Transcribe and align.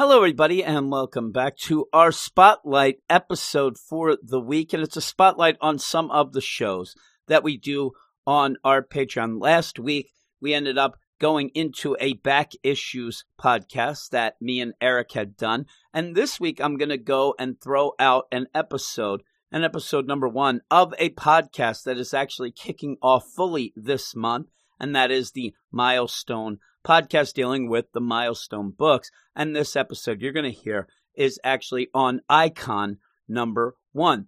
Hello, 0.00 0.16
everybody, 0.16 0.64
and 0.64 0.90
welcome 0.90 1.30
back 1.30 1.58
to 1.58 1.84
our 1.92 2.10
spotlight 2.10 3.00
episode 3.10 3.76
for 3.76 4.16
the 4.22 4.40
week. 4.40 4.72
And 4.72 4.82
it's 4.82 4.96
a 4.96 5.02
spotlight 5.02 5.58
on 5.60 5.78
some 5.78 6.10
of 6.10 6.32
the 6.32 6.40
shows 6.40 6.94
that 7.28 7.44
we 7.44 7.58
do 7.58 7.90
on 8.26 8.56
our 8.64 8.80
Patreon. 8.80 9.42
Last 9.42 9.78
week, 9.78 10.10
we 10.40 10.54
ended 10.54 10.78
up 10.78 10.96
going 11.18 11.50
into 11.50 11.98
a 12.00 12.14
back 12.14 12.52
issues 12.62 13.26
podcast 13.38 14.08
that 14.08 14.40
me 14.40 14.62
and 14.62 14.72
Eric 14.80 15.12
had 15.12 15.36
done. 15.36 15.66
And 15.92 16.14
this 16.14 16.40
week, 16.40 16.62
I'm 16.62 16.78
going 16.78 16.88
to 16.88 16.96
go 16.96 17.34
and 17.38 17.60
throw 17.60 17.92
out 17.98 18.24
an 18.32 18.46
episode, 18.54 19.22
an 19.52 19.64
episode 19.64 20.06
number 20.06 20.28
one 20.28 20.62
of 20.70 20.94
a 20.98 21.10
podcast 21.10 21.82
that 21.82 21.98
is 21.98 22.14
actually 22.14 22.52
kicking 22.52 22.96
off 23.02 23.26
fully 23.36 23.74
this 23.76 24.16
month. 24.16 24.46
And 24.80 24.96
that 24.96 25.10
is 25.10 25.32
the 25.32 25.52
Milestone 25.70 26.56
podcast 26.84 27.34
dealing 27.34 27.68
with 27.68 27.92
the 27.92 28.00
Milestone 28.00 28.70
books. 28.70 29.10
And 29.34 29.54
this 29.54 29.76
episode 29.76 30.20
you're 30.20 30.32
going 30.32 30.50
to 30.52 30.58
hear 30.58 30.88
is 31.14 31.40
actually 31.44 31.88
on 31.94 32.20
Icon 32.28 32.98
number 33.28 33.76
one. 33.92 34.26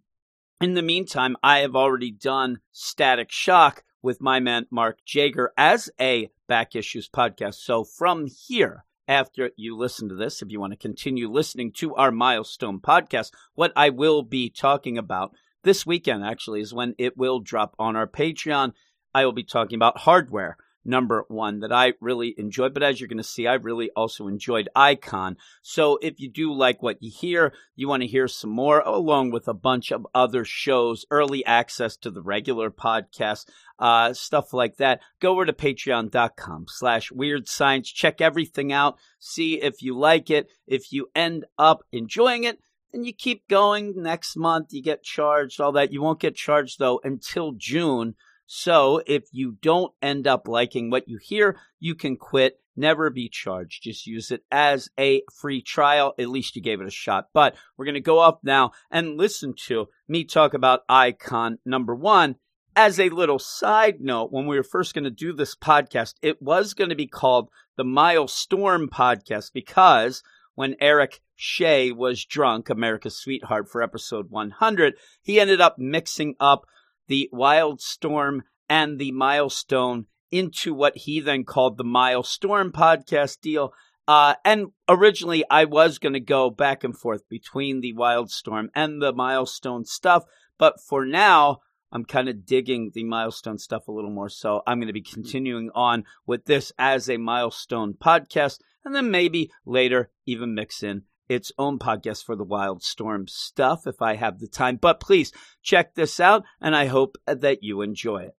In 0.61 0.75
the 0.75 0.83
meantime, 0.83 1.37
I 1.43 1.59
have 1.59 1.75
already 1.75 2.11
done 2.11 2.61
Static 2.71 3.33
Shock 3.33 3.83
with 4.03 4.21
my 4.21 4.41
man 4.41 4.67
Mark 4.71 4.99
Jager 5.05 5.53
as 5.57 5.91
a 6.01 6.31
back 6.49 6.75
issues 6.77 7.09
podcast. 7.09 7.55
So 7.55 7.85
from 7.85 8.27
here, 8.27 8.85
after 9.09 9.51
you 9.57 9.77
listen 9.77 10.09
to 10.09 10.15
this, 10.15 10.43
if 10.43 10.51
you 10.51 10.61
want 10.61 10.73
to 10.73 10.77
continue 10.77 11.29
listening 11.29 11.73
to 11.73 11.95
our 11.97 12.13
milestone 12.13 12.81
podcast, 12.81 13.33
what 13.55 13.73
I 13.75 13.91
will 13.91 14.23
be 14.23 14.51
talking 14.51 14.99
about 14.99 15.33
this 15.65 15.85
weekend 15.87 16.25
actually 16.25 16.61
is 16.61 16.75
when 16.75 16.95
it 16.99 17.17
will 17.17 17.41
drop 17.41 17.75
on 17.79 17.97
our 17.97 18.07
Patreon. 18.07 18.73
I 19.15 19.25
will 19.25 19.33
be 19.33 19.45
talking 19.45 19.77
about 19.77 19.99
hardware 19.99 20.57
number 20.85 21.25
one 21.29 21.61
that 21.61 21.73
I 21.73 21.95
really 22.01 22.35
enjoyed. 22.37 22.75
But 22.75 22.83
as 22.83 23.01
you're 23.01 23.09
going 23.09 23.19
to 23.19 23.25
see, 23.25 23.47
I 23.47 23.55
really 23.55 23.91
also 23.97 24.29
enjoyed 24.29 24.69
Icon. 24.75 25.37
So 25.63 25.99
if 26.03 26.21
you 26.21 26.31
do 26.31 26.53
like 26.53 26.83
what 26.83 27.03
you 27.03 27.11
hear, 27.11 27.53
you 27.77 27.89
want 27.89 28.03
to 28.03 28.09
hear 28.09 28.29
some 28.29 28.51
more, 28.51 28.81
along 28.81 29.31
with 29.31 29.49
a 29.49 29.55
bunch 29.55 29.91
of 29.91 30.07
other 30.15 30.45
shows, 30.45 31.05
early 31.11 31.45
access 31.45 31.97
to 31.99 32.11
the 32.11 32.23
regular 32.23 32.71
podcast, 32.71 33.47
uh, 33.79 34.13
stuff 34.13 34.53
like 34.53 34.77
that, 34.77 35.01
go 35.21 35.33
over 35.33 35.47
to 35.47 35.53
patreon.com 35.53 36.67
slash 36.69 37.11
weird 37.11 37.49
science. 37.49 37.91
Check 37.91 38.21
everything 38.21 38.73
out. 38.73 38.97
See 39.19 39.61
if 39.61 39.83
you 39.83 39.99
like 39.99 40.31
it. 40.31 40.49
If 40.67 40.93
you 40.93 41.09
end 41.15 41.45
up 41.59 41.83
enjoying 41.93 42.45
it, 42.45 42.59
and 42.93 43.07
you 43.07 43.13
keep 43.13 43.49
going 43.49 43.95
next 44.03 44.37
month, 44.37 44.73
you 44.73 44.83
get 44.83 45.03
charged, 45.03 45.61
all 45.61 45.73
that. 45.73 45.93
You 45.93 46.03
won't 46.03 46.21
get 46.21 46.37
charged 46.37 46.79
though 46.79 47.01
until 47.03 47.53
June. 47.53 48.15
So 48.47 49.03
if 49.07 49.25
you 49.33 49.57
don't 49.63 49.93
end 50.03 50.27
up 50.27 50.49
liking 50.49 50.91
what 50.91 51.09
you 51.09 51.19
hear, 51.19 51.59
you 51.81 51.95
can 51.95 52.17
quit, 52.17 52.59
never 52.77 53.11
be 53.11 53.29
charged. 53.29 53.83
Just 53.83 54.07
use 54.07 54.31
it 54.31 54.43
as 54.51 54.89
a 54.99 55.23
free 55.33 55.63
trial. 55.63 56.15
At 56.19 56.29
least 56.29 56.57
you 56.57 56.63
gave 56.63 56.81
it 56.81 56.87
a 56.87 56.91
shot. 56.91 57.29
But 57.33 57.55
we're 57.77 57.87
going 57.87 57.95
to 57.95 58.01
go 58.01 58.19
up 58.19 58.41
now 58.43 58.73
and 58.91 59.17
listen 59.17 59.55
to 59.67 59.89
me 60.09 60.25
talk 60.25 60.55
about 60.55 60.85
Icon 60.89 61.59
number 61.65 61.95
one. 61.95 62.37
As 62.75 62.99
a 62.99 63.11
little 63.11 63.39
side 63.39 64.01
note, 64.01 64.33
when 64.33 64.47
we 64.47 64.57
were 64.57 64.63
first 64.63 64.95
going 64.95 65.05
to 65.05 65.11
do 65.11 65.35
this 65.35 65.55
podcast, 65.55 66.15
it 66.23 66.41
was 66.41 66.73
going 66.73 66.89
to 66.89 66.97
be 66.97 67.07
called 67.07 67.51
the 67.77 67.85
Milestorm 67.85 68.89
podcast 68.89 69.53
because 69.53 70.23
when 70.55 70.77
Eric 70.81 71.21
Shea 71.37 71.93
was 71.93 72.25
drunk, 72.25 72.71
America's 72.71 73.17
Sweetheart, 73.17 73.69
for 73.69 73.83
episode 73.83 74.31
100, 74.31 74.95
he 75.21 75.41
ended 75.41 75.61
up 75.61 75.79
mixing 75.79 76.35
up 76.41 76.67
the 77.13 77.29
Wildstorm 77.31 78.41
and 78.71 78.99
the 78.99 79.13
Milestone 79.13 80.07
into 80.31 80.73
what 80.73 80.97
he 80.97 81.21
then 81.21 81.45
called 81.45 81.77
the 81.77 81.85
Milestorm 81.85 82.71
podcast 82.71 83.43
deal. 83.43 83.75
Uh, 84.09 84.37
and 84.47 84.69
originally, 84.89 85.45
I 85.51 85.67
was 85.67 85.99
going 85.99 86.15
to 86.15 86.21
go 86.21 86.49
back 86.49 86.85
and 86.85 86.97
forth 86.97 87.29
between 87.29 87.83
the 87.83 87.93
Wildstorm 87.93 88.69
and 88.75 89.03
the 89.03 89.13
Milestone 89.13 89.85
stuff. 89.85 90.25
But 90.57 90.81
for 90.81 91.05
now, 91.05 91.59
I'm 91.93 92.07
kind 92.07 92.31
of 92.31 92.47
digging 92.47 92.93
the 92.95 93.05
milestone 93.05 93.59
stuff 93.59 93.89
a 93.89 93.93
little 93.93 94.11
more. 94.11 94.31
So 94.31 94.63
I'm 94.67 94.79
going 94.79 94.87
to 94.87 94.95
be 94.95 95.03
continuing 95.03 95.69
on 95.75 96.05
with 96.27 96.47
this 96.47 96.73
as 96.79 97.11
a 97.11 97.19
milestone 97.19 97.93
podcast. 97.93 98.59
And 98.87 98.95
then 98.95 99.11
maybe 99.11 99.51
later, 99.67 100.11
even 100.25 100.55
mix 100.55 100.83
in 100.83 101.03
its 101.33 101.53
own 101.59 101.79
podcast 101.79 102.25
for 102.25 102.37
the 102.37 102.45
Wildstorm 102.45 103.29
stuff 103.29 103.87
if 103.87 104.03
I 104.03 104.17
have 104.17 104.39
the 104.39 104.47
time. 104.47 104.77
But 104.77 105.01
please 105.01 105.33
check 105.63 105.95
this 105.95 106.21
out, 106.21 106.45
and 106.61 106.77
I 106.77 106.87
hope 106.87 107.19
that 107.27 107.63
you 107.63 107.83
enjoy 107.83 108.25
it. 108.25 108.37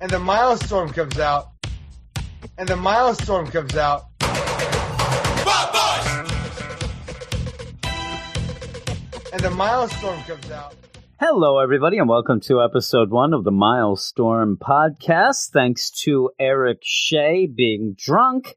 And 0.00 0.10
the 0.10 0.18
Milestorm 0.18 0.92
comes 0.92 1.18
out. 1.18 1.48
And 2.56 2.68
the 2.68 2.74
Milestorm 2.74 3.50
comes 3.52 3.76
out. 3.76 4.06
And 9.30 9.40
the 9.40 9.50
Milestorm 9.50 10.26
comes 10.26 10.50
out. 10.50 10.74
Hello, 11.20 11.58
everybody, 11.58 11.98
and 11.98 12.08
welcome 12.08 12.40
to 12.42 12.62
episode 12.62 13.10
one 13.10 13.34
of 13.34 13.44
the 13.44 13.50
Milestorm 13.50 14.56
podcast. 14.56 15.50
Thanks 15.50 15.90
to 16.02 16.30
Eric 16.38 16.78
Shea 16.82 17.46
being 17.46 17.94
drunk 17.96 18.56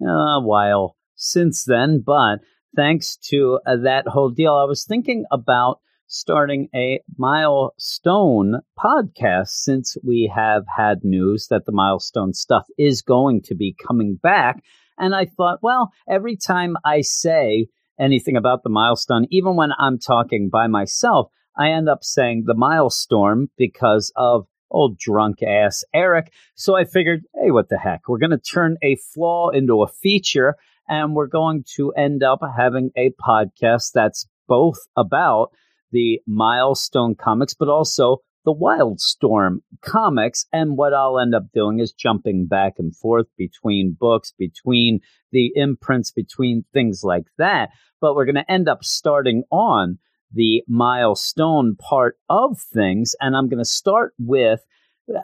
uh, 0.00 0.40
while 0.40 0.97
since 1.18 1.64
then, 1.64 2.00
but 2.04 2.38
thanks 2.76 3.16
to 3.16 3.58
uh, 3.66 3.76
that 3.82 4.06
whole 4.06 4.30
deal, 4.30 4.54
I 4.54 4.64
was 4.64 4.84
thinking 4.84 5.24
about 5.32 5.80
starting 6.06 6.68
a 6.74 7.00
milestone 7.18 8.60
podcast 8.78 9.48
since 9.48 9.96
we 10.02 10.32
have 10.34 10.62
had 10.74 11.00
news 11.02 11.48
that 11.50 11.66
the 11.66 11.72
milestone 11.72 12.32
stuff 12.32 12.66
is 12.78 13.02
going 13.02 13.42
to 13.42 13.54
be 13.54 13.76
coming 13.86 14.18
back. 14.22 14.62
And 14.96 15.14
I 15.14 15.26
thought, 15.26 15.58
well, 15.60 15.90
every 16.08 16.36
time 16.36 16.76
I 16.84 17.02
say 17.02 17.66
anything 18.00 18.36
about 18.36 18.62
the 18.62 18.70
milestone, 18.70 19.26
even 19.30 19.56
when 19.56 19.70
I'm 19.78 19.98
talking 19.98 20.48
by 20.50 20.66
myself, 20.68 21.30
I 21.58 21.70
end 21.70 21.88
up 21.88 22.04
saying 22.04 22.44
the 22.46 22.54
milestone 22.54 23.48
because 23.58 24.12
of 24.16 24.46
old 24.70 24.98
drunk 24.98 25.42
ass 25.42 25.82
Eric. 25.92 26.32
So 26.54 26.76
I 26.76 26.84
figured, 26.84 27.24
hey, 27.34 27.50
what 27.50 27.68
the 27.68 27.78
heck? 27.78 28.08
We're 28.08 28.18
going 28.18 28.30
to 28.30 28.38
turn 28.38 28.76
a 28.82 28.96
flaw 28.96 29.50
into 29.50 29.82
a 29.82 29.88
feature 29.88 30.54
and 30.88 31.14
we're 31.14 31.26
going 31.26 31.64
to 31.76 31.92
end 31.92 32.22
up 32.22 32.40
having 32.56 32.90
a 32.96 33.10
podcast 33.20 33.92
that's 33.94 34.26
both 34.46 34.78
about 34.96 35.50
the 35.92 36.20
milestone 36.26 37.14
comics, 37.14 37.54
but 37.54 37.68
also 37.68 38.18
the 38.44 38.54
Wildstorm 38.54 39.58
comics. 39.82 40.46
And 40.52 40.76
what 40.76 40.94
I'll 40.94 41.18
end 41.18 41.34
up 41.34 41.44
doing 41.52 41.80
is 41.80 41.92
jumping 41.92 42.46
back 42.46 42.74
and 42.78 42.96
forth 42.96 43.26
between 43.36 43.96
books, 43.98 44.32
between 44.38 45.00
the 45.32 45.52
imprints, 45.54 46.10
between 46.10 46.64
things 46.72 47.02
like 47.02 47.26
that. 47.36 47.70
But 48.00 48.14
we're 48.14 48.24
going 48.24 48.36
to 48.36 48.50
end 48.50 48.68
up 48.68 48.84
starting 48.84 49.42
on 49.50 49.98
the 50.32 50.62
milestone 50.68 51.76
part 51.76 52.16
of 52.28 52.58
things. 52.72 53.14
And 53.20 53.36
I'm 53.36 53.48
going 53.48 53.58
to 53.58 53.64
start 53.64 54.14
with, 54.18 54.60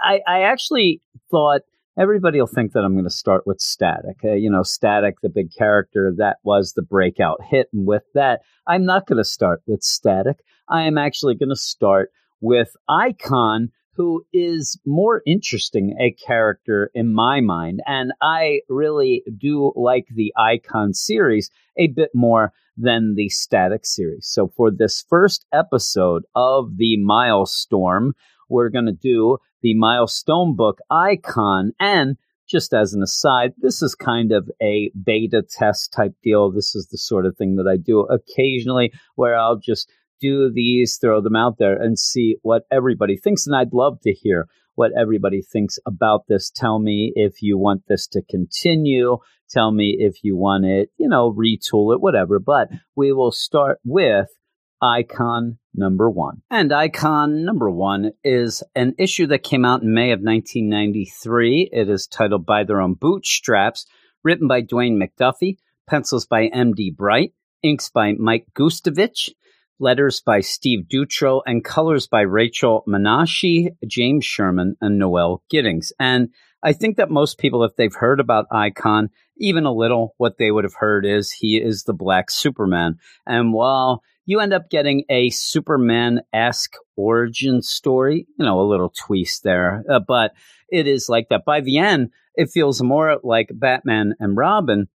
I, 0.03 0.21
I 0.27 0.43
actually 0.43 1.01
thought 1.31 1.63
everybody 1.97 2.39
will 2.39 2.47
think 2.47 2.73
that 2.73 2.85
I'm 2.85 2.95
going 2.95 3.05
to 3.05 3.11
start 3.11 3.47
with 3.47 3.61
Static. 3.61 4.19
Uh, 4.25 4.33
you 4.33 4.51
know, 4.51 4.63
Static, 4.63 5.17
the 5.23 5.29
big 5.29 5.53
character, 5.57 6.13
that 6.17 6.39
was 6.43 6.73
the 6.73 6.83
breakout 6.83 7.41
hit. 7.43 7.69
And 7.73 7.87
with 7.87 8.05
that, 8.15 8.41
I'm 8.67 8.85
not 8.85 9.07
going 9.07 9.19
to 9.19 9.25
start 9.25 9.63
with 9.67 9.83
Static. 9.83 10.39
I 10.69 10.83
am 10.83 10.99
actually 10.99 11.35
going 11.35 11.51
to 11.51 11.57
start 11.57 12.11
with 12.41 12.77
Icon, 12.89 13.71
who 13.97 14.25
is 14.33 14.79
more 14.85 15.23
interesting 15.27 15.97
a 16.01 16.13
character 16.13 16.91
in 16.95 17.15
my 17.15 17.41
mind. 17.41 17.81
And 17.87 18.13
I 18.21 18.61
really 18.69 19.23
do 19.39 19.73
like 19.77 20.07
the 20.15 20.33
Icon 20.37 20.95
series 20.95 21.51
a 21.79 21.89
bit 21.89 22.11
more 22.15 22.53
than 22.77 23.15
the 23.15 23.29
Static 23.29 23.87
series. 23.87 24.27
So 24.27 24.49
for 24.57 24.71
this 24.71 25.05
first 25.09 25.47
episode 25.53 26.25
of 26.35 26.77
the 26.77 26.99
Milestorm, 26.99 28.13
we're 28.49 28.71
going 28.71 28.87
to 28.87 28.93
do 28.93 29.39
the 29.63 29.75
milestone 29.75 30.57
book 30.57 30.79
icon. 30.91 31.73
And 31.81 32.17
just 32.49 32.75
as 32.75 32.93
an 32.93 33.03
aside, 33.03 33.53
this 33.59 33.83
is 33.83 33.95
kind 33.95 34.33
of 34.33 34.51
a 34.63 34.91
beta 35.05 35.43
test 35.43 35.93
type 35.93 36.15
deal. 36.23 36.51
This 36.51 36.75
is 36.75 36.89
the 36.91 36.99
sort 36.99 37.27
of 37.27 37.37
thing 37.37 37.57
that 37.57 37.67
I 37.67 37.77
do 37.77 38.01
occasionally 38.01 38.93
where 39.15 39.37
I'll 39.37 39.59
just 39.59 39.91
do 40.21 40.51
these, 40.53 40.99
throw 41.01 41.21
them 41.21 41.37
out 41.37 41.57
there, 41.59 41.75
and 41.81 41.99
see 41.99 42.37
what 42.43 42.65
everybody 42.71 43.17
thinks. 43.17 43.47
And 43.47 43.57
I'd 43.57 43.73
love 43.73 44.01
to 44.03 44.13
hear 44.13 44.47
what 44.75 44.93
everybody 44.99 45.43
thinks 45.43 45.79
about 45.87 46.23
this. 46.29 46.51
Tell 46.51 46.79
me 46.79 47.13
if 47.15 47.41
you 47.41 47.59
want 47.59 47.83
this 47.89 48.07
to 48.09 48.23
continue. 48.29 49.19
Tell 49.51 49.71
me 49.71 49.97
if 49.99 50.17
you 50.23 50.37
want 50.37 50.65
it, 50.65 50.91
you 50.97 51.09
know, 51.09 51.33
retool 51.33 51.95
it, 51.95 52.01
whatever. 52.01 52.39
But 52.39 52.71
we 52.97 53.13
will 53.13 53.33
start 53.33 53.79
with 53.85 54.29
Icon 54.85 55.59
number 55.75 56.11
one. 56.11 56.43
And 56.51 56.71
Icon 56.71 57.43
number 57.43 57.71
one 57.71 58.13
is 58.23 58.63
an 58.75 58.95
issue 58.99 59.27
that 59.29 59.43
came 59.43 59.65
out 59.65 59.81
in 59.81 59.95
May 59.95 60.13
of 60.13 60.21
1993. 60.21 61.71
It 61.73 61.89
is 61.89 62.07
titled 62.07 62.45
By 62.45 62.65
Their 62.65 62.83
Own 62.83 62.93
Bootstraps, 62.93 63.87
written 64.23 64.47
by 64.47 64.61
Dwayne 64.61 65.03
McDuffie, 65.03 65.57
pencils 65.89 66.27
by 66.27 66.49
M.D. 66.49 66.91
Bright, 66.91 67.33
inks 67.63 67.89
by 67.89 68.13
Mike 68.13 68.47
Gustovich, 68.55 69.31
letters 69.79 70.21
by 70.21 70.41
Steve 70.41 70.87
Dutro, 70.87 71.41
and 71.47 71.65
colors 71.65 72.07
by 72.07 72.21
Rachel 72.21 72.85
Menashe, 72.87 73.75
James 73.87 74.27
Sherman, 74.27 74.77
and 74.83 74.99
Noel 74.99 75.43
Giddings. 75.49 75.95
And 75.99 76.29
I 76.63 76.75
think 76.75 76.99
that 76.99 77.11
most 77.11 77.39
people, 77.39 77.65
if 77.65 77.75
they've 77.77 77.95
heard 77.95 78.21
about 78.21 78.49
Icon, 78.51 79.09
even 79.39 79.65
a 79.65 79.73
little, 79.73 80.15
what 80.19 80.37
they 80.39 80.51
would 80.51 80.65
have 80.65 80.75
heard 80.75 81.07
is 81.07 81.33
he 81.33 81.57
is 81.57 81.85
the 81.85 81.95
Black 81.95 82.31
Superman. 82.31 82.99
And 83.27 83.55
while 83.55 84.03
you 84.27 84.41
end 84.41 84.53
up 84.53 84.71
getting 84.71 85.05
a 85.11 85.31
Superman 85.31 86.23
esque 86.33 86.75
origin 86.97 87.63
story, 87.63 88.27
you 88.39 88.45
know, 88.45 88.61
a 88.61 88.69
little 88.69 88.91
twist 88.91 89.43
there, 89.43 89.85
uh, 89.91 90.01
but 90.07 90.33
it 90.69 90.87
is 90.87 91.09
like 91.09 91.29
that. 91.31 91.45
By 91.45 91.61
the 91.61 91.79
end, 91.79 92.11
it 92.35 92.51
feels 92.51 92.83
more 92.83 93.19
like 93.23 93.49
Batman 93.53 94.15
and 94.19 94.37
Robin. 94.37 94.89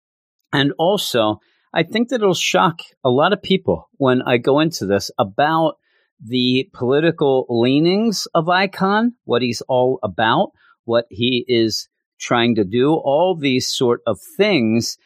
And 0.53 0.73
also, 0.79 1.41
I 1.75 1.83
think 1.83 2.09
that 2.09 2.23
it'll 2.23 2.35
shock 2.35 2.81
a 3.05 3.11
lot 3.11 3.33
of 3.33 3.43
people 3.43 3.89
when 3.99 4.23
I 4.23 4.39
go 4.39 4.61
into 4.61 4.87
this 4.87 5.11
about 5.19 5.75
the 6.25 6.71
political 6.73 7.47
leanings 7.49 8.27
of 8.35 8.49
Icon, 8.49 9.15
what 9.25 9.43
he's 9.43 9.61
all 9.63 9.99
about, 10.03 10.53
what 10.85 11.05
he 11.11 11.45
is 11.47 11.89
trying 12.19 12.55
to 12.55 12.65
do, 12.65 12.95
all 12.95 13.37
these 13.37 13.67
sort 13.67 14.01
of 14.07 14.19
things. 14.37 14.97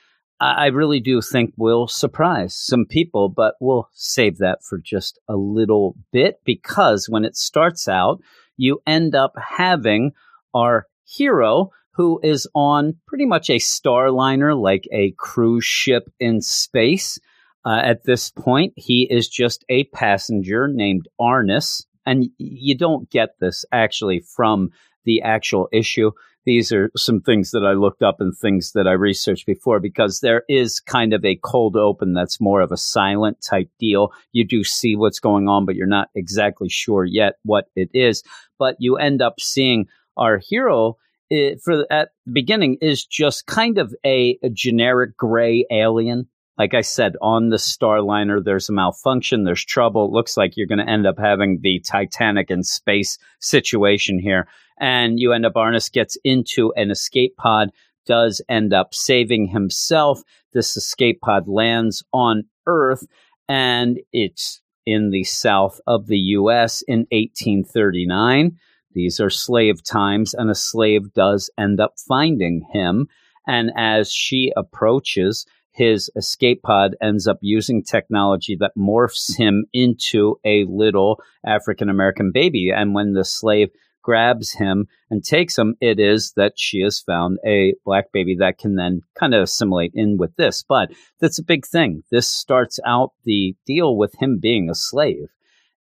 I 0.41 0.67
really 0.69 1.01
do 1.01 1.21
think 1.21 1.53
will 1.59 1.87
surprise 1.87 2.57
some 2.57 2.87
people, 2.87 3.29
but 3.29 3.57
we'll 3.61 3.91
save 3.93 4.39
that 4.39 4.65
for 4.65 4.79
just 4.79 5.19
a 5.29 5.37
little 5.37 5.97
bit 6.13 6.41
because 6.45 7.09
when 7.09 7.27
it 7.27 7.37
starts 7.37 7.89
out, 7.89 8.23
you 8.57 8.81
end 8.87 9.15
up 9.15 9.35
having 9.37 10.13
our 10.55 10.87
hero 11.05 11.71
who 11.93 12.21
is 12.23 12.49
on 12.55 12.97
pretty 13.07 13.27
much 13.27 13.51
a 13.51 13.57
starliner, 13.57 14.59
like 14.59 14.89
a 14.91 15.13
cruise 15.19 15.65
ship 15.65 16.11
in 16.19 16.41
space. 16.41 17.19
Uh, 17.67 17.81
at 17.83 18.05
this 18.05 18.31
point, 18.31 18.73
he 18.77 19.07
is 19.11 19.29
just 19.29 19.65
a 19.69 19.85
passenger 19.85 20.67
named 20.69 21.07
Arnus. 21.21 21.85
And 22.07 22.31
you 22.39 22.75
don't 22.75 23.11
get 23.11 23.39
this 23.41 23.67
actually 23.71 24.21
from 24.21 24.71
the 25.05 25.21
actual 25.21 25.69
issue. 25.73 26.13
These 26.51 26.73
are 26.73 26.91
some 26.97 27.21
things 27.21 27.53
that 27.53 27.65
I 27.65 27.75
looked 27.75 28.03
up 28.03 28.21
and 28.21 28.37
things 28.37 28.73
that 28.73 28.89
I 28.89 28.95
researched 28.95 29.47
before 29.47 29.79
because 29.79 30.19
there 30.19 30.43
is 30.49 30.81
kind 30.81 31.15
of 31.15 31.25
a 31.25 31.39
cold 31.45 31.77
open 31.77 32.13
that's 32.13 32.41
more 32.41 32.61
of 32.61 32.73
a 32.73 32.77
silent 32.77 33.41
type 33.41 33.71
deal. 33.79 34.11
You 34.33 34.45
do 34.45 34.65
see 34.65 34.97
what's 34.97 35.21
going 35.21 35.47
on, 35.47 35.65
but 35.65 35.77
you're 35.77 35.87
not 35.87 36.09
exactly 36.17 36.69
sure 36.69 37.05
yet 37.05 37.35
what 37.45 37.67
it 37.77 37.89
is. 37.95 38.25
But 38.59 38.75
you 38.81 38.97
end 38.97 39.23
up 39.23 39.39
seeing 39.39 39.87
our 40.17 40.39
hero 40.39 40.97
it, 41.31 41.63
for 41.63 41.87
at 41.89 42.09
the 42.27 42.33
beginning 42.33 42.79
is 42.81 43.07
just 43.07 43.47
kind 43.47 43.79
of 43.79 43.95
a, 44.05 44.37
a 44.43 44.51
generic 44.51 45.17
gray 45.17 45.67
alien. 45.71 46.27
Like 46.59 46.75
I 46.75 46.81
said, 46.81 47.15
on 47.23 47.51
the 47.51 47.59
Starliner, 47.59 48.45
there's 48.45 48.69
a 48.69 48.73
malfunction, 48.73 49.45
there's 49.45 49.65
trouble. 49.65 50.07
It 50.07 50.13
looks 50.13 50.37
like 50.37 50.57
you're 50.57 50.67
going 50.67 50.85
to 50.85 50.91
end 50.91 51.07
up 51.07 51.17
having 51.17 51.61
the 51.63 51.79
Titanic 51.79 52.51
in 52.51 52.65
space 52.65 53.19
situation 53.39 54.19
here. 54.19 54.49
And 54.81 55.21
you 55.21 55.33
end 55.33 55.47
up, 55.47 55.55
Arnus 55.55 55.93
gets 55.93 56.17
into 56.25 56.73
an 56.75 56.91
escape 56.91 57.37
pod, 57.37 57.71
does 58.07 58.41
end 58.49 58.73
up 58.73 58.95
saving 58.95 59.49
himself. 59.49 60.23
This 60.53 60.77
escape 60.77 61.21
pod 61.21 61.47
lands 61.47 62.03
on 62.13 62.45
Earth, 62.67 63.07
and 63.49 64.01
it's 64.13 64.61
in 64.87 65.11
the 65.11 65.25
south 65.25 65.81
of 65.87 66.07
the 66.07 66.19
U.S. 66.19 66.83
in 66.89 67.01
1839. 67.11 68.59
These 68.93 69.21
are 69.21 69.31
slave 69.31 69.85
times, 69.85 70.35
and 70.35 70.51
a 70.51 70.55
slave 70.55 71.13
does 71.13 71.51
end 71.57 71.79
up 71.79 71.95
finding 72.09 72.67
him. 72.73 73.07
And 73.47 73.71
as 73.77 74.13
she 74.13 74.53
approaches, 74.57 75.47
his 75.73 76.11
escape 76.17 76.63
pod 76.63 76.97
ends 77.01 77.29
up 77.29 77.39
using 77.41 77.83
technology 77.83 78.57
that 78.59 78.77
morphs 78.77 79.37
him 79.37 79.67
into 79.73 80.41
a 80.45 80.65
little 80.65 81.21
African 81.47 81.89
American 81.89 82.33
baby. 82.33 82.71
And 82.71 82.95
when 82.95 83.13
the 83.13 83.25
slave 83.25 83.71
grabs 84.03 84.53
him 84.53 84.87
and 85.11 85.25
takes 85.25 85.57
him, 85.57 85.75
it 85.81 85.99
is 85.99 86.33
that 86.37 86.55
she 86.57 86.81
has 86.83 87.01
found 87.01 87.39
a 87.45 87.75
black 87.85 88.13
baby 88.13 88.37
that 88.39 88.59
can 88.59 88.77
then 88.77 89.03
kind 89.19 89.35
of 89.35 89.43
assimilate 89.43 89.93
in 89.95 90.17
with 90.17 90.35
this. 90.37 90.63
But 90.63 90.91
that's 91.21 91.39
a 91.39 91.45
big 91.45 91.67
thing. 91.67 92.03
This 92.11 92.29
starts 92.29 92.79
out 92.87 93.13
the 93.25 93.55
deal 93.67 93.97
with 93.97 94.15
him 94.21 94.39
being 94.41 94.71
a 94.71 94.75
slave. 94.75 95.29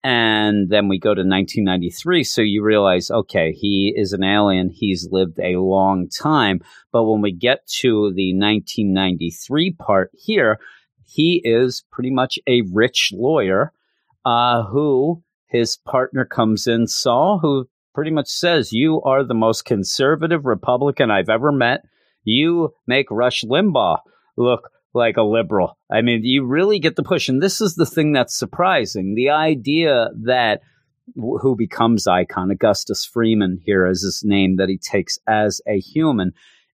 And 0.03 0.69
then 0.69 0.87
we 0.87 0.99
go 0.99 1.15
to 1.15 1.21
1993. 1.21 2.23
So 2.23 2.41
you 2.43 2.63
realize, 2.63 3.09
okay, 3.09 3.53
he 3.53 3.91
is 3.95 4.13
an 4.13 4.23
alien. 4.23 4.69
He's 4.69 5.09
lived 5.11 5.39
a 5.39 5.57
long 5.57 6.09
time. 6.09 6.61
But 6.91 7.05
when 7.05 7.21
we 7.21 7.31
get 7.31 7.65
to 7.79 8.13
the 8.13 8.31
1993 8.35 9.71
part 9.73 10.11
here, 10.13 10.59
he 11.05 11.41
is 11.43 11.83
pretty 11.91 12.11
much 12.11 12.37
a 12.45 12.61
rich 12.71 13.11
lawyer 13.15 13.71
uh, 14.25 14.63
who 14.63 15.23
his 15.47 15.77
partner 15.77 16.25
comes 16.25 16.67
in, 16.67 16.85
Saul, 16.85 17.39
who 17.39 17.67
pretty 17.95 18.11
much 18.11 18.27
says, 18.27 18.71
You 18.71 19.01
are 19.01 19.23
the 19.23 19.33
most 19.33 19.65
conservative 19.65 20.45
Republican 20.45 21.09
I've 21.09 21.29
ever 21.29 21.51
met. 21.51 21.81
You 22.23 22.73
make 22.85 23.09
Rush 23.09 23.43
Limbaugh 23.43 23.99
look 24.37 24.69
like 24.93 25.17
a 25.17 25.23
liberal. 25.23 25.77
I 25.91 26.01
mean, 26.01 26.23
you 26.23 26.45
really 26.45 26.79
get 26.79 26.95
the 26.95 27.03
push. 27.03 27.29
And 27.29 27.41
this 27.41 27.61
is 27.61 27.75
the 27.75 27.85
thing 27.85 28.13
that's 28.13 28.37
surprising 28.37 29.15
the 29.15 29.29
idea 29.31 30.09
that 30.25 30.61
who 31.15 31.55
becomes 31.55 32.07
icon, 32.07 32.51
Augustus 32.51 33.05
Freeman 33.05 33.59
here 33.63 33.87
is 33.87 34.01
his 34.01 34.23
name 34.23 34.57
that 34.57 34.69
he 34.69 34.77
takes 34.77 35.19
as 35.27 35.61
a 35.67 35.79
human, 35.79 36.33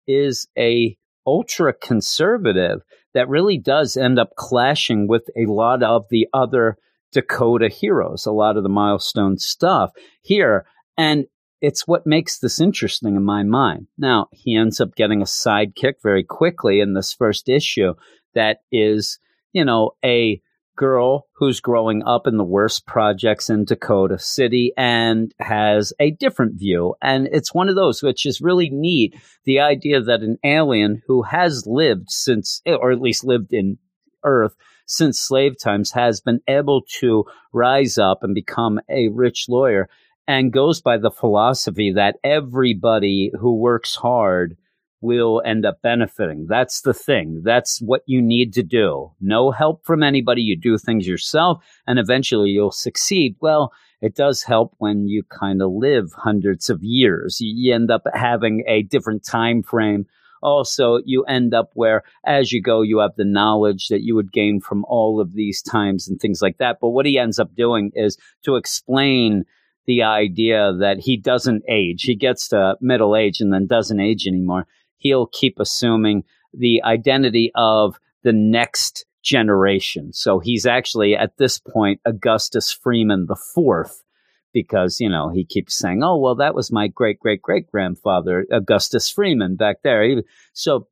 is 0.06 0.47
a 0.59 0.97
ultra 1.26 1.73
conservative 1.73 2.81
that 3.14 3.29
really 3.29 3.59
does 3.59 3.97
end 3.97 4.19
up 4.19 4.31
clashing 4.37 5.09
with 5.09 5.29
a 5.37 5.50
lot 5.50 5.82
of 5.82 6.05
the 6.11 6.26
other 6.32 6.76
Dakota 7.12 7.69
heroes, 7.69 8.26
a 8.26 8.32
lot 8.32 8.56
of 8.56 8.62
the 8.62 8.69
milestone 8.69 9.38
stuff 9.38 9.93
here. 10.21 10.67
And 10.99 11.27
it's 11.61 11.87
what 11.87 12.06
makes 12.06 12.39
this 12.39 12.61
interesting 12.61 13.17
in 13.17 13.25
my 13.25 13.45
mind. 13.45 13.87
Now, 13.97 14.27
he 14.33 14.56
ends 14.56 14.81
up 14.81 14.95
getting 14.97 15.23
a 15.23 15.27
sidekick 15.27 15.95
very 16.03 16.25
quickly 16.25 16.81
in 16.81 16.95
this 16.95 17.12
first 17.12 17.49
issue 17.49 17.95
that 18.35 18.59
is, 18.71 19.19
you 19.53 19.65
know, 19.65 19.93
a 20.05 20.43
girl 20.77 21.27
who's 21.35 21.61
growing 21.61 22.05
up 22.05 22.27
in 22.27 22.37
the 22.37 22.45
worst 22.45 22.87
projects 22.87 23.50
in 23.50 23.65
Dakota 23.65 24.19
City 24.19 24.73
and 24.77 25.35
has 25.41 25.93
a 25.99 26.12
different 26.12 26.59
view. 26.59 26.95
And 27.03 27.29
it's 27.33 27.53
one 27.53 27.69
of 27.69 27.75
those 27.75 28.03
which 28.03 28.25
is 28.25 28.41
really 28.41 28.71
neat. 28.71 29.17
The 29.45 29.59
idea 29.59 30.00
that 30.00 30.21
an 30.21 30.39
alien 30.45 31.03
who 31.06 31.23
has 31.23 31.67
lived 31.67 32.11
since, 32.11 32.62
or 32.65 32.93
at 32.93 33.00
least 33.00 33.25
lived 33.25 33.53
in 33.53 33.79
Earth 34.25 34.55
since 34.87 35.19
slave 35.21 35.55
times, 35.61 35.91
has 35.93 36.21
been 36.21 36.41
able 36.47 36.83
to 37.00 37.25
rise 37.53 37.99
up 37.99 38.23
and 38.23 38.35
become 38.35 38.81
a 38.89 39.09
rich 39.09 39.47
lawyer 39.49 39.89
and 40.29 40.53
goes 40.53 40.83
by 40.83 40.99
the 40.99 41.11
philosophy 41.11 41.91
that 41.91 42.17
everybody 42.23 43.33
who 43.41 43.57
works 43.57 43.97
hard 43.97 44.57
will 45.01 45.41
end 45.45 45.65
up 45.65 45.81
benefiting. 45.83 46.47
That's 46.49 46.83
the 46.83 46.93
thing. 46.93 47.43
That's 47.45 47.81
what 47.81 48.03
you 48.07 48.21
need 48.21 48.53
to 48.55 48.63
do. 48.63 49.13
No 49.21 49.51
help 49.51 49.87
from 49.87 50.03
anybody. 50.03 50.43
You 50.43 50.57
do 50.57 50.77
things 50.77 51.07
yourself 51.07 51.64
and 51.87 51.99
eventually 51.99 52.50
you'll 52.50 52.73
succeed. 52.73 53.37
Well, 53.41 53.73
it 54.02 54.14
does 54.14 54.43
help 54.43 54.75
when 54.79 55.09
you 55.09 55.23
kind 55.23 55.62
of 55.62 55.73
live 55.73 56.12
hundreds 56.14 56.69
of 56.69 56.83
years. 56.83 57.38
You 57.41 57.75
end 57.75 57.91
up 57.91 58.02
having 58.12 58.64
a 58.69 58.83
different 58.83 59.25
time 59.25 59.62
frame. 59.62 60.07
Also, 60.43 61.00
you 61.05 61.25
end 61.25 61.55
up 61.55 61.71
where 61.75 62.02
as 62.26 62.52
you 62.52 62.61
go, 62.61 62.83
you 62.83 62.99
have 62.99 63.17
the 63.17 63.25
knowledge 63.25 63.88
that 63.88 64.02
you 64.02 64.14
would 64.14 64.33
gain 64.33 64.61
from 64.61 64.85
all 64.85 65.21
of 65.21 65.33
these 65.33 65.62
times 65.62 66.07
and 66.07 66.21
things 66.21 66.43
like 66.43 66.59
that. 66.59 66.79
But 66.81 66.91
what 66.91 67.07
he 67.07 67.19
ends 67.19 67.38
up 67.38 67.55
doing 67.55 67.93
is 67.95 68.19
to 68.45 68.57
explain 68.57 69.45
the 69.88 70.02
idea 70.02 70.75
that 70.80 70.99
he 71.00 71.16
doesn't 71.16 71.64
age. 71.66 72.02
He 72.02 72.14
gets 72.14 72.49
to 72.49 72.76
middle 72.80 73.16
age 73.16 73.40
and 73.40 73.52
then 73.52 73.66
doesn't 73.66 73.99
age 73.99 74.26
anymore. 74.26 74.66
He'll 74.99 75.26
keep 75.26 75.59
assuming 75.59 76.25
the 76.52 76.83
identity 76.85 77.50
of 77.54 77.99
the 78.23 78.35
next 78.35 79.07
generation. 79.23 80.12
So 80.12 80.40
he's 80.40 80.66
actually 80.66 81.16
at 81.16 81.38
this 81.38 81.59
point 81.59 82.02
Augustus 82.04 82.71
Freeman 82.71 83.26
the 83.28 83.40
fourth, 83.54 84.04
because 84.52 85.00
you 85.00 85.09
know 85.09 85.30
he 85.30 85.45
keeps 85.45 85.75
saying, 85.75 86.02
"Oh, 86.04 86.18
well, 86.18 86.35
that 86.35 86.54
was 86.54 86.71
my 86.71 86.88
great 86.88 87.18
great 87.18 87.40
great 87.40 87.66
grandfather 87.71 88.47
Augustus 88.52 89.09
Freeman 89.09 89.57
back 89.57 89.78
there." 89.83 90.23
So 90.52 90.87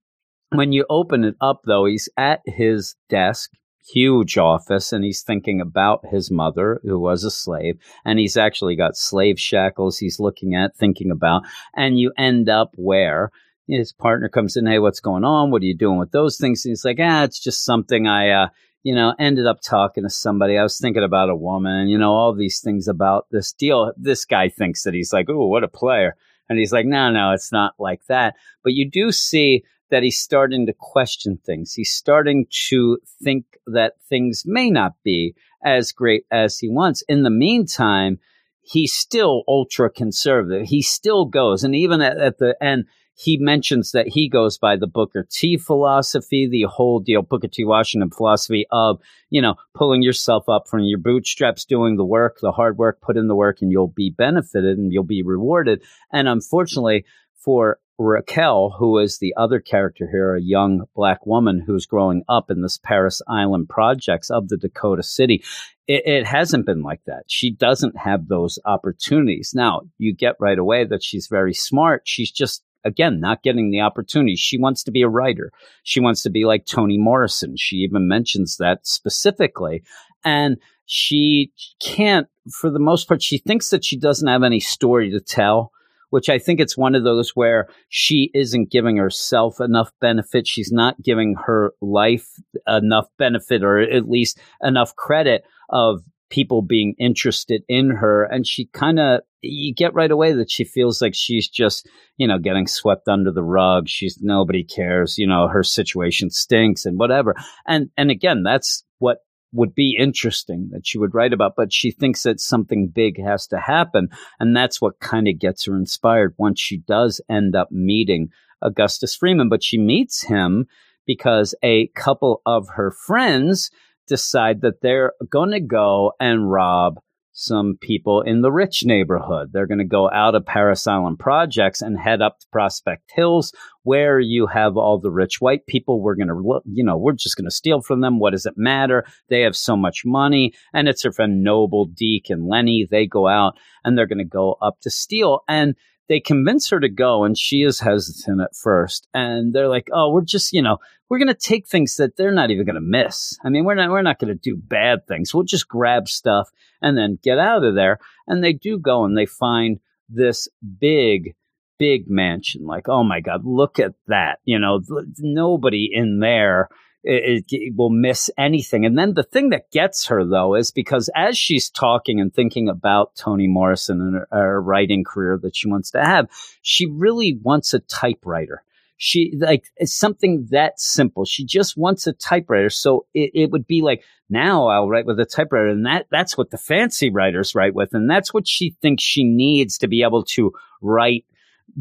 when 0.54 0.72
you 0.72 0.86
open 0.88 1.22
it 1.22 1.36
up, 1.42 1.60
though, 1.66 1.84
he's 1.84 2.08
at 2.16 2.40
his 2.46 2.96
desk 3.10 3.50
huge 3.92 4.36
office 4.36 4.92
and 4.92 5.04
he's 5.04 5.22
thinking 5.22 5.60
about 5.60 6.04
his 6.10 6.30
mother 6.30 6.80
who 6.82 6.98
was 6.98 7.22
a 7.22 7.30
slave 7.30 7.78
and 8.04 8.18
he's 8.18 8.36
actually 8.36 8.74
got 8.74 8.96
slave 8.96 9.38
shackles 9.38 9.98
he's 9.98 10.18
looking 10.18 10.54
at 10.54 10.76
thinking 10.76 11.10
about 11.10 11.42
and 11.74 11.98
you 11.98 12.12
end 12.18 12.48
up 12.48 12.72
where 12.76 13.30
his 13.68 13.92
partner 13.92 14.28
comes 14.28 14.56
in 14.56 14.66
hey 14.66 14.78
what's 14.78 15.00
going 15.00 15.24
on? 15.24 15.50
What 15.50 15.62
are 15.62 15.66
you 15.66 15.76
doing 15.76 15.98
with 15.98 16.12
those 16.12 16.36
things? 16.36 16.64
And 16.64 16.70
he's 16.70 16.84
like 16.84 16.98
ah 17.00 17.24
it's 17.24 17.38
just 17.38 17.64
something 17.64 18.06
i 18.06 18.30
uh 18.30 18.48
you 18.82 18.94
know 18.94 19.14
ended 19.18 19.46
up 19.46 19.60
talking 19.60 20.04
to 20.04 20.10
somebody. 20.10 20.58
I 20.58 20.62
was 20.62 20.78
thinking 20.78 21.04
about 21.04 21.30
a 21.30 21.36
woman 21.36 21.88
you 21.88 21.98
know 21.98 22.12
all 22.12 22.34
these 22.34 22.60
things 22.60 22.88
about 22.88 23.26
this 23.30 23.52
deal. 23.52 23.92
This 23.96 24.24
guy 24.24 24.48
thinks 24.48 24.82
that 24.82 24.94
he's 24.94 25.12
like 25.12 25.28
oh 25.28 25.46
what 25.46 25.64
a 25.64 25.68
player 25.68 26.16
and 26.48 26.58
he's 26.58 26.72
like 26.72 26.86
no 26.86 27.10
no 27.10 27.32
it's 27.32 27.52
not 27.52 27.74
like 27.78 28.04
that. 28.08 28.34
But 28.62 28.74
you 28.74 28.88
do 28.88 29.12
see 29.12 29.64
that 29.90 30.02
he's 30.02 30.18
starting 30.18 30.66
to 30.66 30.74
question 30.78 31.38
things. 31.44 31.72
He's 31.72 31.92
starting 31.92 32.46
to 32.68 32.98
think 33.22 33.44
that 33.66 33.94
things 34.08 34.42
may 34.46 34.70
not 34.70 34.94
be 35.04 35.34
as 35.64 35.92
great 35.92 36.24
as 36.30 36.58
he 36.58 36.68
wants. 36.68 37.02
In 37.08 37.22
the 37.22 37.30
meantime, 37.30 38.18
he's 38.62 38.92
still 38.92 39.42
ultra 39.46 39.90
conservative. 39.90 40.66
He 40.66 40.82
still 40.82 41.24
goes, 41.24 41.64
and 41.64 41.74
even 41.74 42.00
at, 42.00 42.18
at 42.18 42.38
the 42.38 42.56
end, 42.60 42.86
he 43.18 43.38
mentions 43.38 43.92
that 43.92 44.08
he 44.08 44.28
goes 44.28 44.58
by 44.58 44.76
the 44.76 44.86
Booker 44.86 45.26
T 45.30 45.56
philosophy, 45.56 46.46
the 46.46 46.66
whole 46.68 47.00
deal, 47.00 47.22
Booker 47.22 47.48
T 47.48 47.64
Washington 47.64 48.10
philosophy 48.10 48.66
of, 48.70 49.00
you 49.30 49.40
know, 49.40 49.54
pulling 49.74 50.02
yourself 50.02 50.50
up 50.50 50.68
from 50.68 50.80
your 50.80 50.98
bootstraps, 50.98 51.64
doing 51.64 51.96
the 51.96 52.04
work, 52.04 52.36
the 52.42 52.52
hard 52.52 52.76
work, 52.76 53.00
put 53.00 53.16
in 53.16 53.26
the 53.26 53.34
work, 53.34 53.62
and 53.62 53.72
you'll 53.72 53.88
be 53.88 54.10
benefited 54.10 54.76
and 54.76 54.92
you'll 54.92 55.02
be 55.02 55.22
rewarded. 55.22 55.82
And 56.12 56.28
unfortunately, 56.28 57.06
for 57.42 57.78
Raquel, 57.98 58.74
who 58.78 58.98
is 58.98 59.18
the 59.18 59.34
other 59.36 59.58
character 59.58 60.06
here, 60.10 60.34
a 60.34 60.42
young 60.42 60.84
black 60.94 61.24
woman 61.24 61.62
who's 61.66 61.86
growing 61.86 62.22
up 62.28 62.50
in 62.50 62.62
this 62.62 62.78
Paris 62.78 63.22
Island 63.26 63.68
projects 63.68 64.30
of 64.30 64.48
the 64.48 64.56
Dakota 64.56 65.02
City. 65.02 65.42
It, 65.86 66.06
it, 66.06 66.26
hasn't 66.26 66.66
been 66.66 66.82
like 66.82 67.04
that. 67.06 67.24
She 67.28 67.50
doesn't 67.50 67.96
have 67.96 68.28
those 68.28 68.58
opportunities. 68.64 69.52
Now, 69.54 69.82
you 69.98 70.12
get 70.12 70.36
right 70.40 70.58
away 70.58 70.84
that 70.84 71.02
she's 71.02 71.28
very 71.28 71.54
smart. 71.54 72.02
She's 72.04 72.30
just 72.30 72.62
again, 72.86 73.18
not 73.18 73.42
getting 73.42 73.70
the 73.70 73.80
opportunity. 73.80 74.36
She 74.36 74.58
wants 74.58 74.84
to 74.84 74.92
be 74.92 75.02
a 75.02 75.08
writer. 75.08 75.50
She 75.82 75.98
wants 75.98 76.22
to 76.22 76.30
be 76.30 76.44
like 76.44 76.64
Toni 76.64 76.96
Morrison. 76.96 77.56
She 77.56 77.76
even 77.78 78.06
mentions 78.06 78.58
that 78.58 78.86
specifically. 78.86 79.82
And 80.24 80.58
she 80.86 81.52
can't, 81.80 82.28
for 82.50 82.70
the 82.70 82.78
most 82.78 83.08
part, 83.08 83.22
she 83.22 83.38
thinks 83.38 83.70
that 83.70 83.84
she 83.84 83.96
doesn't 83.98 84.28
have 84.28 84.44
any 84.44 84.60
story 84.60 85.10
to 85.10 85.20
tell, 85.20 85.72
which 86.10 86.28
I 86.28 86.38
think 86.38 86.60
it's 86.60 86.76
one 86.76 86.94
of 86.94 87.04
those 87.04 87.30
where 87.30 87.68
she 87.88 88.30
isn't 88.34 88.70
giving 88.70 88.96
herself 88.96 89.60
enough 89.60 89.90
benefit. 90.00 90.46
She's 90.46 90.72
not 90.72 91.00
giving 91.02 91.36
her 91.46 91.72
life 91.80 92.28
enough 92.66 93.08
benefit 93.18 93.62
or 93.62 93.80
at 93.80 94.08
least 94.08 94.38
enough 94.62 94.94
credit 94.96 95.44
of 95.70 96.02
people 96.30 96.62
being 96.62 96.94
interested 96.98 97.62
in 97.68 97.90
her. 97.90 98.24
And 98.24 98.46
she 98.46 98.66
kind 98.66 98.98
of, 98.98 99.20
you 99.42 99.72
get 99.72 99.94
right 99.94 100.10
away 100.10 100.32
that 100.32 100.50
she 100.50 100.64
feels 100.64 101.00
like 101.00 101.14
she's 101.14 101.48
just, 101.48 101.88
you 102.16 102.26
know, 102.26 102.38
getting 102.38 102.66
swept 102.66 103.08
under 103.08 103.30
the 103.30 103.44
rug. 103.44 103.88
She's 103.88 104.18
nobody 104.20 104.64
cares, 104.64 105.18
you 105.18 105.26
know, 105.26 105.48
her 105.48 105.62
situation 105.62 106.30
stinks 106.30 106.84
and 106.84 106.98
whatever. 106.98 107.34
And, 107.66 107.90
and 107.96 108.10
again, 108.10 108.42
that's 108.42 108.84
what 108.98 109.18
would 109.52 109.74
be 109.74 109.96
interesting 109.98 110.68
that 110.72 110.86
she 110.86 110.98
would 110.98 111.14
write 111.14 111.32
about, 111.32 111.54
but 111.56 111.72
she 111.72 111.90
thinks 111.90 112.22
that 112.24 112.40
something 112.40 112.88
big 112.88 113.22
has 113.22 113.46
to 113.48 113.58
happen. 113.58 114.08
And 114.38 114.56
that's 114.56 114.80
what 114.80 115.00
kind 115.00 115.28
of 115.28 115.38
gets 115.38 115.66
her 115.66 115.76
inspired 115.76 116.34
once 116.36 116.60
she 116.60 116.78
does 116.78 117.20
end 117.28 117.54
up 117.54 117.70
meeting 117.70 118.28
Augustus 118.62 119.14
Freeman. 119.14 119.48
But 119.48 119.64
she 119.64 119.78
meets 119.78 120.22
him 120.22 120.66
because 121.06 121.54
a 121.62 121.86
couple 121.88 122.42
of 122.44 122.68
her 122.74 122.90
friends 122.90 123.70
decide 124.06 124.60
that 124.60 124.82
they're 124.82 125.12
going 125.30 125.50
to 125.50 125.60
go 125.60 126.12
and 126.20 126.50
rob 126.50 127.00
some 127.38 127.76
people 127.78 128.22
in 128.22 128.40
the 128.40 128.50
rich 128.50 128.82
neighborhood. 128.84 129.50
They're 129.52 129.66
going 129.66 129.78
to 129.78 129.84
go 129.84 130.10
out 130.10 130.34
of 130.34 130.46
Paris 130.46 130.86
Island 130.86 131.18
projects 131.18 131.82
and 131.82 131.98
head 131.98 132.22
up 132.22 132.40
to 132.40 132.46
Prospect 132.50 133.12
Hills, 133.14 133.52
where 133.82 134.18
you 134.18 134.46
have 134.46 134.78
all 134.78 134.98
the 134.98 135.10
rich 135.10 135.38
white 135.38 135.66
people. 135.66 136.00
We're 136.00 136.14
going 136.16 136.28
to 136.28 136.62
you 136.64 136.82
know, 136.82 136.96
we're 136.96 137.12
just 137.12 137.36
going 137.36 137.44
to 137.44 137.50
steal 137.50 137.82
from 137.82 138.00
them. 138.00 138.18
What 138.18 138.30
does 138.30 138.46
it 138.46 138.54
matter? 138.56 139.04
They 139.28 139.42
have 139.42 139.54
so 139.54 139.76
much 139.76 140.02
money. 140.06 140.54
And 140.72 140.88
it's 140.88 141.04
her 141.04 141.12
friend 141.12 141.42
Noble, 141.42 141.84
Deke, 141.84 142.30
and 142.30 142.48
Lenny. 142.48 142.88
They 142.90 143.06
go 143.06 143.28
out 143.28 143.58
and 143.84 143.98
they're 143.98 144.06
going 144.06 144.18
to 144.18 144.24
go 144.24 144.56
up 144.62 144.80
to 144.80 144.90
steal. 144.90 145.40
And 145.46 145.74
they 146.08 146.20
convince 146.20 146.70
her 146.70 146.80
to 146.80 146.88
go 146.88 147.24
and 147.24 147.36
she 147.36 147.62
is 147.62 147.80
hesitant 147.80 148.40
at 148.40 148.54
first. 148.54 149.08
And 149.14 149.52
they're 149.52 149.68
like 149.68 149.88
oh 149.92 150.12
we're 150.12 150.22
just 150.22 150.52
you 150.52 150.62
know 150.62 150.78
we're 151.08 151.18
going 151.18 151.28
to 151.28 151.34
take 151.34 151.68
things 151.68 151.96
that 151.96 152.16
they're 152.16 152.32
not 152.32 152.50
even 152.50 152.66
going 152.66 152.74
to 152.74 152.80
miss. 152.80 153.38
I 153.44 153.48
mean 153.48 153.64
we're 153.64 153.74
not 153.74 153.90
we're 153.90 154.02
not 154.02 154.18
going 154.18 154.32
to 154.32 154.40
do 154.40 154.56
bad 154.56 155.06
things. 155.06 155.34
We'll 155.34 155.44
just 155.44 155.68
grab 155.68 156.08
stuff 156.08 156.50
and 156.82 156.96
then 156.96 157.18
get 157.22 157.38
out 157.38 157.64
of 157.64 157.74
there. 157.74 157.98
And 158.26 158.42
they 158.42 158.52
do 158.52 158.78
go 158.78 159.04
and 159.04 159.16
they 159.16 159.26
find 159.26 159.78
this 160.08 160.48
big 160.78 161.34
big 161.78 162.04
mansion. 162.08 162.64
Like 162.64 162.88
oh 162.88 163.04
my 163.04 163.20
god 163.20 163.44
look 163.44 163.78
at 163.78 163.94
that. 164.06 164.40
You 164.44 164.58
know 164.58 164.80
nobody 165.18 165.88
in 165.92 166.20
there 166.20 166.68
it, 167.06 167.44
it, 167.48 167.74
will 167.76 167.90
miss 167.90 168.30
anything. 168.36 168.84
And 168.84 168.98
then 168.98 169.14
the 169.14 169.22
thing 169.22 169.50
that 169.50 169.70
gets 169.70 170.06
her 170.06 170.24
though 170.24 170.54
is 170.54 170.70
because 170.70 171.08
as 171.14 171.38
she's 171.38 171.70
talking 171.70 172.20
and 172.20 172.34
thinking 172.34 172.68
about 172.68 173.14
Toni 173.16 173.48
Morrison 173.48 174.00
and 174.00 174.14
her, 174.14 174.28
her 174.30 174.62
writing 174.62 175.04
career 175.04 175.38
that 175.42 175.56
she 175.56 175.68
wants 175.68 175.90
to 175.92 176.04
have, 176.04 176.28
she 176.62 176.86
really 176.86 177.38
wants 177.42 177.72
a 177.74 177.80
typewriter 177.80 178.62
she 178.96 179.34
like 179.38 179.64
it's 179.76 179.92
something 179.92 180.48
that 180.50 180.80
simple. 180.80 181.24
She 181.24 181.44
just 181.44 181.76
wants 181.76 182.06
a 182.06 182.12
typewriter. 182.12 182.70
So 182.70 183.06
it, 183.12 183.30
it, 183.34 183.50
would 183.50 183.66
be 183.66 183.82
like 183.82 184.02
now 184.30 184.68
I'll 184.68 184.88
write 184.88 185.06
with 185.06 185.20
a 185.20 185.26
typewriter, 185.26 185.68
and 185.68 185.86
that 185.86 186.06
that's 186.10 186.36
what 186.36 186.50
the 186.50 186.58
fancy 186.58 187.10
writers 187.10 187.54
write 187.54 187.74
with, 187.74 187.92
and 187.92 188.08
that's 188.08 188.32
what 188.32 188.48
she 188.48 188.74
thinks 188.80 189.02
she 189.02 189.24
needs 189.24 189.78
to 189.78 189.88
be 189.88 190.02
able 190.02 190.24
to 190.24 190.52
write 190.80 191.24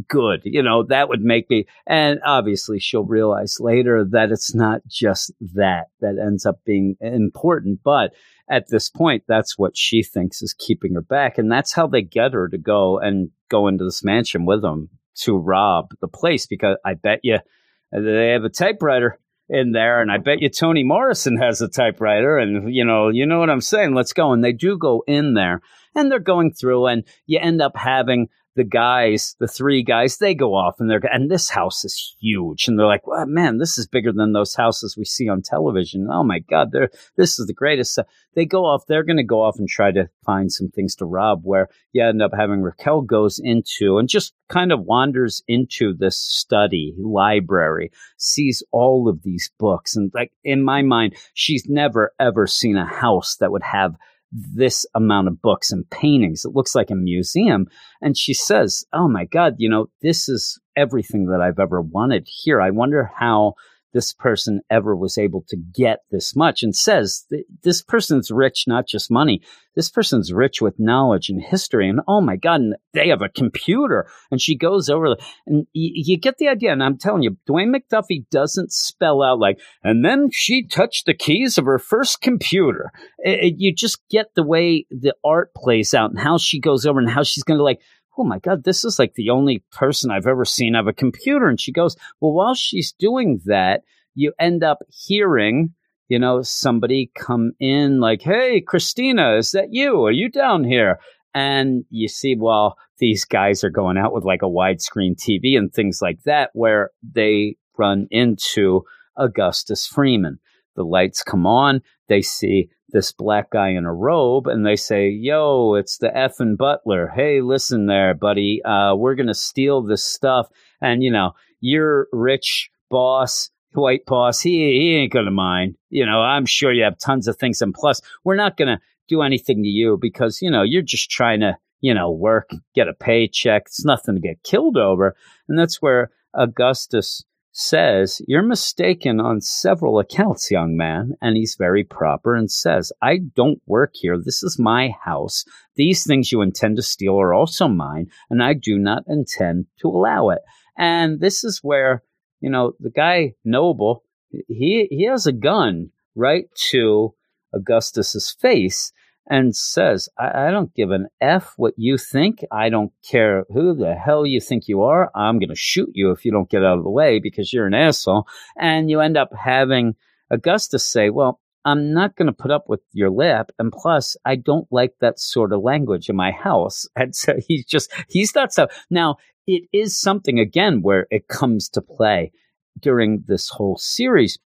good. 0.07 0.41
You 0.43 0.63
know, 0.63 0.83
that 0.83 1.09
would 1.09 1.21
make 1.21 1.49
me, 1.49 1.65
and 1.87 2.19
obviously 2.25 2.79
she'll 2.79 3.03
realize 3.03 3.57
later 3.59 4.05
that 4.11 4.31
it's 4.31 4.53
not 4.53 4.81
just 4.87 5.31
that 5.53 5.85
that 6.01 6.17
ends 6.21 6.45
up 6.45 6.59
being 6.65 6.95
important, 7.01 7.79
but 7.83 8.11
at 8.49 8.69
this 8.69 8.89
point, 8.89 9.23
that's 9.27 9.57
what 9.57 9.75
she 9.75 10.03
thinks 10.03 10.41
is 10.41 10.53
keeping 10.53 10.93
her 10.93 11.01
back. 11.01 11.37
And 11.37 11.51
that's 11.51 11.73
how 11.73 11.87
they 11.87 12.01
get 12.01 12.33
her 12.33 12.47
to 12.49 12.57
go 12.57 12.99
and 12.99 13.31
go 13.49 13.67
into 13.67 13.83
this 13.83 14.03
mansion 14.03 14.45
with 14.45 14.61
them 14.61 14.89
to 15.15 15.37
rob 15.37 15.89
the 16.01 16.07
place 16.07 16.45
because 16.45 16.77
I 16.85 16.93
bet 16.95 17.19
you 17.23 17.35
uh, 17.35 18.01
they 18.01 18.29
have 18.29 18.43
a 18.43 18.49
typewriter 18.49 19.17
in 19.47 19.71
there 19.71 20.01
and 20.01 20.11
I 20.11 20.17
bet 20.17 20.41
you 20.41 20.49
Toni 20.49 20.83
Morrison 20.83 21.37
has 21.37 21.61
a 21.61 21.69
typewriter 21.69 22.37
and 22.37 22.73
you 22.73 22.83
know 22.83 23.09
you 23.09 23.25
know 23.25 23.39
what 23.39 23.49
I'm 23.49 23.61
saying 23.61 23.93
let's 23.93 24.11
go 24.11 24.33
and 24.33 24.43
they 24.43 24.51
do 24.51 24.77
go 24.77 25.03
in 25.07 25.35
there 25.35 25.61
and 25.93 26.11
they're 26.11 26.19
going 26.19 26.51
through 26.51 26.87
and 26.87 27.03
you 27.27 27.39
end 27.39 27.61
up 27.61 27.77
having 27.77 28.27
the 28.55 28.63
guys, 28.63 29.35
the 29.39 29.47
three 29.47 29.83
guys, 29.83 30.17
they 30.17 30.33
go 30.33 30.55
off 30.55 30.79
and 30.79 30.89
they're, 30.89 31.01
and 31.11 31.29
this 31.29 31.49
house 31.49 31.83
is 31.83 32.15
huge. 32.19 32.67
And 32.67 32.79
they're 32.79 32.87
like, 32.87 33.05
well, 33.05 33.25
man, 33.25 33.57
this 33.57 33.77
is 33.77 33.85
bigger 33.85 34.13
than 34.13 34.31
those 34.31 34.55
houses 34.55 34.95
we 34.97 35.03
see 35.03 35.27
on 35.27 35.41
television. 35.41 36.07
Oh 36.09 36.23
my 36.23 36.39
God, 36.39 36.71
they're, 36.71 36.89
this 37.17 37.37
is 37.37 37.47
the 37.47 37.53
greatest. 37.53 37.99
They 38.33 38.45
go 38.45 38.65
off, 38.65 38.85
they're 38.87 39.03
going 39.03 39.17
to 39.17 39.23
go 39.23 39.41
off 39.41 39.59
and 39.59 39.67
try 39.67 39.91
to 39.91 40.09
find 40.25 40.51
some 40.51 40.69
things 40.69 40.95
to 40.95 41.05
rob 41.05 41.41
where 41.43 41.69
you 41.91 42.03
end 42.03 42.21
up 42.21 42.31
having 42.33 42.61
Raquel 42.61 43.01
goes 43.01 43.39
into 43.43 43.97
and 43.97 44.07
just 44.07 44.33
kind 44.47 44.71
of 44.71 44.83
wanders 44.83 45.43
into 45.47 45.93
this 45.93 46.17
study 46.17 46.93
library, 46.97 47.91
sees 48.17 48.63
all 48.71 49.09
of 49.09 49.23
these 49.23 49.51
books. 49.59 49.97
And 49.97 50.11
like 50.13 50.31
in 50.43 50.63
my 50.63 50.81
mind, 50.81 51.15
she's 51.33 51.67
never 51.67 52.13
ever 52.19 52.47
seen 52.47 52.77
a 52.77 52.85
house 52.85 53.35
that 53.37 53.51
would 53.51 53.63
have 53.63 53.95
this 54.31 54.85
amount 54.95 55.27
of 55.27 55.41
books 55.41 55.71
and 55.71 55.89
paintings. 55.89 56.45
It 56.45 56.53
looks 56.53 56.75
like 56.75 56.91
a 56.91 56.95
museum. 56.95 57.67
And 58.01 58.17
she 58.17 58.33
says, 58.33 58.85
Oh 58.93 59.07
my 59.07 59.25
God, 59.25 59.55
you 59.57 59.69
know, 59.69 59.87
this 60.01 60.27
is 60.27 60.59
everything 60.75 61.27
that 61.27 61.41
I've 61.41 61.59
ever 61.59 61.81
wanted 61.81 62.27
here. 62.29 62.61
I 62.61 62.69
wonder 62.71 63.11
how 63.17 63.53
this 63.95 64.11
person 64.11 64.59
ever 64.69 64.93
was 64.93 65.17
able 65.17 65.45
to 65.47 65.55
get 65.55 65.99
this 66.11 66.35
much 66.35 66.63
and 66.63 66.75
says 66.75 67.25
this 67.63 67.81
person's 67.81 68.29
rich, 68.29 68.65
not 68.67 68.85
just 68.85 69.09
money. 69.09 69.41
This 69.73 69.89
person's 69.89 70.33
rich 70.33 70.61
with 70.61 70.75
knowledge 70.77 71.29
and 71.29 71.41
history. 71.41 71.87
And 71.87 72.01
oh 72.05 72.19
my 72.19 72.35
God, 72.35 72.59
they 72.93 73.07
have 73.07 73.21
a 73.21 73.29
computer. 73.29 74.05
And 74.29 74.41
she 74.41 74.57
goes 74.57 74.89
over 74.89 75.15
and 75.47 75.65
you, 75.71 75.91
you 75.93 76.19
get 76.19 76.37
the 76.39 76.49
idea. 76.49 76.73
And 76.73 76.83
I'm 76.83 76.97
telling 76.97 77.23
you, 77.23 77.37
Dwayne 77.49 77.73
McDuffie 77.73 78.25
doesn't 78.29 78.73
spell 78.73 79.23
out 79.23 79.39
like, 79.39 79.59
and 79.81 80.03
then 80.03 80.27
she 80.29 80.67
touched 80.67 81.05
the 81.05 81.13
keys 81.13 81.57
of 81.57 81.63
her 81.63 81.79
first 81.79 82.19
computer. 82.21 82.91
It, 83.19 83.45
it, 83.45 83.55
you 83.59 83.73
just 83.73 83.99
get 84.09 84.27
the 84.35 84.43
way 84.43 84.85
the 84.91 85.15
art 85.23 85.53
plays 85.55 85.93
out 85.93 86.09
and 86.09 86.19
how 86.19 86.37
she 86.37 86.59
goes 86.59 86.85
over 86.85 86.99
and 86.99 87.09
how 87.09 87.23
she's 87.23 87.43
going 87.43 87.59
to 87.59 87.63
like 87.63 87.79
oh 88.17 88.23
my 88.23 88.39
God, 88.39 88.63
this 88.63 88.85
is 88.85 88.99
like 88.99 89.13
the 89.15 89.29
only 89.29 89.63
person 89.71 90.11
I've 90.11 90.27
ever 90.27 90.45
seen 90.45 90.73
have 90.73 90.87
a 90.87 90.93
computer. 90.93 91.47
And 91.47 91.59
she 91.59 91.71
goes, 91.71 91.95
well, 92.19 92.33
while 92.33 92.55
she's 92.55 92.93
doing 92.93 93.41
that, 93.45 93.81
you 94.13 94.33
end 94.39 94.63
up 94.63 94.79
hearing, 94.89 95.73
you 96.07 96.19
know, 96.19 96.41
somebody 96.41 97.11
come 97.15 97.51
in 97.59 97.99
like, 97.99 98.21
hey, 98.21 98.61
Christina, 98.61 99.35
is 99.35 99.51
that 99.51 99.67
you? 99.71 100.05
Are 100.05 100.11
you 100.11 100.29
down 100.29 100.63
here? 100.63 100.99
And 101.33 101.83
you 101.89 102.07
see, 102.07 102.35
well, 102.37 102.77
these 102.97 103.25
guys 103.25 103.63
are 103.63 103.69
going 103.69 103.97
out 103.97 104.13
with 104.13 104.23
like 104.23 104.41
a 104.41 104.45
widescreen 104.45 105.15
TV 105.15 105.57
and 105.57 105.73
things 105.73 106.01
like 106.01 106.23
that, 106.23 106.51
where 106.53 106.91
they 107.03 107.57
run 107.77 108.07
into 108.09 108.83
Augustus 109.17 109.85
Freeman. 109.85 110.39
The 110.75 110.83
lights 110.83 111.23
come 111.23 111.45
on, 111.45 111.81
they 112.07 112.21
see 112.21 112.69
this 112.89 113.11
black 113.11 113.49
guy 113.51 113.69
in 113.69 113.85
a 113.85 113.93
robe 113.93 114.47
and 114.47 114.65
they 114.65 114.75
say, 114.75 115.09
Yo, 115.09 115.73
it's 115.73 115.97
the 115.97 116.09
effing 116.09 116.57
butler. 116.57 117.11
Hey, 117.13 117.41
listen 117.41 117.87
there, 117.87 118.13
buddy. 118.13 118.61
Uh, 118.63 118.95
we're 118.95 119.15
going 119.15 119.27
to 119.27 119.33
steal 119.33 119.81
this 119.81 120.03
stuff. 120.03 120.47
And, 120.81 121.03
you 121.03 121.11
know, 121.11 121.33
your 121.59 122.07
rich 122.11 122.69
boss, 122.89 123.49
white 123.73 124.05
boss, 124.05 124.39
he, 124.41 124.51
he 124.51 124.95
ain't 124.95 125.11
going 125.11 125.25
to 125.25 125.31
mind. 125.31 125.75
You 125.89 126.05
know, 126.05 126.21
I'm 126.21 126.45
sure 126.45 126.71
you 126.71 126.83
have 126.83 126.97
tons 126.97 127.27
of 127.27 127.37
things. 127.37 127.61
And 127.61 127.73
plus, 127.73 128.01
we're 128.23 128.35
not 128.35 128.57
going 128.57 128.69
to 128.69 128.81
do 129.07 129.21
anything 129.21 129.63
to 129.63 129.69
you 129.69 129.97
because, 129.99 130.41
you 130.41 130.49
know, 130.49 130.63
you're 130.63 130.81
just 130.81 131.09
trying 131.09 131.41
to, 131.41 131.57
you 131.81 131.93
know, 131.93 132.11
work, 132.11 132.51
get 132.73 132.87
a 132.87 132.93
paycheck. 132.93 133.63
It's 133.65 133.85
nothing 133.85 134.15
to 134.15 134.21
get 134.21 134.43
killed 134.43 134.77
over. 134.77 135.15
And 135.47 135.59
that's 135.59 135.81
where 135.81 136.11
Augustus 136.33 137.23
says, 137.57 138.21
You're 138.27 138.43
mistaken 138.43 139.21
on 139.21 139.39
several 139.39 139.97
accounts, 139.97 140.51
young 140.51 140.75
man. 140.75 141.13
And 141.21 141.37
he's 141.37 141.55
very 141.57 141.85
proper 141.85 142.35
and 142.35 142.51
says, 142.51 142.91
I 143.01 143.19
don't 143.33 143.61
work 143.65 143.91
here. 143.93 144.17
This 144.17 144.43
is 144.43 144.59
my 144.59 144.89
house. 145.03 145.45
These 145.75 146.05
things 146.05 146.31
you 146.31 146.41
intend 146.41 146.75
to 146.75 146.83
steal 146.83 147.19
are 147.19 147.33
also 147.33 147.69
mine, 147.69 148.07
and 148.29 148.43
I 148.43 148.53
do 148.53 148.77
not 148.77 149.03
intend 149.07 149.67
to 149.79 149.87
allow 149.87 150.29
it. 150.29 150.39
And 150.77 151.21
this 151.21 151.45
is 151.45 151.59
where, 151.63 152.03
you 152.41 152.49
know, 152.49 152.73
the 152.79 152.91
guy 152.91 153.35
Noble, 153.45 154.03
he 154.29 154.87
he 154.91 155.05
has 155.05 155.25
a 155.25 155.31
gun 155.31 155.91
right 156.13 156.47
to 156.71 157.13
Augustus's 157.53 158.31
face 158.31 158.91
and 159.27 159.55
says, 159.55 160.07
I, 160.17 160.47
I, 160.47 160.51
don't 160.51 160.73
give 160.75 160.91
an 160.91 161.07
F 161.19 161.53
what 161.57 161.73
you 161.77 161.97
think. 161.97 162.43
I 162.51 162.69
don't 162.69 162.91
care 163.09 163.45
who 163.49 163.73
the 163.73 163.95
hell 163.95 164.25
you 164.25 164.39
think 164.39 164.67
you 164.67 164.83
are. 164.83 165.11
I'm 165.15 165.39
going 165.39 165.49
to 165.49 165.55
shoot 165.55 165.89
you 165.93 166.11
if 166.11 166.25
you 166.25 166.31
don't 166.31 166.49
get 166.49 166.63
out 166.63 166.77
of 166.77 166.83
the 166.83 166.89
way 166.89 167.19
because 167.19 167.51
you're 167.51 167.67
an 167.67 167.73
asshole. 167.73 168.27
And 168.57 168.89
you 168.89 168.99
end 168.99 169.17
up 169.17 169.31
having 169.35 169.95
Augustus 170.29 170.85
say, 170.85 171.09
Well, 171.09 171.39
I'm 171.65 171.93
not 171.93 172.15
going 172.15 172.27
to 172.27 172.33
put 172.33 172.51
up 172.51 172.65
with 172.67 172.81
your 172.93 173.09
lip. 173.09 173.51
And 173.57 173.71
plus, 173.71 174.15
I 174.23 174.35
don't 174.35 174.67
like 174.71 174.93
that 175.01 175.19
sort 175.19 175.51
of 175.51 175.61
language 175.61 176.09
in 176.09 176.15
my 176.15 176.31
house. 176.31 176.87
And 176.95 177.15
so 177.15 177.35
he's 177.47 177.65
just, 177.65 177.91
he's 178.07 178.31
that 178.33 178.51
stuff. 178.51 178.85
Now, 178.89 179.17
it 179.47 179.63
is 179.73 179.99
something, 179.99 180.39
again, 180.39 180.81
where 180.81 181.07
it 181.09 181.27
comes 181.27 181.69
to 181.69 181.81
play 181.81 182.31
during 182.79 183.23
this 183.27 183.49
whole 183.49 183.77
series. 183.77 184.37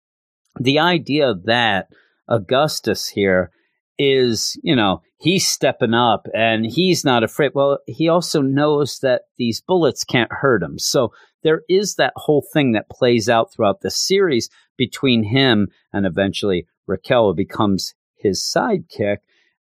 The 0.60 0.80
idea 0.80 1.36
that 1.46 1.90
Augustus 2.28 3.08
here 3.08 3.52
is, 4.00 4.58
you 4.64 4.76
know, 4.76 5.02
he's 5.18 5.48
stepping 5.48 5.94
up 5.94 6.26
and 6.34 6.66
he's 6.66 7.04
not 7.04 7.24
afraid. 7.24 7.52
Well, 7.54 7.80
he 7.86 8.08
also 8.08 8.42
knows 8.42 9.00
that 9.00 9.24
these 9.38 9.62
bullets 9.62 10.04
can't 10.06 10.32
hurt 10.32 10.64
him. 10.64 10.80
So 10.80 11.12
there 11.44 11.62
is 11.70 11.96
that 11.96 12.14
whole 12.16 12.44
thing 12.54 12.72
that 12.72 12.90
plays 12.90 13.30
out 13.30 13.52
throughout 13.52 13.82
the 13.82 13.92
series 13.92 14.50
between 14.78 15.24
him 15.24 15.68
and 15.94 16.06
eventually 16.06 16.66
Raquel 16.88 17.34
becomes 17.34 17.94
his 18.16 18.42
sidekick. 18.42 19.18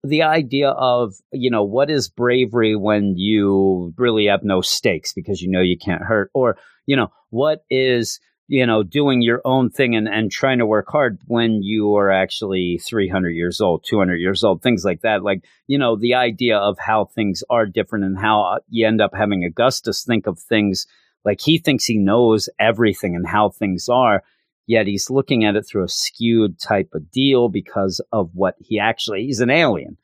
The 0.02 0.22
idea 0.22 0.70
of, 0.70 1.14
you 1.32 1.50
know, 1.50 1.64
what 1.64 1.90
is 1.90 2.08
bravery 2.08 2.74
when 2.74 3.16
you 3.16 3.92
really 3.98 4.26
have 4.26 4.42
no 4.42 4.62
stakes 4.62 5.12
because 5.12 5.42
you 5.42 5.50
know 5.50 5.60
you 5.60 5.76
can't 5.76 6.02
hurt? 6.02 6.30
Or, 6.32 6.56
you 6.86 6.96
know, 6.96 7.08
what 7.28 7.64
is 7.68 8.18
you 8.50 8.66
know, 8.66 8.82
doing 8.82 9.22
your 9.22 9.40
own 9.44 9.70
thing 9.70 9.94
and, 9.94 10.08
and 10.08 10.28
trying 10.28 10.58
to 10.58 10.66
work 10.66 10.88
hard 10.88 11.20
when 11.28 11.62
you 11.62 11.94
are 11.94 12.10
actually 12.10 12.80
300 12.84 13.30
years 13.30 13.60
old, 13.60 13.84
200 13.84 14.16
years 14.16 14.42
old, 14.42 14.60
things 14.60 14.84
like 14.84 15.02
that. 15.02 15.22
Like, 15.22 15.44
you 15.68 15.78
know, 15.78 15.94
the 15.94 16.14
idea 16.14 16.58
of 16.58 16.76
how 16.76 17.04
things 17.04 17.44
are 17.48 17.64
different 17.64 18.06
and 18.06 18.18
how 18.18 18.42
uh, 18.42 18.58
you 18.68 18.88
end 18.88 19.00
up 19.00 19.12
having 19.14 19.44
Augustus 19.44 20.02
think 20.02 20.26
of 20.26 20.36
things 20.36 20.88
like 21.24 21.40
he 21.40 21.58
thinks 21.58 21.84
he 21.84 21.96
knows 21.96 22.48
everything 22.58 23.14
and 23.14 23.24
how 23.24 23.50
things 23.50 23.88
are, 23.88 24.24
yet 24.66 24.88
he's 24.88 25.10
looking 25.10 25.44
at 25.44 25.54
it 25.54 25.62
through 25.62 25.84
a 25.84 25.88
skewed 25.88 26.58
type 26.58 26.88
of 26.92 27.08
deal 27.12 27.48
because 27.48 28.00
of 28.10 28.30
what 28.34 28.56
he 28.58 28.80
actually, 28.80 29.26
he's 29.26 29.38
an 29.38 29.50
alien. 29.50 29.96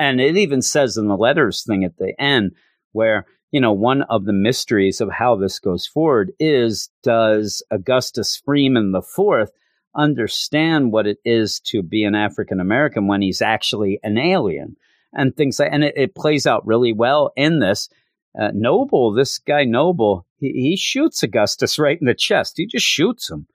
And 0.00 0.20
it 0.20 0.36
even 0.36 0.62
says 0.62 0.96
in 0.96 1.06
the 1.06 1.16
letters 1.16 1.62
thing 1.62 1.84
at 1.84 1.96
the 1.96 2.12
end 2.20 2.56
where 2.90 3.26
you 3.54 3.60
know, 3.60 3.72
one 3.72 4.02
of 4.10 4.24
the 4.24 4.32
mysteries 4.32 5.00
of 5.00 5.08
how 5.12 5.36
this 5.36 5.60
goes 5.60 5.86
forward 5.86 6.32
is 6.40 6.90
does 7.04 7.62
Augustus 7.70 8.42
Freeman 8.44 8.92
IV 8.92 9.48
understand 9.94 10.90
what 10.90 11.06
it 11.06 11.18
is 11.24 11.60
to 11.60 11.80
be 11.80 12.02
an 12.02 12.16
African 12.16 12.58
American 12.58 13.06
when 13.06 13.22
he's 13.22 13.40
actually 13.40 14.00
an 14.02 14.18
alien 14.18 14.74
and 15.12 15.36
things 15.36 15.60
like, 15.60 15.68
and 15.70 15.84
it, 15.84 15.96
it 15.96 16.16
plays 16.16 16.48
out 16.48 16.66
really 16.66 16.92
well 16.92 17.30
in 17.36 17.60
this. 17.60 17.88
Uh, 18.36 18.50
Noble, 18.52 19.12
this 19.12 19.38
guy 19.38 19.62
Noble, 19.62 20.26
he, 20.40 20.48
he 20.48 20.76
shoots 20.76 21.22
Augustus 21.22 21.78
right 21.78 22.00
in 22.00 22.08
the 22.08 22.14
chest. 22.14 22.54
He 22.56 22.66
just 22.66 22.86
shoots 22.86 23.30
him. 23.30 23.46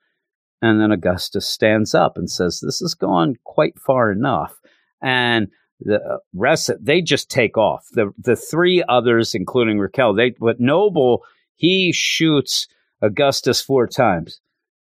And 0.62 0.80
then 0.80 0.92
Augustus 0.92 1.46
stands 1.46 1.94
up 1.94 2.16
and 2.16 2.30
says, 2.30 2.60
This 2.60 2.78
has 2.78 2.94
gone 2.94 3.34
quite 3.44 3.78
far 3.78 4.10
enough. 4.10 4.54
And 5.02 5.48
the 5.80 5.96
uh, 5.96 6.18
rest 6.34 6.70
they 6.80 7.00
just 7.00 7.30
take 7.30 7.56
off. 7.56 7.86
The 7.92 8.12
the 8.18 8.36
three 8.36 8.82
others, 8.88 9.34
including 9.34 9.78
Raquel, 9.78 10.14
they 10.14 10.30
but 10.30 10.60
Noble 10.60 11.24
he 11.54 11.92
shoots 11.92 12.68
Augustus 13.02 13.60
four 13.60 13.86
times 13.86 14.40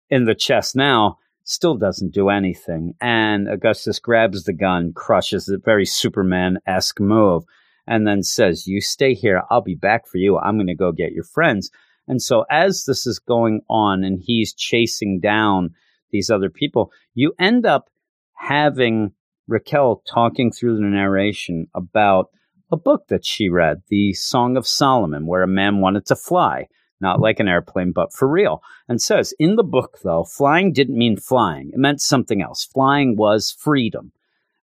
in 0.09 0.25
the 0.25 0.35
chest. 0.35 0.75
Now 0.75 1.17
still 1.43 1.75
doesn't 1.75 2.13
do 2.13 2.29
anything, 2.29 2.93
and 3.01 3.47
Augustus 3.49 3.99
grabs 3.99 4.43
the 4.43 4.53
gun, 4.53 4.93
crushes 4.93 5.49
it, 5.49 5.63
very 5.65 5.85
Superman 5.85 6.59
esque 6.67 6.99
move, 6.99 7.43
and 7.87 8.07
then 8.07 8.23
says, 8.23 8.67
"You 8.67 8.81
stay 8.81 9.13
here. 9.13 9.43
I'll 9.49 9.61
be 9.61 9.75
back 9.75 10.07
for 10.07 10.17
you. 10.17 10.37
I'm 10.37 10.57
going 10.57 10.67
to 10.67 10.75
go 10.75 10.91
get 10.91 11.13
your 11.13 11.23
friends." 11.23 11.71
And 12.07 12.21
so 12.21 12.45
as 12.49 12.85
this 12.85 13.05
is 13.05 13.19
going 13.19 13.61
on, 13.69 14.03
and 14.03 14.19
he's 14.19 14.53
chasing 14.53 15.19
down 15.19 15.75
these 16.11 16.29
other 16.29 16.49
people, 16.49 16.91
you 17.13 17.33
end 17.39 17.65
up 17.65 17.89
having 18.33 19.11
Raquel 19.49 20.03
talking 20.07 20.51
through 20.51 20.75
the 20.75 20.83
narration 20.83 21.67
about 21.73 22.29
a 22.71 22.77
book 22.77 23.07
that 23.09 23.25
she 23.25 23.49
read, 23.49 23.81
The 23.89 24.13
Song 24.13 24.55
of 24.55 24.67
Solomon, 24.67 25.25
where 25.25 25.41
a 25.41 25.47
man 25.47 25.81
wanted 25.81 26.05
to 26.05 26.15
fly, 26.15 26.67
not 27.01 27.19
like 27.19 27.39
an 27.39 27.47
airplane, 27.47 27.91
but 27.91 28.13
for 28.13 28.27
real. 28.27 28.61
And 28.87 29.01
says, 29.01 29.33
in 29.39 29.55
the 29.55 29.63
book, 29.63 29.97
though, 30.03 30.23
flying 30.23 30.71
didn't 30.71 30.97
mean 30.97 31.17
flying. 31.17 31.71
It 31.73 31.79
meant 31.79 31.99
something 31.99 32.41
else. 32.41 32.65
Flying 32.65 33.17
was 33.17 33.55
freedom. 33.57 34.11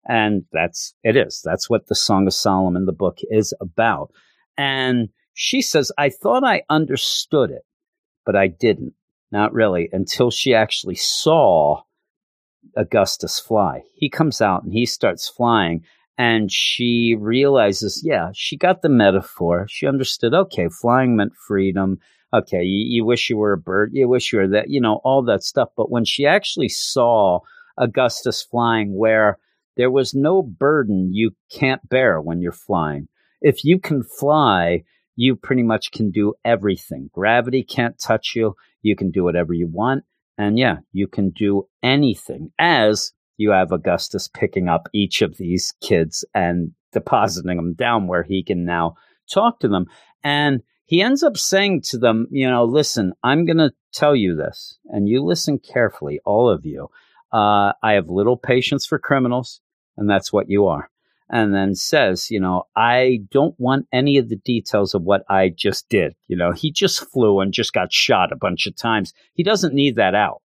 And 0.08 0.44
that's, 0.52 0.94
it 1.02 1.16
is. 1.16 1.42
That's 1.44 1.68
what 1.68 1.88
the 1.88 1.96
Song 1.96 2.28
of 2.28 2.34
Solomon, 2.34 2.86
the 2.86 2.92
book, 2.92 3.18
is 3.22 3.52
about. 3.60 4.12
And 4.56 5.08
she 5.34 5.60
says, 5.62 5.90
I 5.98 6.10
thought 6.10 6.44
I 6.44 6.62
understood 6.70 7.50
it, 7.50 7.64
but 8.24 8.36
I 8.36 8.46
didn't. 8.46 8.94
Not 9.32 9.52
really, 9.52 9.88
until 9.92 10.30
she 10.30 10.54
actually 10.54 10.94
saw 10.94 11.82
Augustus 12.76 13.38
fly. 13.38 13.82
He 13.94 14.08
comes 14.08 14.40
out 14.40 14.64
and 14.64 14.72
he 14.72 14.86
starts 14.86 15.28
flying, 15.28 15.84
and 16.18 16.50
she 16.50 17.16
realizes, 17.18 18.02
yeah, 18.04 18.30
she 18.34 18.56
got 18.56 18.82
the 18.82 18.88
metaphor. 18.88 19.66
She 19.68 19.86
understood, 19.86 20.34
okay, 20.34 20.68
flying 20.68 21.16
meant 21.16 21.34
freedom. 21.46 21.98
Okay, 22.32 22.62
you, 22.62 22.86
you 22.96 23.04
wish 23.04 23.30
you 23.30 23.36
were 23.36 23.52
a 23.52 23.58
bird. 23.58 23.90
You 23.92 24.08
wish 24.08 24.32
you 24.32 24.40
were 24.40 24.48
that, 24.48 24.68
you 24.68 24.80
know, 24.80 25.00
all 25.04 25.22
that 25.24 25.42
stuff. 25.42 25.68
But 25.76 25.90
when 25.90 26.04
she 26.04 26.26
actually 26.26 26.68
saw 26.68 27.40
Augustus 27.78 28.42
flying, 28.42 28.96
where 28.96 29.38
there 29.76 29.90
was 29.90 30.14
no 30.14 30.42
burden 30.42 31.10
you 31.12 31.32
can't 31.50 31.86
bear 31.88 32.20
when 32.20 32.40
you're 32.40 32.52
flying. 32.52 33.08
If 33.42 33.64
you 33.64 33.78
can 33.78 34.02
fly, 34.02 34.84
you 35.14 35.36
pretty 35.36 35.62
much 35.62 35.92
can 35.92 36.10
do 36.10 36.34
everything. 36.44 37.10
Gravity 37.12 37.62
can't 37.62 37.98
touch 37.98 38.32
you. 38.34 38.54
You 38.82 38.96
can 38.96 39.10
do 39.10 39.22
whatever 39.22 39.52
you 39.52 39.68
want. 39.68 40.04
And 40.38 40.58
yeah, 40.58 40.78
you 40.92 41.06
can 41.06 41.30
do 41.30 41.68
anything 41.82 42.52
as 42.58 43.12
you 43.36 43.50
have 43.50 43.72
Augustus 43.72 44.28
picking 44.28 44.68
up 44.68 44.88
each 44.92 45.22
of 45.22 45.36
these 45.36 45.74
kids 45.80 46.24
and 46.34 46.72
depositing 46.92 47.56
them 47.56 47.74
down 47.74 48.06
where 48.06 48.22
he 48.22 48.42
can 48.42 48.64
now 48.64 48.94
talk 49.32 49.60
to 49.60 49.68
them. 49.68 49.86
And 50.22 50.62
he 50.86 51.02
ends 51.02 51.22
up 51.22 51.36
saying 51.36 51.82
to 51.88 51.98
them, 51.98 52.28
you 52.30 52.48
know, 52.48 52.64
listen, 52.64 53.12
I'm 53.22 53.44
going 53.44 53.58
to 53.58 53.72
tell 53.92 54.14
you 54.14 54.36
this, 54.36 54.78
and 54.86 55.08
you 55.08 55.24
listen 55.24 55.58
carefully, 55.58 56.20
all 56.24 56.48
of 56.48 56.64
you. 56.64 56.88
Uh, 57.32 57.72
I 57.82 57.94
have 57.94 58.08
little 58.08 58.36
patience 58.36 58.86
for 58.86 58.98
criminals, 58.98 59.60
and 59.96 60.08
that's 60.08 60.32
what 60.32 60.48
you 60.48 60.66
are 60.66 60.90
and 61.28 61.54
then 61.54 61.74
says, 61.74 62.30
you 62.30 62.40
know, 62.40 62.64
I 62.76 63.20
don't 63.30 63.54
want 63.58 63.86
any 63.92 64.18
of 64.18 64.28
the 64.28 64.36
details 64.36 64.94
of 64.94 65.02
what 65.02 65.22
I 65.28 65.48
just 65.48 65.88
did. 65.88 66.14
You 66.28 66.36
know, 66.36 66.52
he 66.52 66.70
just 66.70 67.04
flew 67.10 67.40
and 67.40 67.52
just 67.52 67.72
got 67.72 67.92
shot 67.92 68.32
a 68.32 68.36
bunch 68.36 68.66
of 68.66 68.76
times. 68.76 69.12
He 69.34 69.42
doesn't 69.42 69.74
need 69.74 69.96
that 69.96 70.14
out. 70.14 70.42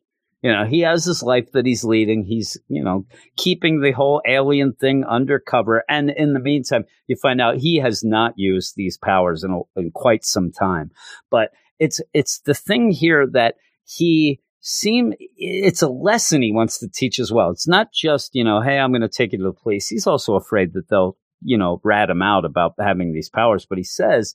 You 0.42 0.52
know, 0.52 0.64
he 0.64 0.80
has 0.80 1.04
this 1.04 1.22
life 1.22 1.50
that 1.52 1.66
he's 1.66 1.82
leading. 1.82 2.24
He's, 2.24 2.58
you 2.68 2.84
know, 2.84 3.06
keeping 3.36 3.80
the 3.80 3.92
whole 3.92 4.20
alien 4.28 4.74
thing 4.74 5.04
undercover. 5.04 5.82
And 5.88 6.10
in 6.10 6.34
the 6.34 6.40
meantime, 6.40 6.84
you 7.06 7.16
find 7.16 7.40
out 7.40 7.56
he 7.56 7.76
has 7.76 8.04
not 8.04 8.34
used 8.36 8.76
these 8.76 8.98
powers 8.98 9.42
in, 9.42 9.62
in 9.76 9.90
quite 9.92 10.24
some 10.24 10.52
time. 10.52 10.90
But 11.30 11.52
it's, 11.78 12.00
it's 12.12 12.40
the 12.40 12.54
thing 12.54 12.90
here 12.90 13.26
that 13.32 13.56
he 13.84 14.40
seem 14.68 15.12
it's 15.36 15.80
a 15.80 15.88
lesson 15.88 16.42
he 16.42 16.50
wants 16.50 16.78
to 16.78 16.88
teach 16.88 17.20
as 17.20 17.30
well. 17.30 17.50
It's 17.50 17.68
not 17.68 17.92
just, 17.92 18.34
you 18.34 18.42
know, 18.42 18.60
hey, 18.60 18.80
I'm 18.80 18.90
going 18.90 19.00
to 19.02 19.08
take 19.08 19.30
you 19.30 19.38
to 19.38 19.44
the 19.44 19.52
police. 19.52 19.86
He's 19.86 20.08
also 20.08 20.34
afraid 20.34 20.72
that 20.72 20.88
they'll, 20.88 21.16
you 21.40 21.56
know, 21.56 21.80
rat 21.84 22.10
him 22.10 22.20
out 22.20 22.44
about 22.44 22.74
having 22.80 23.12
these 23.12 23.30
powers. 23.30 23.64
But 23.64 23.78
he 23.78 23.84
says, 23.84 24.34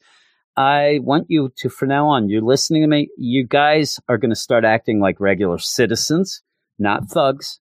I 0.56 1.00
want 1.02 1.26
you 1.28 1.52
to, 1.58 1.70
from 1.70 1.90
now 1.90 2.08
on, 2.08 2.30
you're 2.30 2.42
listening 2.42 2.82
to 2.82 2.88
me. 2.88 3.10
You 3.18 3.46
guys 3.46 4.00
are 4.08 4.18
going 4.18 4.30
to 4.30 4.36
start 4.36 4.64
acting 4.64 5.02
like 5.02 5.20
regular 5.20 5.58
citizens, 5.58 6.42
not 6.80 7.10
thugs. 7.10 7.60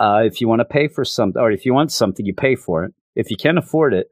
Uh, 0.00 0.22
if 0.24 0.40
you 0.40 0.48
want 0.48 0.60
to 0.60 0.64
pay 0.64 0.88
for 0.88 1.04
something, 1.04 1.40
or 1.40 1.50
if 1.50 1.66
you 1.66 1.74
want 1.74 1.92
something, 1.92 2.24
you 2.24 2.32
pay 2.32 2.56
for 2.56 2.84
it. 2.84 2.94
If 3.16 3.30
you 3.30 3.36
can't 3.36 3.58
afford 3.58 3.92
it, 3.92 4.06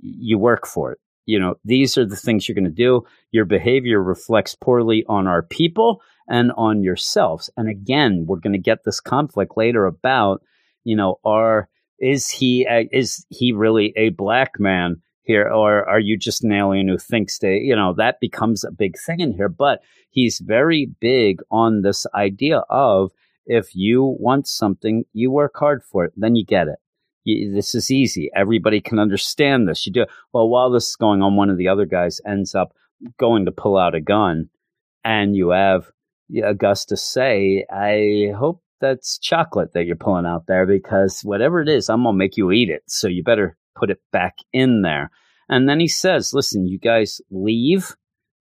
you 0.00 0.38
work 0.38 0.66
for 0.66 0.92
it. 0.92 0.98
You 1.26 1.38
know, 1.38 1.56
these 1.66 1.98
are 1.98 2.06
the 2.06 2.16
things 2.16 2.48
you're 2.48 2.54
going 2.54 2.64
to 2.64 2.70
do. 2.70 3.04
Your 3.30 3.44
behavior 3.44 4.02
reflects 4.02 4.54
poorly 4.54 5.04
on 5.06 5.26
our 5.26 5.42
people 5.42 6.00
and 6.28 6.52
on 6.56 6.82
yourselves. 6.82 7.50
And 7.56 7.68
again, 7.68 8.24
we're 8.26 8.40
going 8.40 8.52
to 8.52 8.58
get 8.58 8.84
this 8.84 9.00
conflict 9.00 9.56
later 9.56 9.86
about, 9.86 10.42
you 10.84 10.96
know, 10.96 11.18
are 11.24 11.68
is 11.98 12.28
he 12.28 12.66
is 12.92 13.24
he 13.30 13.52
really 13.52 13.92
a 13.96 14.10
black 14.10 14.58
man? 14.58 15.02
here, 15.26 15.48
or 15.48 15.86
are 15.88 16.00
you 16.00 16.16
just 16.16 16.44
an 16.44 16.52
alien 16.52 16.88
who 16.88 16.98
thinks 16.98 17.38
they, 17.38 17.56
you 17.58 17.74
know, 17.74 17.92
that 17.94 18.20
becomes 18.20 18.64
a 18.64 18.70
big 18.70 18.96
thing 18.96 19.20
in 19.20 19.32
here. 19.32 19.48
But 19.48 19.82
he's 20.08 20.38
very 20.38 20.88
big 21.00 21.40
on 21.50 21.82
this 21.82 22.06
idea 22.14 22.58
of 22.70 23.10
if 23.44 23.74
you 23.74 24.16
want 24.18 24.46
something, 24.46 25.04
you 25.12 25.30
work 25.30 25.56
hard 25.56 25.82
for 25.82 26.04
it, 26.04 26.12
then 26.16 26.36
you 26.36 26.44
get 26.44 26.68
it. 26.68 26.78
You, 27.24 27.52
this 27.52 27.74
is 27.74 27.90
easy. 27.90 28.30
Everybody 28.34 28.80
can 28.80 29.00
understand 29.00 29.68
this. 29.68 29.84
You 29.84 29.92
do 29.92 30.06
well 30.32 30.48
while 30.48 30.70
this 30.70 30.90
is 30.90 30.96
going 30.96 31.22
on. 31.22 31.36
One 31.36 31.50
of 31.50 31.58
the 31.58 31.68
other 31.68 31.86
guys 31.86 32.20
ends 32.24 32.54
up 32.54 32.72
going 33.18 33.44
to 33.46 33.52
pull 33.52 33.76
out 33.76 33.96
a 33.96 34.00
gun, 34.00 34.48
and 35.04 35.34
you 35.34 35.50
have 35.50 35.90
Augustus 36.44 37.02
say, 37.02 37.64
"I 37.70 38.32
hope 38.36 38.62
that's 38.80 39.18
chocolate 39.18 39.72
that 39.72 39.86
you're 39.86 39.96
pulling 39.96 40.26
out 40.26 40.46
there 40.46 40.66
because 40.66 41.22
whatever 41.22 41.60
it 41.62 41.68
is, 41.68 41.88
I'm 41.88 42.02
gonna 42.02 42.16
make 42.16 42.36
you 42.36 42.50
eat 42.50 42.68
it. 42.70 42.82
So 42.86 43.08
you 43.08 43.22
better 43.22 43.56
put 43.74 43.90
it 43.90 44.00
back 44.12 44.36
in 44.52 44.82
there." 44.82 45.10
And 45.48 45.68
then 45.68 45.80
he 45.80 45.88
says, 45.88 46.34
"Listen, 46.34 46.66
you 46.66 46.78
guys 46.78 47.20
leave 47.30 47.94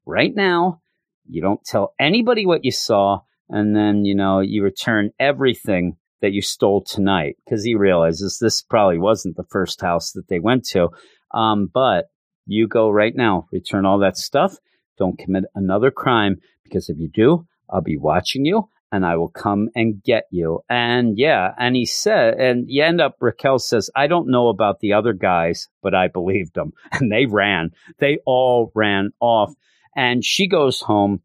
right 0.06 0.34
now. 0.36 0.82
You 1.28 1.42
don't 1.42 1.64
tell 1.64 1.94
anybody 2.00 2.46
what 2.46 2.66
you 2.66 2.72
saw." 2.72 3.22
and 3.50 3.76
then 3.76 4.06
you 4.06 4.16
know 4.16 4.40
you 4.40 4.64
return 4.64 5.12
everything 5.20 5.96
that 6.22 6.32
you 6.32 6.42
stole 6.42 6.84
tonight 6.84 7.38
because 7.46 7.64
he 7.64 7.76
realizes 7.76 8.40
this 8.40 8.62
probably 8.62 8.98
wasn't 8.98 9.36
the 9.36 9.46
first 9.50 9.82
house 9.82 10.12
that 10.14 10.28
they 10.28 10.40
went 10.40 10.66
to 10.66 10.90
um, 11.34 11.70
but 11.74 12.06
you 12.48 12.68
go 12.68 12.90
right 12.90 13.16
now 13.16 13.48
return 13.52 13.86
all 13.86 14.00
that 14.00 14.18
stuff 14.18 14.58
don't 14.98 15.20
commit 15.20 15.44
another 15.56 15.92
crime 15.92 16.38
because 16.64 16.90
if 16.90 16.98
you 16.98 17.10
do 17.10 17.46
i'll 17.70 17.82
be 17.82 17.98
watching 17.98 18.46
you 18.46 18.68
and 18.92 19.06
i 19.06 19.16
will 19.16 19.30
come 19.30 19.70
and 19.76 20.04
get 20.04 20.26
you 20.32 20.60
and 20.70 21.18
yeah 21.18 21.54
and 21.58 21.76
he 21.76 21.86
said 21.86 22.36
and 22.36 22.66
you 22.70 22.84
end 22.84 23.02
up 23.02 23.16
raquel 23.20 23.60
says 23.60 23.90
i 23.96 24.08
don't 24.08 24.30
know 24.30 24.48
about 24.48 24.80
the 24.80 24.94
other 24.94 25.14
guys 25.14 25.68
but 25.82 25.96
i 25.96 26.08
believed 26.08 26.54
them 26.54 26.72
and 26.92 27.12
they 27.12 27.26
ran 27.26 27.72
they 28.00 28.18
all 28.26 28.72
ran 28.76 29.12
off 29.20 29.54
and 29.96 30.24
she 30.24 30.48
goes 30.48 30.82
home 30.82 31.22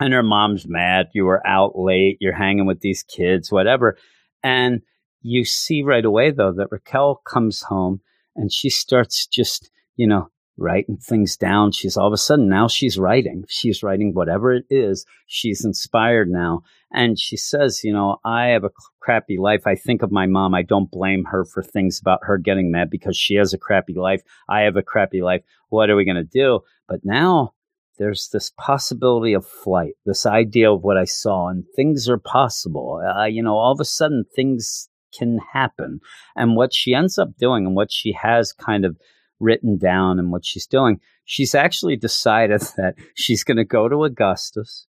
and 0.00 0.14
her 0.14 0.22
mom's 0.22 0.66
mad. 0.66 1.08
You 1.12 1.26
were 1.26 1.46
out 1.46 1.78
late. 1.78 2.16
You're 2.20 2.32
hanging 2.32 2.66
with 2.66 2.80
these 2.80 3.02
kids, 3.02 3.52
whatever. 3.52 3.96
And 4.42 4.80
you 5.20 5.44
see 5.44 5.82
right 5.82 6.04
away, 6.04 6.30
though, 6.30 6.52
that 6.52 6.72
Raquel 6.72 7.20
comes 7.26 7.60
home 7.60 8.00
and 8.34 8.50
she 8.50 8.70
starts 8.70 9.26
just, 9.26 9.70
you 9.96 10.06
know, 10.06 10.30
writing 10.56 10.96
things 10.98 11.36
down. 11.36 11.72
She's 11.72 11.96
all 11.96 12.06
of 12.06 12.12
a 12.12 12.18
sudden 12.18 12.48
now 12.48 12.68
she's 12.68 12.98
writing. 12.98 13.44
She's 13.48 13.82
writing 13.82 14.12
whatever 14.12 14.52
it 14.52 14.64
is. 14.70 15.06
She's 15.26 15.64
inspired 15.64 16.28
now. 16.28 16.62
And 16.92 17.18
she 17.18 17.36
says, 17.36 17.82
you 17.84 17.92
know, 17.92 18.18
I 18.24 18.46
have 18.48 18.64
a 18.64 18.70
crappy 19.00 19.38
life. 19.38 19.66
I 19.66 19.74
think 19.76 20.02
of 20.02 20.10
my 20.10 20.26
mom. 20.26 20.54
I 20.54 20.62
don't 20.62 20.90
blame 20.90 21.24
her 21.26 21.44
for 21.44 21.62
things 21.62 22.00
about 22.00 22.20
her 22.22 22.36
getting 22.36 22.70
mad 22.70 22.90
because 22.90 23.16
she 23.16 23.34
has 23.36 23.54
a 23.54 23.58
crappy 23.58 23.94
life. 23.94 24.22
I 24.48 24.62
have 24.62 24.76
a 24.76 24.82
crappy 24.82 25.22
life. 25.22 25.42
What 25.68 25.88
are 25.88 25.96
we 25.96 26.04
going 26.04 26.16
to 26.16 26.24
do? 26.24 26.60
But 26.88 27.00
now 27.04 27.54
there's 27.98 28.28
this 28.32 28.50
possibility 28.56 29.34
of 29.34 29.46
flight, 29.46 29.92
this 30.04 30.26
idea 30.26 30.72
of 30.72 30.82
what 30.82 30.96
I 30.96 31.04
saw, 31.04 31.48
and 31.48 31.64
things 31.76 32.08
are 32.08 32.18
possible. 32.18 33.00
Uh, 33.06 33.26
you 33.26 33.42
know, 33.42 33.56
all 33.56 33.72
of 33.72 33.80
a 33.80 33.84
sudden 33.84 34.24
things 34.34 34.88
can 35.16 35.38
happen. 35.52 36.00
And 36.34 36.56
what 36.56 36.72
she 36.72 36.94
ends 36.94 37.18
up 37.18 37.36
doing 37.38 37.66
and 37.66 37.76
what 37.76 37.92
she 37.92 38.12
has 38.12 38.52
kind 38.52 38.84
of 38.84 38.96
written 39.40 39.78
down 39.78 40.18
and 40.18 40.30
what 40.30 40.44
she's 40.44 40.66
doing, 40.66 41.00
she's 41.24 41.54
actually 41.54 41.96
decided 41.96 42.60
that 42.76 42.94
she's 43.14 43.44
going 43.44 43.56
to 43.56 43.64
go 43.64 43.88
to 43.88 44.04
Augustus 44.04 44.86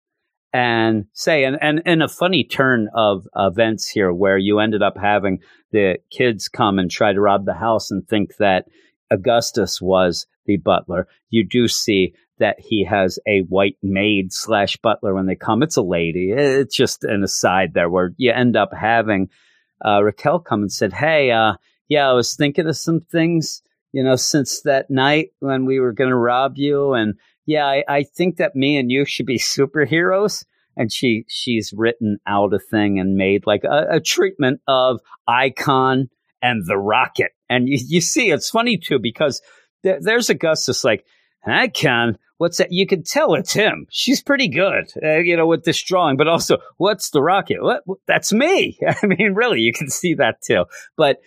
and 0.54 1.06
say, 1.14 1.46
and, 1.46 1.58
and, 1.62 1.82
and 1.86 2.04
a 2.04 2.10
funny 2.10 2.44
turn 2.44 2.90
of 2.94 3.26
events 3.36 3.88
here 3.88 4.12
where 4.12 4.38
you 4.38 4.60
ended 4.60 4.84
up 4.84 4.98
having 4.98 5.40
the 5.72 5.98
kids 6.12 6.50
come 6.50 6.78
and 6.78 6.92
try 6.92 7.14
to 7.14 7.22
rob 7.22 7.46
the 7.46 7.54
house 7.54 7.90
and 7.90 8.06
think 8.06 8.36
that 8.38 8.66
Augustus 9.10 9.82
was 9.82 10.28
the 10.46 10.58
butler. 10.58 11.08
You 11.30 11.48
do 11.48 11.68
see 11.68 12.14
that 12.40 12.60
he 12.60 12.84
has 12.84 13.20
a 13.28 13.42
white 13.42 13.78
maid 13.82 14.34
slash 14.34 14.76
butler 14.78 15.14
when 15.14 15.28
they 15.28 15.36
come. 15.36 15.64
It's 15.64 15.78
a 15.78 15.82
lady. 15.82 16.32
It's 16.32 16.76
just 16.76 17.04
an 17.04 17.24
aside 17.24 17.74
there 17.74 17.90
where 17.90 18.14
you 18.18 18.32
end 18.32 18.58
up 18.58 18.72
having 18.74 19.30
uh, 19.86 20.04
Raquel 20.04 20.40
come 20.40 20.62
and 20.62 20.72
said, 20.72 20.92
"Hey, 20.92 21.32
uh, 21.32 21.54
yeah, 21.88 22.10
I 22.10 22.14
was 22.14 22.36
thinking 22.36 22.68
of 22.68 22.78
some 22.78 23.02
things, 23.02 23.62
you 23.92 24.04
know, 24.04 24.16
since 24.16 24.62
that 24.62 24.90
night 24.90 25.30
when 25.40 25.66
we 25.66 25.80
were 25.80 25.94
going 25.94 26.10
to 26.10 26.16
rob 26.16 26.54
you, 26.58 26.94
and 26.94 27.16
yeah, 27.46 27.66
I, 27.66 27.84
I 27.88 28.04
think 28.04 28.38
that 28.38 28.56
me 28.56 28.78
and 28.78 28.92
you 28.92 29.06
should 29.06 29.26
be 29.26 29.40
superheroes." 29.40 30.46
And 30.78 30.92
she 30.92 31.26
she's 31.28 31.74
written 31.76 32.20
out 32.26 32.54
a 32.54 32.60
thing 32.60 33.00
and 33.00 33.16
made 33.16 33.46
like 33.46 33.66
a, 33.66 33.96
a 33.96 34.00
treatment 34.00 34.62
of 34.68 35.02
Icon 35.28 36.10
and 36.42 36.64
the 36.66 36.78
Rocket, 36.78 37.32
and 37.50 37.68
you, 37.68 37.78
you 37.86 38.02
see 38.02 38.32
it's 38.32 38.50
funny 38.50 38.78
too 38.78 38.98
because 38.98 39.42
there, 39.84 40.00
there's 40.02 40.30
Augustus 40.30 40.84
like 40.84 41.06
Icon 41.46 42.18
what's 42.42 42.58
that? 42.58 42.72
You 42.72 42.88
can 42.88 43.04
tell 43.04 43.36
it's 43.36 43.54
him. 43.54 43.86
She's 43.92 44.24
pretty 44.24 44.48
good, 44.48 44.92
uh, 45.04 45.20
you 45.20 45.38
know, 45.38 45.46
with 45.46 45.64
this 45.64 45.82
drawing. 45.84 46.18
But 46.18 46.28
also, 46.28 46.58
what's 46.78 47.12
the 47.12 47.22
rocket? 47.22 47.58
What? 47.62 47.84
That's 48.08 48.34
me. 48.34 48.80
I 49.04 49.06
mean, 49.06 49.36
really, 49.36 49.60
you 49.60 49.72
can 49.72 49.90
see 49.90 50.16
that 50.16 50.42
too. 50.42 50.66
But 50.98 51.18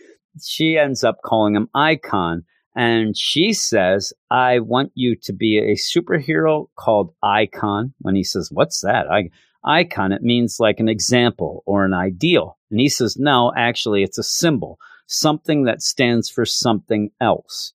she 0.43 0.77
ends 0.77 1.05
up 1.05 1.19
calling 1.25 1.55
him 1.55 1.69
Icon. 1.73 2.43
And 2.75 3.17
she 3.17 3.53
says, 3.53 4.13
I 4.31 4.59
want 4.59 4.91
you 4.95 5.17
to 5.23 5.33
be 5.33 5.59
a 5.59 5.77
superhero 5.77 6.67
called 6.77 7.15
Icon. 7.23 7.95
When 8.01 8.17
he 8.17 8.25
says, 8.25 8.51
What's 8.51 8.81
that? 8.81 9.07
I, 9.11 9.31
icon, 9.65 10.13
it 10.13 10.23
means 10.23 10.59
like 10.59 10.81
an 10.81 10.89
example 10.89 11.63
or 11.67 11.85
an 11.85 11.95
ideal. 11.95 12.59
And 12.71 12.81
he 12.81 12.89
says, 12.89 13.17
No, 13.17 13.53
actually, 13.57 14.03
it's 14.03 14.19
a 14.19 14.25
symbol, 14.25 14.79
something 15.07 15.65
that 15.65 15.83
stands 15.83 16.29
for 16.29 16.45
something 16.45 17.11
else. 17.21 17.73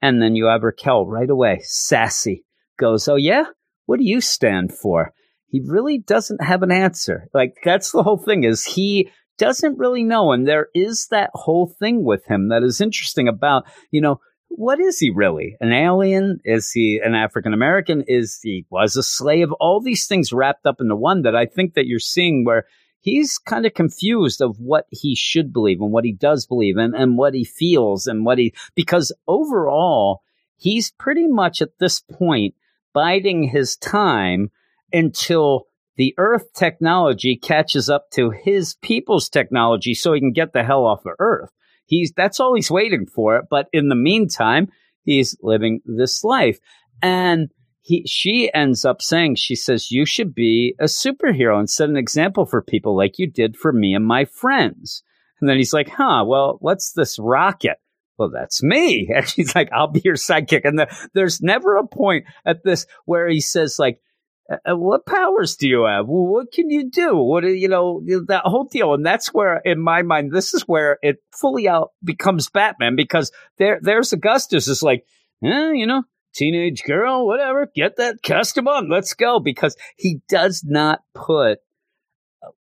And 0.00 0.22
then 0.22 0.36
you 0.36 0.46
have 0.46 0.62
Raquel 0.62 1.06
right 1.06 1.28
away, 1.28 1.60
sassy 1.64 2.44
goes, 2.78 3.06
Oh, 3.08 3.16
yeah? 3.16 3.44
What 3.86 3.98
do 3.98 4.04
you 4.04 4.20
stand 4.20 4.72
for? 4.72 5.12
He 5.48 5.60
really 5.60 5.98
doesn't 5.98 6.42
have 6.42 6.62
an 6.62 6.70
answer. 6.70 7.28
Like, 7.34 7.56
that's 7.64 7.90
the 7.90 8.02
whole 8.02 8.18
thing 8.18 8.44
is 8.44 8.64
he 8.64 9.10
doesn't 9.38 9.78
really 9.78 10.04
know. 10.04 10.32
And 10.32 10.46
there 10.46 10.68
is 10.74 11.08
that 11.10 11.30
whole 11.34 11.66
thing 11.78 12.04
with 12.04 12.24
him 12.26 12.48
that 12.48 12.62
is 12.62 12.80
interesting 12.80 13.28
about, 13.28 13.64
you 13.90 14.00
know, 14.00 14.20
what 14.48 14.80
is 14.80 14.98
he 14.98 15.10
really? 15.10 15.56
An 15.60 15.72
alien? 15.72 16.40
Is 16.44 16.70
he 16.70 17.00
an 17.02 17.14
African 17.14 17.52
American? 17.52 18.02
Is 18.06 18.40
he 18.42 18.66
was 18.70 18.96
a 18.96 19.02
slave? 19.02 19.52
All 19.60 19.80
these 19.80 20.06
things 20.06 20.32
wrapped 20.32 20.66
up 20.66 20.80
into 20.80 20.96
one 20.96 21.22
that 21.22 21.36
I 21.36 21.46
think 21.46 21.74
that 21.74 21.86
you're 21.86 21.98
seeing 21.98 22.44
where 22.44 22.66
he's 23.00 23.38
kind 23.38 23.66
of 23.66 23.74
confused 23.74 24.40
of 24.40 24.58
what 24.58 24.86
he 24.90 25.14
should 25.14 25.52
believe 25.52 25.80
and 25.80 25.92
what 25.92 26.04
he 26.04 26.12
does 26.12 26.46
believe 26.46 26.76
and, 26.76 26.94
and 26.94 27.16
what 27.16 27.34
he 27.34 27.44
feels 27.44 28.06
and 28.06 28.24
what 28.24 28.38
he 28.38 28.52
because 28.74 29.12
overall 29.26 30.22
he's 30.56 30.90
pretty 30.92 31.26
much 31.28 31.62
at 31.62 31.78
this 31.78 32.00
point 32.00 32.54
biding 32.92 33.44
his 33.44 33.76
time 33.76 34.50
until 34.92 35.66
the 35.96 36.14
Earth 36.16 36.52
technology 36.54 37.36
catches 37.36 37.90
up 37.90 38.10
to 38.12 38.30
his 38.30 38.74
people's 38.82 39.28
technology 39.28 39.94
so 39.94 40.12
he 40.12 40.20
can 40.20 40.32
get 40.32 40.52
the 40.52 40.62
hell 40.62 40.86
off 40.86 41.04
of 41.04 41.12
Earth. 41.18 41.50
He's 41.88 42.12
that's 42.16 42.38
all 42.38 42.54
he's 42.54 42.70
waiting 42.70 43.06
for. 43.06 43.42
But 43.50 43.68
in 43.72 43.88
the 43.88 43.96
meantime, 43.96 44.68
he's 45.02 45.36
living 45.42 45.80
this 45.84 46.22
life. 46.22 46.58
And 47.02 47.48
he 47.80 48.04
she 48.06 48.52
ends 48.54 48.84
up 48.84 49.02
saying, 49.02 49.36
she 49.36 49.56
says, 49.56 49.90
you 49.90 50.04
should 50.04 50.34
be 50.34 50.74
a 50.78 50.84
superhero 50.84 51.58
and 51.58 51.68
set 51.68 51.88
an 51.88 51.96
example 51.96 52.46
for 52.46 52.62
people 52.62 52.96
like 52.96 53.18
you 53.18 53.26
did 53.26 53.56
for 53.56 53.72
me 53.72 53.94
and 53.94 54.04
my 54.04 54.26
friends. 54.26 55.02
And 55.40 55.48
then 55.48 55.56
he's 55.56 55.72
like, 55.72 55.88
huh, 55.88 56.24
well, 56.26 56.58
what's 56.60 56.92
this 56.92 57.18
rocket? 57.18 57.78
well, 58.18 58.28
that's 58.28 58.62
me. 58.62 59.08
And 59.14 59.26
she's 59.26 59.54
like, 59.54 59.70
I'll 59.72 59.88
be 59.88 60.02
your 60.04 60.16
sidekick. 60.16 60.62
And 60.64 60.78
the, 60.78 61.08
there's 61.14 61.40
never 61.40 61.76
a 61.76 61.86
point 61.86 62.26
at 62.44 62.64
this 62.64 62.86
where 63.06 63.28
he 63.28 63.40
says, 63.40 63.78
like, 63.78 64.00
uh, 64.50 64.56
uh 64.70 64.76
what 64.76 65.06
powers 65.06 65.56
do 65.56 65.68
you 65.68 65.84
have? 65.84 66.06
What 66.06 66.52
can 66.52 66.70
you 66.70 66.90
do? 66.90 67.16
What 67.16 67.44
you 67.44 67.68
know 67.68 68.02
that 68.28 68.42
whole 68.44 68.64
deal, 68.64 68.94
and 68.94 69.04
that's 69.04 69.32
where, 69.34 69.56
in 69.64 69.80
my 69.80 70.02
mind, 70.02 70.32
this 70.32 70.54
is 70.54 70.62
where 70.62 70.98
it 71.02 71.22
fully 71.32 71.68
out 71.68 71.92
becomes 72.02 72.50
Batman 72.50 72.96
because 72.96 73.32
there, 73.58 73.78
there's 73.82 74.12
Augustus 74.12 74.68
is 74.68 74.82
like, 74.82 75.04
eh, 75.44 75.72
you 75.72 75.86
know, 75.86 76.02
teenage 76.34 76.82
girl, 76.84 77.26
whatever, 77.26 77.70
get 77.74 77.96
that 77.96 78.22
custom 78.22 78.68
on, 78.68 78.88
let's 78.88 79.14
go, 79.14 79.40
because 79.40 79.76
he 79.96 80.20
does 80.28 80.62
not 80.64 81.00
put 81.14 81.58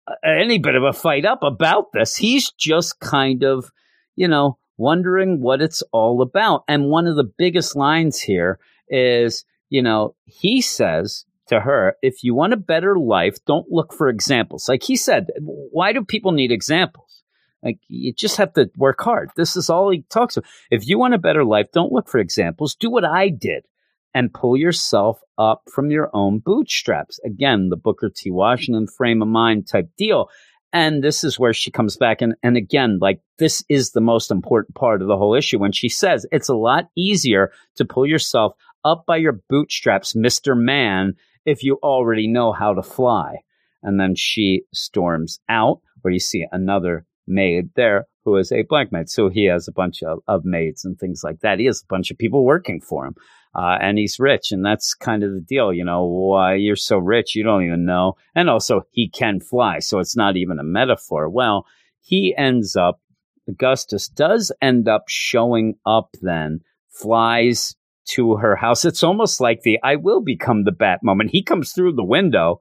uh, 0.06 0.14
any 0.24 0.58
bit 0.58 0.76
of 0.76 0.84
a 0.84 0.92
fight 0.92 1.24
up 1.24 1.42
about 1.42 1.92
this. 1.92 2.16
He's 2.16 2.52
just 2.52 3.00
kind 3.00 3.42
of, 3.42 3.70
you 4.16 4.28
know, 4.28 4.58
wondering 4.76 5.40
what 5.40 5.60
it's 5.60 5.82
all 5.92 6.22
about. 6.22 6.64
And 6.68 6.88
one 6.88 7.06
of 7.06 7.16
the 7.16 7.24
biggest 7.24 7.76
lines 7.76 8.20
here 8.20 8.58
is, 8.88 9.44
you 9.70 9.82
know, 9.82 10.14
he 10.24 10.60
says 10.60 11.24
to 11.48 11.60
her, 11.60 11.96
if 12.02 12.22
you 12.22 12.34
want 12.34 12.52
a 12.52 12.58
better 12.58 12.98
life, 12.98 13.36
don't 13.46 13.70
look 13.70 13.92
for 13.92 14.08
examples. 14.08 14.68
Like 14.68 14.82
he 14.82 14.96
said, 14.96 15.26
why 15.38 15.92
do 15.92 16.04
people 16.04 16.32
need 16.32 16.52
examples? 16.52 17.22
Like 17.62 17.78
you 17.88 18.12
just 18.12 18.36
have 18.36 18.52
to 18.54 18.70
work 18.76 19.00
hard. 19.00 19.30
This 19.36 19.56
is 19.56 19.70
all 19.70 19.90
he 19.90 20.04
talks 20.10 20.36
about. 20.36 20.48
If 20.70 20.86
you 20.86 20.98
want 20.98 21.14
a 21.14 21.18
better 21.18 21.44
life, 21.44 21.66
don't 21.72 21.92
look 21.92 22.08
for 22.08 22.18
examples. 22.18 22.74
Do 22.74 22.90
what 22.90 23.04
I 23.04 23.30
did 23.30 23.64
and 24.12 24.32
pull 24.32 24.56
yourself 24.56 25.20
up 25.38 25.62
from 25.72 25.90
your 25.90 26.10
own 26.12 26.38
bootstraps. 26.38 27.18
Again, 27.24 27.70
the 27.70 27.76
Booker 27.76 28.10
T. 28.14 28.30
Washington 28.30 28.86
frame 28.86 29.22
of 29.22 29.28
mind 29.28 29.66
type 29.66 29.90
deal. 29.96 30.28
And 30.72 31.02
this 31.02 31.24
is 31.24 31.38
where 31.38 31.52
she 31.52 31.70
comes 31.70 31.96
back. 31.96 32.20
And, 32.20 32.34
and 32.42 32.56
again, 32.56 32.98
like 33.00 33.20
this 33.38 33.64
is 33.68 33.92
the 33.92 34.00
most 34.00 34.30
important 34.30 34.74
part 34.74 35.02
of 35.02 35.08
the 35.08 35.16
whole 35.16 35.34
issue 35.34 35.58
when 35.58 35.72
she 35.72 35.88
says 35.88 36.26
it's 36.32 36.48
a 36.48 36.54
lot 36.54 36.88
easier 36.96 37.52
to 37.76 37.84
pull 37.84 38.06
yourself 38.06 38.54
up 38.84 39.04
by 39.06 39.16
your 39.16 39.40
bootstraps, 39.48 40.14
Mr. 40.14 40.56
Man, 40.56 41.14
if 41.44 41.62
you 41.62 41.78
already 41.82 42.26
know 42.28 42.52
how 42.52 42.74
to 42.74 42.82
fly. 42.82 43.36
And 43.82 44.00
then 44.00 44.14
she 44.14 44.62
storms 44.72 45.40
out, 45.48 45.80
where 46.02 46.12
you 46.12 46.20
see 46.20 46.46
another 46.52 47.06
maid 47.26 47.70
there 47.76 48.06
who 48.24 48.36
is 48.36 48.50
a 48.50 48.62
black 48.62 48.90
maid. 48.92 49.08
So 49.08 49.28
he 49.28 49.44
has 49.44 49.68
a 49.68 49.72
bunch 49.72 50.02
of, 50.02 50.20
of 50.26 50.44
maids 50.44 50.84
and 50.84 50.98
things 50.98 51.22
like 51.22 51.40
that. 51.40 51.58
He 51.58 51.66
has 51.66 51.82
a 51.82 51.92
bunch 51.92 52.10
of 52.10 52.18
people 52.18 52.44
working 52.44 52.80
for 52.80 53.06
him. 53.06 53.14
Uh, 53.56 53.78
and 53.80 53.98
he's 53.98 54.18
rich, 54.18 54.50
and 54.50 54.64
that's 54.64 54.94
kind 54.94 55.22
of 55.22 55.32
the 55.32 55.40
deal, 55.40 55.72
you 55.72 55.84
know. 55.84 56.04
Why 56.04 56.54
you're 56.54 56.74
so 56.74 56.98
rich, 56.98 57.36
you 57.36 57.44
don't 57.44 57.64
even 57.64 57.84
know. 57.84 58.14
And 58.34 58.50
also, 58.50 58.82
he 58.90 59.08
can 59.08 59.38
fly, 59.38 59.78
so 59.78 60.00
it's 60.00 60.16
not 60.16 60.36
even 60.36 60.58
a 60.58 60.64
metaphor. 60.64 61.28
Well, 61.28 61.64
he 62.00 62.34
ends 62.36 62.74
up, 62.74 63.00
Augustus 63.48 64.08
does 64.08 64.50
end 64.60 64.88
up 64.88 65.04
showing 65.06 65.76
up. 65.86 66.16
Then 66.20 66.62
flies 66.88 67.76
to 68.10 68.36
her 68.36 68.56
house. 68.56 68.84
It's 68.84 69.02
almost 69.02 69.40
like 69.40 69.62
the 69.62 69.78
"I 69.82 69.96
will 69.96 70.20
become 70.20 70.64
the 70.64 70.72
Bat" 70.72 71.00
moment. 71.02 71.30
He 71.30 71.42
comes 71.42 71.72
through 71.72 71.92
the 71.92 72.04
window 72.04 72.60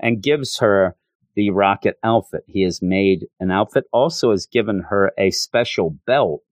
and 0.00 0.22
gives 0.22 0.58
her 0.58 0.96
the 1.34 1.50
rocket 1.50 1.96
outfit. 2.04 2.44
He 2.46 2.62
has 2.62 2.80
made 2.80 3.26
an 3.40 3.50
outfit, 3.50 3.84
also 3.92 4.30
has 4.30 4.46
given 4.46 4.84
her 4.88 5.12
a 5.18 5.30
special 5.30 5.96
belt 6.06 6.42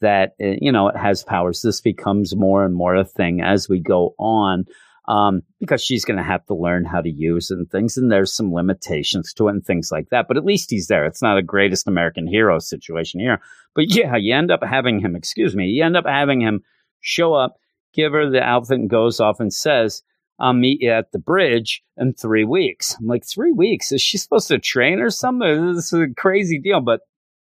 that, 0.00 0.34
uh, 0.42 0.56
you 0.60 0.72
know, 0.72 0.88
it 0.88 0.96
has 0.96 1.22
powers. 1.22 1.62
This 1.62 1.80
becomes 1.80 2.34
more 2.36 2.64
and 2.64 2.74
more 2.74 2.96
a 2.96 3.04
thing 3.04 3.40
as 3.40 3.68
we 3.68 3.80
go 3.80 4.14
on. 4.18 4.64
Um, 5.08 5.42
because 5.60 5.84
she's 5.84 6.04
going 6.04 6.16
to 6.16 6.24
have 6.24 6.44
to 6.46 6.54
learn 6.54 6.84
how 6.84 7.00
to 7.00 7.08
use 7.08 7.52
it 7.52 7.58
and 7.58 7.70
things. 7.70 7.96
And 7.96 8.10
there's 8.10 8.34
some 8.34 8.52
limitations 8.52 9.32
to 9.34 9.46
it 9.46 9.52
and 9.52 9.64
things 9.64 9.92
like 9.92 10.08
that. 10.10 10.26
But 10.26 10.36
at 10.36 10.44
least 10.44 10.68
he's 10.68 10.88
there. 10.88 11.04
It's 11.04 11.22
not 11.22 11.38
a 11.38 11.42
greatest 11.42 11.86
American 11.86 12.26
hero 12.26 12.58
situation 12.58 13.20
here. 13.20 13.40
But 13.76 13.84
yeah, 13.94 14.16
you 14.16 14.34
end 14.34 14.50
up 14.50 14.64
having 14.64 14.98
him, 14.98 15.14
excuse 15.14 15.54
me, 15.54 15.66
you 15.66 15.84
end 15.84 15.96
up 15.96 16.06
having 16.06 16.40
him 16.40 16.62
show 16.98 17.34
up, 17.34 17.54
give 17.96 18.12
her 18.12 18.30
the 18.30 18.42
outfit 18.42 18.78
and 18.78 18.90
goes 18.90 19.18
off 19.18 19.40
and 19.40 19.52
says, 19.52 20.02
I'll 20.38 20.52
meet 20.52 20.82
you 20.82 20.90
at 20.90 21.12
the 21.12 21.18
bridge 21.18 21.82
in 21.96 22.12
three 22.12 22.44
weeks. 22.44 22.94
I'm 22.98 23.06
like, 23.06 23.24
three 23.26 23.52
weeks? 23.52 23.90
Is 23.90 24.02
she 24.02 24.18
supposed 24.18 24.48
to 24.48 24.58
train 24.58 25.00
or 25.00 25.10
something? 25.10 25.74
This 25.74 25.92
is 25.92 26.00
a 26.00 26.14
crazy 26.14 26.58
deal. 26.58 26.80
But 26.80 27.00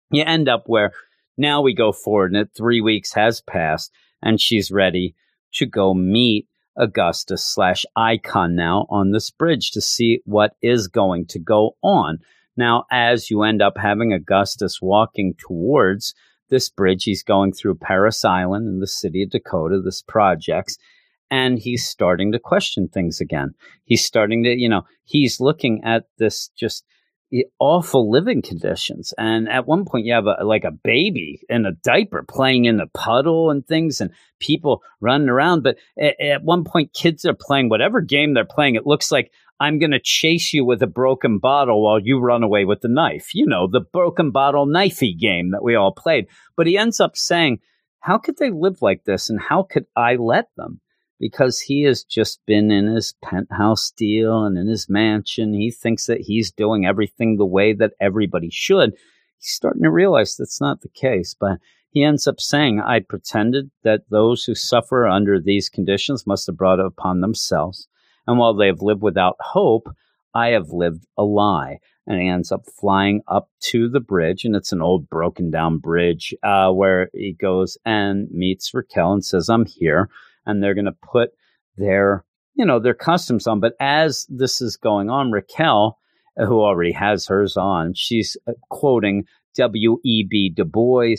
you 0.10 0.24
end 0.24 0.50
up 0.50 0.64
where 0.66 0.92
now 1.38 1.62
we 1.62 1.74
go 1.74 1.92
forward 1.92 2.34
and 2.34 2.52
three 2.54 2.82
weeks 2.82 3.14
has 3.14 3.42
passed 3.42 3.92
and 4.22 4.42
she's 4.42 4.72
ready 4.72 5.16
to 5.54 5.66
go 5.66 5.94
meet 5.94 6.48
Augustus 6.78 7.44
slash 7.44 7.86
icon 7.96 8.56
now 8.56 8.88
on 8.90 9.12
this 9.12 9.30
bridge 9.30 9.72
to 9.72 9.82
see 9.82 10.22
what 10.26 10.56
is 10.62 10.88
going 10.88 11.26
to 11.28 11.40
go 11.40 11.76
on. 11.84 12.20
Now, 12.58 12.86
as 12.92 13.30
you 13.30 13.44
end 13.44 13.62
up 13.62 13.78
having 13.78 14.14
Augustus 14.14 14.82
walking 14.82 15.36
towards 15.38 16.14
this 16.52 16.70
bridge, 16.70 17.06
he's 17.06 17.24
going 17.24 17.54
through 17.54 17.76
Paris 17.76 18.24
Island 18.24 18.68
in 18.68 18.80
the 18.80 18.88
city 18.88 19.24
of 19.24 19.32
Dakota, 19.32 19.82
this 19.84 20.04
projects, 20.04 20.78
and 21.32 21.58
he's 21.58 21.88
starting 21.88 22.32
to 22.34 22.40
question 22.40 22.88
things 22.88 23.20
again. 23.20 23.56
He's 23.86 24.06
starting 24.06 24.44
to, 24.44 24.56
you 24.56 24.70
know, 24.70 24.84
he's 25.04 25.40
looking 25.40 25.84
at 25.84 26.04
this 26.20 26.50
just 26.50 26.86
awful 27.60 28.12
living 28.12 28.42
conditions. 28.42 29.14
And 29.18 29.48
at 29.48 29.66
one 29.66 29.86
point, 29.86 30.06
you 30.06 30.14
have 30.14 30.28
a, 30.28 30.44
like 30.44 30.66
a 30.66 30.72
baby 30.72 31.42
in 31.50 31.66
a 31.66 31.72
diaper 31.72 32.26
playing 32.28 32.66
in 32.66 32.78
the 32.78 32.88
puddle 32.94 33.50
and 33.50 33.66
things, 33.66 34.02
and 34.02 34.12
people 34.40 34.82
running 35.00 35.30
around. 35.30 35.64
But 35.64 35.78
at, 36.00 36.20
at 36.20 36.44
one 36.44 36.64
point, 36.64 36.94
kids 36.94 37.26
are 37.26 37.34
playing 37.34 37.70
whatever 37.70 38.02
game 38.02 38.34
they're 38.34 38.46
playing. 38.46 38.76
It 38.76 38.86
looks 38.86 39.12
like 39.12 39.32
I'm 39.62 39.80
going 39.80 39.92
to 39.92 40.00
chase 40.02 40.54
you 40.54 40.66
with 40.66 40.82
a 40.82 40.88
broken 40.88 41.38
bottle 41.38 41.84
while 41.84 42.00
you 42.00 42.20
run 42.20 42.44
away 42.44 42.66
with 42.66 42.82
the 42.82 42.88
knife. 42.88 43.36
You 43.36 43.46
know, 43.46 43.68
the 43.68 43.80
broken 43.80 44.32
bottle 44.32 44.66
knifey 44.66 45.18
game 45.18 45.52
that 45.52 45.64
we 45.64 45.76
all 45.76 45.94
played. 45.94 46.28
But 46.58 46.68
he 46.68 46.78
ends 46.78 47.00
up 47.00 47.16
saying, 47.16 47.60
How 48.00 48.18
could 48.18 48.38
they 48.38 48.50
live 48.50 48.82
like 48.82 49.04
this? 49.04 49.30
And 49.30 49.40
how 49.40 49.64
could 49.64 49.86
I 49.96 50.16
let 50.16 50.48
them? 50.58 50.82
because 51.22 51.60
he 51.60 51.84
has 51.84 52.04
just 52.04 52.44
been 52.48 52.72
in 52.72 52.88
his 52.88 53.14
penthouse 53.24 53.92
deal 53.92 54.44
and 54.44 54.58
in 54.58 54.68
his 54.68 54.90
mansion. 54.90 55.54
He 55.54 55.70
thinks 55.70 56.08
that 56.08 56.22
he's 56.22 56.52
doing 56.52 56.84
everything 56.86 57.38
the 57.38 57.46
way 57.46 57.74
that 57.74 57.94
everybody 58.02 58.50
should. 58.52 58.94
He's 59.38 59.54
starting 59.54 59.84
to 59.84 59.92
realize 59.92 60.36
that's 60.36 60.60
not 60.60 60.82
the 60.82 60.90
case, 60.90 61.36
but 61.40 61.60
he 61.92 62.04
ends 62.04 62.26
up 62.26 62.40
saying, 62.40 62.82
I 62.82 63.02
pretended 63.02 63.70
that 63.84 64.10
those 64.10 64.46
who 64.46 64.56
suffer 64.56 65.08
under 65.08 65.40
these 65.40 65.70
conditions 65.70 66.26
must 66.26 66.48
have 66.48 66.58
brought 66.58 66.80
it 66.80 66.88
upon 66.88 67.22
themselves. 67.22 67.88
And 68.28 68.38
while 68.38 68.54
they 68.54 68.68
have 68.68 68.82
lived 68.82 69.02
without 69.02 69.36
hope, 69.40 69.88
I 70.34 70.50
have 70.50 70.70
lived 70.70 71.06
a 71.18 71.24
lie. 71.24 71.80
And 72.08 72.20
he 72.20 72.28
ends 72.28 72.52
up 72.52 72.66
flying 72.68 73.22
up 73.28 73.50
to 73.66 73.88
the 73.88 74.00
bridge, 74.00 74.44
and 74.44 74.56
it's 74.56 74.72
an 74.72 74.82
old 74.82 75.08
broken 75.08 75.52
down 75.52 75.78
bridge 75.78 76.34
uh, 76.42 76.72
where 76.72 77.10
he 77.14 77.34
goes 77.34 77.78
and 77.86 78.30
meets 78.32 78.74
Raquel 78.74 79.14
and 79.14 79.24
says, 79.24 79.50
I'm 79.50 79.66
here 79.66 80.10
and 80.46 80.62
they're 80.62 80.74
going 80.74 80.86
to 80.86 80.92
put 80.92 81.32
their 81.78 82.26
you 82.56 82.66
know 82.66 82.80
their 82.80 82.94
customs 82.94 83.48
on. 83.48 83.60
But 83.60 83.74
as 83.80 84.26
this 84.30 84.62
is 84.62 84.78
going 84.78 85.10
on, 85.10 85.32
Raquel, 85.32 85.98
who 86.38 86.62
already 86.62 86.92
has 86.92 87.28
hers 87.28 87.58
on, 87.58 87.94
she's 87.94 88.38
uh, 88.48 88.54
quoting 88.70 89.26
W. 89.56 90.00
E. 90.04 90.24
B. 90.24 90.50
Du 90.50 90.64
Bois, 90.66 91.16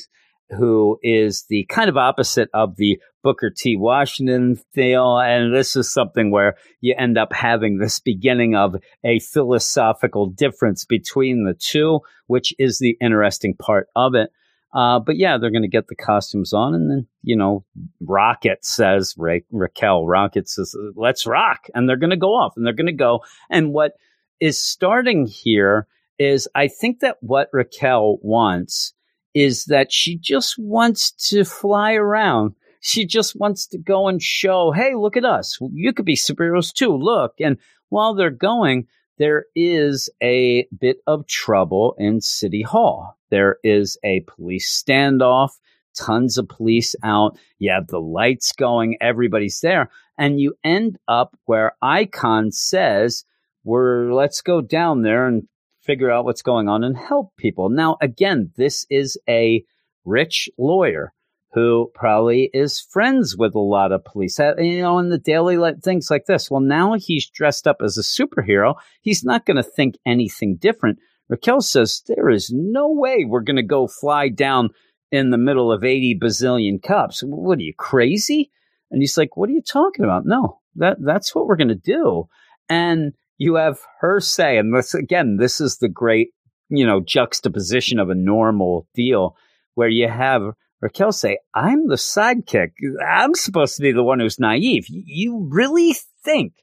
who 0.56 0.98
is 1.02 1.44
the 1.48 1.64
kind 1.68 1.88
of 1.88 1.96
opposite 1.96 2.48
of 2.54 2.76
the 2.76 2.98
Booker 3.22 3.50
T. 3.50 3.76
Washington 3.76 4.56
feel. 4.74 5.18
And 5.18 5.54
this 5.54 5.76
is 5.76 5.92
something 5.92 6.30
where 6.30 6.56
you 6.80 6.94
end 6.98 7.16
up 7.16 7.32
having 7.32 7.78
this 7.78 8.00
beginning 8.00 8.54
of 8.54 8.76
a 9.04 9.20
philosophical 9.20 10.26
difference 10.26 10.84
between 10.84 11.44
the 11.44 11.54
two, 11.54 12.00
which 12.26 12.54
is 12.58 12.78
the 12.78 12.96
interesting 13.00 13.54
part 13.54 13.88
of 13.94 14.14
it. 14.14 14.30
Uh, 14.74 14.98
but 14.98 15.16
yeah, 15.16 15.36
they're 15.36 15.50
going 15.50 15.62
to 15.62 15.68
get 15.68 15.88
the 15.88 15.94
costumes 15.94 16.54
on, 16.54 16.74
and 16.74 16.90
then 16.90 17.06
you 17.22 17.36
know, 17.36 17.62
Rocket 18.00 18.64
says 18.64 19.14
Ra- 19.18 19.38
Raquel. 19.50 20.06
Rocket 20.06 20.48
says, 20.48 20.74
"Let's 20.96 21.26
rock," 21.26 21.66
and 21.74 21.86
they're 21.86 21.98
going 21.98 22.08
to 22.08 22.16
go 22.16 22.30
off, 22.30 22.54
and 22.56 22.64
they're 22.64 22.72
going 22.72 22.86
to 22.86 22.92
go. 22.92 23.20
And 23.50 23.74
what 23.74 23.92
is 24.40 24.58
starting 24.58 25.26
here 25.26 25.86
is, 26.18 26.48
I 26.54 26.68
think 26.68 27.00
that 27.00 27.18
what 27.20 27.50
Raquel 27.52 28.16
wants 28.22 28.94
is 29.34 29.66
that 29.66 29.92
she 29.92 30.16
just 30.16 30.56
wants 30.58 31.12
to 31.30 31.44
fly 31.44 31.94
around. 31.94 32.54
She 32.80 33.06
just 33.06 33.38
wants 33.38 33.66
to 33.68 33.78
go 33.78 34.08
and 34.08 34.20
show, 34.20 34.72
hey, 34.72 34.94
look 34.94 35.16
at 35.16 35.24
us. 35.24 35.58
You 35.72 35.92
could 35.92 36.04
be 36.04 36.16
superheroes 36.16 36.72
too. 36.72 36.96
Look. 36.96 37.34
And 37.40 37.58
while 37.88 38.14
they're 38.14 38.30
going, 38.30 38.86
there 39.18 39.44
is 39.54 40.10
a 40.22 40.66
bit 40.78 40.98
of 41.06 41.26
trouble 41.26 41.94
in 41.98 42.20
City 42.20 42.62
Hall. 42.62 43.16
There 43.30 43.58
is 43.62 43.96
a 44.04 44.24
police 44.26 44.82
standoff, 44.82 45.50
tons 45.96 46.38
of 46.38 46.48
police 46.48 46.96
out. 47.04 47.38
You 47.58 47.70
have 47.70 47.86
the 47.86 48.00
lights 48.00 48.52
going, 48.52 48.96
everybody's 49.00 49.60
there. 49.60 49.90
And 50.18 50.40
you 50.40 50.54
end 50.64 50.98
up 51.06 51.38
where 51.44 51.76
Icon 51.80 52.50
says, 52.50 53.24
we're, 53.64 54.12
let's 54.12 54.40
go 54.40 54.60
down 54.60 55.02
there 55.02 55.26
and 55.26 55.46
figure 55.82 56.10
out 56.10 56.24
what's 56.24 56.42
going 56.42 56.68
on 56.68 56.84
and 56.84 56.96
help 56.96 57.36
people. 57.36 57.68
Now, 57.68 57.96
again, 58.00 58.52
this 58.56 58.86
is 58.90 59.18
a 59.28 59.64
rich 60.04 60.48
lawyer 60.58 61.12
who 61.54 61.90
probably 61.94 62.50
is 62.54 62.80
friends 62.80 63.36
with 63.36 63.54
a 63.54 63.60
lot 63.60 63.92
of 63.92 64.04
police, 64.04 64.40
uh, 64.40 64.54
you 64.56 64.80
know, 64.80 64.98
in 64.98 65.10
the 65.10 65.18
daily 65.18 65.58
things 65.82 66.10
like 66.10 66.24
this. 66.26 66.50
Well, 66.50 66.60
now 66.62 66.94
he's 66.94 67.28
dressed 67.28 67.66
up 67.66 67.78
as 67.82 67.98
a 67.98 68.00
superhero. 68.00 68.76
He's 69.02 69.22
not 69.22 69.44
going 69.44 69.58
to 69.58 69.62
think 69.62 69.96
anything 70.06 70.56
different. 70.56 70.98
Raquel 71.28 71.60
says, 71.60 72.02
There 72.06 72.30
is 72.30 72.50
no 72.50 72.90
way 72.90 73.24
we're 73.26 73.40
going 73.40 73.56
to 73.56 73.62
go 73.62 73.86
fly 73.86 74.28
down 74.28 74.70
in 75.10 75.30
the 75.30 75.38
middle 75.38 75.70
of 75.70 75.84
80 75.84 76.18
bazillion 76.18 76.82
cops. 76.82 77.22
What 77.22 77.58
are 77.58 77.62
you, 77.62 77.74
crazy? 77.76 78.50
And 78.90 79.02
he's 79.02 79.18
like, 79.18 79.36
What 79.36 79.50
are 79.50 79.52
you 79.52 79.62
talking 79.62 80.04
about? 80.04 80.24
No, 80.24 80.60
that, 80.76 80.96
that's 81.00 81.34
what 81.34 81.46
we're 81.46 81.56
going 81.56 81.68
to 81.68 81.74
do. 81.74 82.28
And 82.68 83.12
you 83.38 83.56
have 83.56 83.78
her 84.00 84.20
say, 84.20 84.58
and 84.58 84.74
this, 84.74 84.94
again, 84.94 85.36
this 85.38 85.60
is 85.60 85.78
the 85.78 85.88
great, 85.88 86.30
you 86.68 86.86
know, 86.86 87.00
juxtaposition 87.00 87.98
of 87.98 88.10
a 88.10 88.14
normal 88.14 88.86
deal 88.94 89.36
where 89.74 89.88
you 89.88 90.08
have 90.08 90.42
Raquel 90.80 91.12
say, 91.12 91.38
I'm 91.54 91.86
the 91.86 91.94
sidekick. 91.94 92.72
I'm 93.06 93.34
supposed 93.34 93.76
to 93.76 93.82
be 93.82 93.92
the 93.92 94.02
one 94.02 94.18
who's 94.18 94.40
naive. 94.40 94.86
You 94.88 95.48
really 95.48 95.94
think 96.24 96.54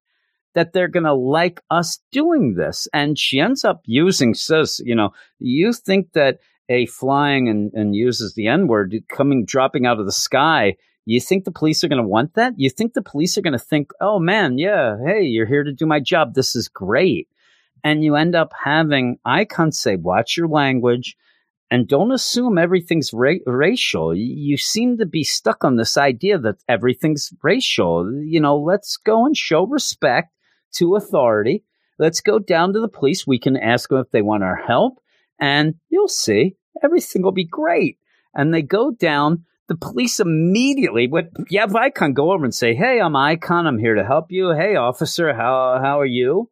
that 0.55 0.73
they're 0.73 0.89
going 0.89 1.05
to 1.05 1.13
like 1.13 1.61
us 1.71 1.99
doing 2.11 2.55
this? 2.55 2.87
And 2.93 3.17
she 3.17 3.39
ends 3.39 3.63
up 3.63 3.81
using, 3.85 4.33
says, 4.33 4.81
you 4.83 4.93
know, 4.93 5.11
you 5.39 5.71
think 5.71 6.11
that 6.13 6.39
a 6.67 6.85
flying 6.85 7.47
and, 7.47 7.71
and 7.73 7.95
uses 7.95 8.33
the 8.33 8.47
N 8.47 8.67
word 8.67 8.93
coming, 9.09 9.45
dropping 9.45 9.85
out 9.85 9.99
of 9.99 10.05
the 10.05 10.11
sky. 10.11 10.75
You 11.09 11.19
think 11.19 11.43
the 11.43 11.51
police 11.51 11.83
are 11.83 11.87
going 11.87 12.03
to 12.03 12.07
want 12.07 12.35
that? 12.35 12.53
You 12.57 12.69
think 12.69 12.93
the 12.93 13.01
police 13.01 13.35
are 13.35 13.41
going 13.41 13.53
to 13.53 13.67
think, 13.71 13.89
oh 13.99 14.19
man, 14.19 14.59
yeah, 14.59 14.95
hey, 15.03 15.23
you're 15.23 15.47
here 15.47 15.63
to 15.63 15.73
do 15.73 15.87
my 15.87 15.99
job. 15.99 16.35
This 16.35 16.55
is 16.55 16.67
great. 16.67 17.27
And 17.83 18.03
you 18.03 18.15
end 18.15 18.35
up 18.35 18.51
having 18.63 19.17
icons 19.25 19.79
say, 19.79 19.95
watch 19.95 20.37
your 20.37 20.47
language 20.47 21.17
and 21.71 21.87
don't 21.87 22.11
assume 22.11 22.59
everything's 22.59 23.11
ra- 23.11 23.45
racial. 23.47 24.13
You 24.15 24.55
seem 24.55 24.99
to 24.99 25.07
be 25.07 25.23
stuck 25.23 25.63
on 25.63 25.77
this 25.77 25.97
idea 25.97 26.37
that 26.37 26.63
everything's 26.67 27.33
racial. 27.41 28.11
You 28.23 28.39
know, 28.39 28.57
let's 28.57 28.97
go 28.97 29.25
and 29.25 29.35
show 29.35 29.65
respect 29.65 30.31
to 30.73 30.95
authority. 30.95 31.63
Let's 31.97 32.21
go 32.21 32.37
down 32.37 32.73
to 32.73 32.81
the 32.81 32.87
police. 32.87 33.25
We 33.25 33.39
can 33.39 33.57
ask 33.57 33.89
them 33.89 33.97
if 33.99 34.11
they 34.11 34.21
want 34.21 34.43
our 34.43 34.57
help. 34.57 34.99
and 35.39 35.75
you'll 35.89 36.07
see 36.07 36.55
everything 36.83 37.23
will 37.23 37.31
be 37.31 37.45
great. 37.45 37.97
And 38.35 38.53
they 38.53 38.61
go 38.61 38.91
down. 38.91 39.45
The 39.69 39.77
police 39.77 40.19
immediately 40.19 41.07
would 41.07 41.29
have 41.55 41.75
Icon 41.75 42.13
go 42.13 42.31
over 42.31 42.43
and 42.43 42.53
say, 42.53 42.75
Hey, 42.75 42.99
I'm 42.99 43.15
Icon. 43.15 43.67
I'm 43.67 43.77
here 43.77 43.95
to 43.95 44.03
help 44.03 44.31
you. 44.31 44.51
Hey, 44.51 44.75
officer, 44.75 45.33
how, 45.33 45.79
how 45.81 45.99
are 45.99 46.05
you? 46.05 46.49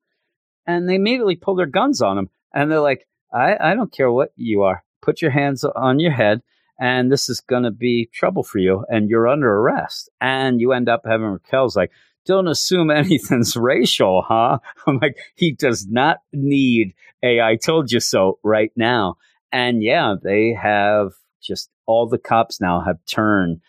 And 0.65 0.87
they 0.87 0.95
immediately 0.95 1.35
pull 1.35 1.55
their 1.55 1.65
guns 1.65 2.01
on 2.01 2.17
him. 2.17 2.29
And 2.53 2.71
they're 2.71 2.79
like, 2.79 3.07
I, 3.33 3.57
I 3.59 3.75
don't 3.75 3.91
care 3.91 4.11
what 4.11 4.31
you 4.35 4.61
are. 4.63 4.83
Put 5.01 5.21
your 5.21 5.31
hands 5.31 5.63
on 5.63 5.99
your 5.99 6.11
head 6.11 6.41
and 6.79 7.11
this 7.11 7.29
is 7.29 7.41
going 7.41 7.63
to 7.63 7.71
be 7.71 8.09
trouble 8.13 8.43
for 8.43 8.59
you 8.59 8.85
and 8.89 9.09
you're 9.09 9.27
under 9.27 9.51
arrest. 9.51 10.09
And 10.21 10.61
you 10.61 10.73
end 10.73 10.89
up 10.89 11.01
having 11.05 11.27
Raquel's 11.27 11.75
like, 11.75 11.91
don't 12.25 12.47
assume 12.47 12.91
anything's 12.91 13.55
racial, 13.55 14.23
huh? 14.27 14.59
I'm 14.85 14.99
like, 14.99 15.17
he 15.35 15.51
does 15.51 15.87
not 15.87 16.17
need 16.31 16.93
a 17.23 17.41
I 17.41 17.55
told 17.55 17.91
you 17.91 17.99
so 17.99 18.39
right 18.43 18.71
now. 18.75 19.17
And 19.51 19.81
yeah, 19.81 20.15
they 20.21 20.53
have 20.53 21.13
just 21.41 21.69
all 21.85 22.07
the 22.07 22.17
cops 22.17 22.59
now 22.59 22.81
have 22.81 22.97
turned 23.05 23.61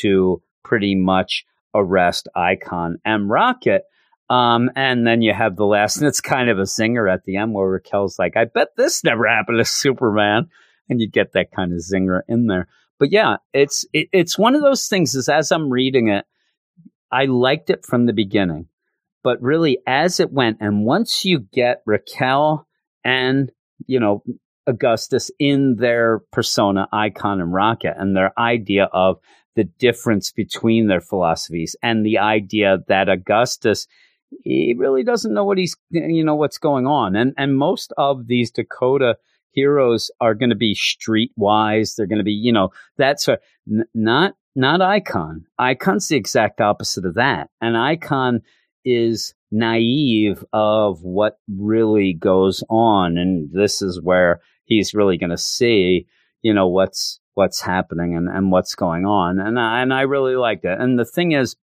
to 0.00 0.42
pretty 0.64 0.94
much 0.94 1.44
arrest 1.74 2.28
Icon 2.34 2.98
M 3.04 3.30
Rocket. 3.30 3.82
Um, 4.28 4.70
and 4.74 5.06
then 5.06 5.22
you 5.22 5.32
have 5.32 5.56
the 5.56 5.66
last, 5.66 5.98
and 5.98 6.06
it's 6.06 6.20
kind 6.20 6.50
of 6.50 6.58
a 6.58 6.62
zinger 6.62 7.12
at 7.12 7.24
the 7.24 7.36
end 7.36 7.54
where 7.54 7.68
Raquel's 7.68 8.18
like, 8.18 8.36
I 8.36 8.46
bet 8.46 8.68
this 8.76 9.04
never 9.04 9.26
happened 9.26 9.58
to 9.58 9.64
Superman. 9.64 10.48
And 10.88 11.00
you 11.00 11.08
get 11.08 11.32
that 11.32 11.50
kind 11.50 11.72
of 11.72 11.78
zinger 11.78 12.22
in 12.28 12.46
there. 12.46 12.68
But 12.98 13.12
yeah, 13.12 13.36
it's, 13.52 13.84
it, 13.92 14.08
it's 14.12 14.38
one 14.38 14.54
of 14.54 14.62
those 14.62 14.88
things 14.88 15.14
is 15.14 15.28
as 15.28 15.52
I'm 15.52 15.70
reading 15.70 16.08
it, 16.08 16.24
I 17.10 17.26
liked 17.26 17.70
it 17.70 17.84
from 17.84 18.06
the 18.06 18.12
beginning, 18.12 18.66
but 19.22 19.40
really 19.40 19.78
as 19.86 20.18
it 20.18 20.32
went, 20.32 20.58
and 20.60 20.84
once 20.84 21.24
you 21.24 21.40
get 21.40 21.82
Raquel 21.86 22.66
and, 23.04 23.52
you 23.86 24.00
know, 24.00 24.24
Augustus 24.66 25.30
in 25.38 25.76
their 25.76 26.20
persona, 26.32 26.88
Icon 26.92 27.40
and 27.40 27.52
Rocket, 27.52 27.94
and 27.98 28.16
their 28.16 28.38
idea 28.38 28.84
of 28.92 29.18
the 29.54 29.64
difference 29.64 30.32
between 30.32 30.86
their 30.86 31.00
philosophies 31.00 31.76
and 31.82 32.04
the 32.04 32.18
idea 32.18 32.78
that 32.88 33.08
Augustus 33.08 33.86
he 34.42 34.74
really 34.76 35.04
doesn't 35.04 35.32
know 35.32 35.44
what 35.44 35.56
he's 35.56 35.76
you 35.90 36.24
know 36.24 36.34
what's 36.34 36.58
going 36.58 36.86
on 36.86 37.14
and 37.14 37.32
and 37.38 37.56
most 37.56 37.92
of 37.96 38.26
these 38.26 38.50
Dakota 38.50 39.16
heroes 39.52 40.10
are 40.20 40.34
going 40.34 40.50
to 40.50 40.56
be 40.56 40.74
streetwise 40.74 41.94
they're 41.94 42.08
going 42.08 42.18
to 42.18 42.24
be 42.24 42.32
you 42.32 42.52
know 42.52 42.70
that's 42.98 43.28
a, 43.28 43.38
n- 43.70 43.86
not 43.94 44.34
not 44.56 44.80
Icon. 44.80 45.44
Icon's 45.58 46.08
the 46.08 46.16
exact 46.16 46.60
opposite 46.62 47.04
of 47.04 47.14
that. 47.14 47.50
And 47.60 47.76
Icon 47.76 48.40
is 48.84 49.34
naive 49.50 50.42
of 50.52 51.02
what 51.02 51.38
really 51.54 52.14
goes 52.14 52.64
on. 52.70 53.18
And 53.18 53.50
this 53.52 53.82
is 53.82 54.00
where 54.00 54.40
he's 54.66 54.94
really 54.94 55.16
going 55.16 55.30
to 55.30 55.38
see, 55.38 56.06
you 56.42 56.52
know, 56.52 56.68
what's, 56.68 57.20
what's 57.34 57.60
happening 57.60 58.16
and, 58.16 58.28
and 58.28 58.52
what's 58.52 58.74
going 58.74 59.06
on. 59.06 59.40
And 59.40 59.58
I, 59.58 59.80
and 59.80 59.92
I 59.92 60.02
really 60.02 60.36
liked 60.36 60.64
it. 60.64 60.78
And 60.78 60.98
the 60.98 61.04
thing 61.04 61.32
is, 61.32 61.56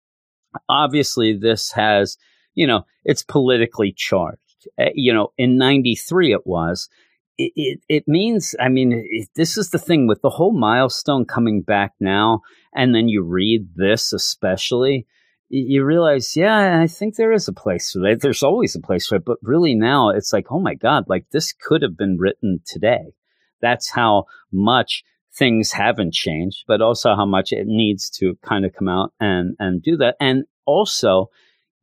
obviously 0.68 1.38
this 1.38 1.72
has, 1.72 2.18
you 2.54 2.68
know, 2.68 2.86
it's 3.04 3.24
politically 3.24 3.94
charged. 3.96 4.40
Uh, 4.80 4.86
you 4.94 5.14
know, 5.14 5.34
in 5.38 5.58
93 5.58 6.34
it 6.34 6.46
was, 6.46 6.90
it, 7.38 7.52
it, 7.56 7.80
it 7.90 8.04
means, 8.08 8.56
I 8.60 8.70
mean, 8.70 8.94
it, 8.94 9.30
this 9.36 9.58
is 9.58 9.72
the 9.72 9.80
thing 9.80 10.08
with 10.08 10.22
the 10.22 10.30
whole 10.30 10.54
milestone 10.54 11.26
coming 11.26 11.62
back 11.62 11.94
now, 12.00 12.42
and 12.76 12.94
then 12.94 13.08
you 13.08 13.24
read 13.24 13.70
this 13.76 14.14
especially, 14.14 15.08
you 15.56 15.86
realize, 15.86 16.36
yeah, 16.36 16.82
I 16.82 16.88
think 16.88 17.16
there 17.16 17.32
is 17.32 17.48
a 17.48 17.54
place 17.54 17.92
for 17.92 18.00
that. 18.00 18.22
There's 18.22 18.42
always 18.42 18.76
a 18.76 18.82
place 18.82 19.06
for 19.06 19.16
it, 19.16 19.26
but 19.26 19.38
really 19.44 19.76
now 19.76 20.10
it's 20.10 20.34
like, 20.34 20.48
oh 20.52 20.60
my 20.60 20.74
God, 20.74 21.04
like 21.08 21.30
this 21.32 21.54
could 21.54 21.84
have 21.84 21.96
been 21.96 22.18
written 22.18 22.60
today. 22.66 23.14
That's 23.62 23.92
how 23.92 24.26
much 24.52 25.04
things 25.32 25.72
haven't 25.72 26.14
changed, 26.14 26.64
but 26.68 26.82
also 26.82 27.16
how 27.16 27.28
much 27.28 27.52
it 27.52 27.68
needs 27.68 28.10
to 28.18 28.36
kind 28.44 28.66
of 28.66 28.74
come 28.74 28.90
out 28.90 29.14
and, 29.20 29.56
and 29.60 29.82
do 29.82 29.96
that. 29.98 30.16
And 30.20 30.46
also, 30.66 31.30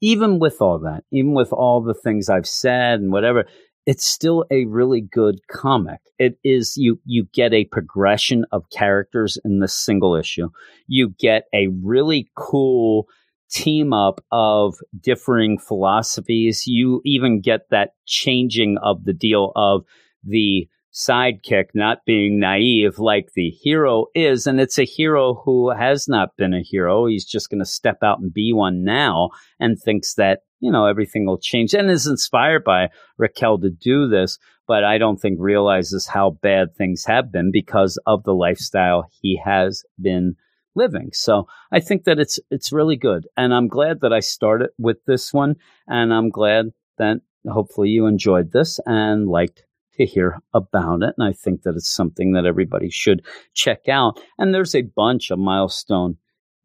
even 0.01 0.41
with 0.41 0.61
all 0.61 0.81
that, 0.81 1.05
even 1.13 1.35
with 1.35 1.53
all 1.53 1.81
the 1.81 1.95
things 1.95 2.29
I've 2.29 2.49
said 2.49 2.99
and 2.99 3.13
whatever, 3.13 3.45
it's 3.87 4.05
still 4.05 4.45
a 4.51 4.65
really 4.65 5.01
good 5.01 5.39
comic. 5.49 6.01
It 6.19 6.39
is 6.45 6.77
you 6.77 7.01
you 7.05 7.27
get 7.33 7.53
a 7.53 7.65
progression 7.67 8.45
of 8.53 8.69
characters 8.71 9.39
in 9.45 9.61
this 9.61 9.75
single 9.75 10.15
issue. 10.15 10.49
You 10.87 11.15
get 11.19 11.45
a 11.55 11.69
really 11.83 12.31
cool 12.37 13.07
team 13.51 13.93
up 13.93 14.25
of 14.31 14.75
differing 15.01 15.59
philosophies. 15.59 16.67
You 16.67 17.01
even 17.05 17.41
get 17.41 17.71
that 17.71 17.95
changing 18.07 18.79
of 18.83 19.05
the 19.05 19.13
deal 19.13 19.53
of 19.57 19.85
the 20.25 20.69
sidekick 20.93 21.67
not 21.75 22.05
being 22.05 22.41
naive 22.41 22.99
like 22.99 23.31
the 23.35 23.51
hero 23.51 24.07
is. 24.15 24.47
And 24.47 24.61
it's 24.61 24.79
a 24.79 24.85
hero 24.85 25.35
who 25.45 25.71
has 25.71 26.09
not 26.09 26.37
been 26.37 26.53
a 26.53 26.63
hero. 26.63 27.07
He's 27.07 27.25
just 27.25 27.49
going 27.49 27.61
to 27.61 27.67
step 27.67 27.99
out 28.03 28.19
and 28.19 28.33
be 28.33 28.53
one 28.53 28.83
now 28.83 29.31
and 29.61 29.79
thinks 29.79 30.15
that 30.15 30.41
you 30.61 30.71
know, 30.71 30.87
everything 30.87 31.27
will 31.27 31.39
change 31.39 31.75
and 31.75 31.91
is 31.91 32.07
inspired 32.07 32.65
by 32.65 32.91
Raquel 33.19 33.59
to 33.61 33.71
do 33.71 34.09
this, 34.09 34.39
but 34.69 34.85
I 34.85 34.99
don't 34.99 35.17
think 35.17 35.39
realizes 35.41 36.07
how 36.07 36.31
bad 36.43 36.77
things 36.77 37.05
have 37.07 37.33
been 37.33 37.51
because 37.51 37.99
of 38.07 38.23
the 38.23 38.35
lifestyle 38.35 39.11
he 39.23 39.41
has 39.43 39.83
been 40.01 40.37
living. 40.75 41.11
So 41.13 41.47
I 41.73 41.81
think 41.81 42.05
that 42.05 42.19
it's 42.19 42.39
it's 42.51 42.73
really 42.73 42.97
good. 42.97 43.27
And 43.37 43.55
I'm 43.55 43.69
glad 43.69 44.01
that 44.01 44.13
I 44.13 44.21
started 44.21 44.71
with 44.79 44.99
this 45.07 45.33
one 45.33 45.57
and 45.89 46.13
I'm 46.13 46.31
glad 46.31 46.73
that 46.99 47.19
hopefully 47.49 47.89
you 47.89 48.07
enjoyed 48.07 48.53
this 48.53 48.79
and 48.87 49.29
liked 49.29 49.65
to 49.95 50.07
hear 50.07 50.39
about 50.55 51.03
it. 51.03 51.15
And 51.19 51.27
I 51.27 51.33
think 51.33 51.63
that 51.63 51.75
it's 51.75 51.91
something 51.91 52.33
that 52.33 52.47
everybody 52.47 52.91
should 52.91 53.25
check 53.55 53.89
out. 53.89 54.21
And 54.39 54.55
there's 54.55 54.75
a 54.75 54.83
bunch 54.83 55.31
of 55.31 55.39
milestone 55.39 56.17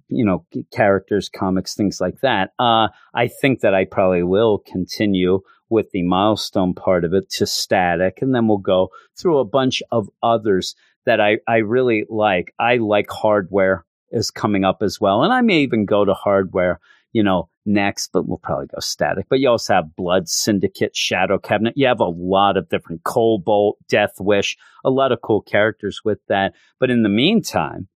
you 0.07 0.23
know 0.23 0.45
characters 0.71 1.29
comics 1.29 1.73
things 1.73 1.99
like 1.99 2.19
that 2.21 2.51
uh, 2.59 2.87
i 3.13 3.27
think 3.27 3.61
that 3.61 3.73
i 3.73 3.85
probably 3.85 4.23
will 4.23 4.59
continue 4.59 5.41
with 5.69 5.89
the 5.91 6.03
milestone 6.03 6.73
part 6.73 7.03
of 7.03 7.13
it 7.13 7.29
to 7.29 7.45
static 7.45 8.19
and 8.21 8.33
then 8.35 8.47
we'll 8.47 8.57
go 8.57 8.89
through 9.19 9.39
a 9.39 9.45
bunch 9.45 9.81
of 9.91 10.07
others 10.21 10.75
that 11.05 11.19
i, 11.19 11.37
I 11.47 11.57
really 11.57 12.05
like 12.09 12.53
i 12.59 12.77
like 12.77 13.09
hardware 13.09 13.85
is 14.11 14.31
coming 14.31 14.63
up 14.63 14.81
as 14.81 14.99
well. 14.99 15.23
And 15.23 15.33
i 15.33 15.41
may 15.41 15.59
even 15.59 15.85
go 15.85 16.05
to 16.05 16.13
hardware 16.13 16.79
you 17.11 17.23
know 17.23 17.49
next 17.65 18.09
but 18.11 18.27
we'll 18.27 18.37
probably 18.37 18.67
go 18.67 18.79
static. 18.79 19.25
But 19.29 19.39
you 19.39 19.49
also 19.49 19.73
have 19.73 19.95
blood 19.95 20.27
syndicate 20.27 20.95
shadow 20.95 21.37
cabinet. 21.37 21.73
You 21.75 21.87
have 21.87 22.01
a 22.01 22.05
lot 22.05 22.57
of 22.57 22.69
different 22.69 23.03
cobalt 23.03 23.77
death 23.87 24.15
wish 24.19 24.57
a 24.83 24.89
lot 24.89 25.11
of 25.11 25.21
cool 25.21 25.41
characters 25.41 26.01
with 26.03 26.19
that. 26.27 26.53
But 26.79 26.91
in 26.91 27.03
the 27.03 27.09
meantime 27.09 27.87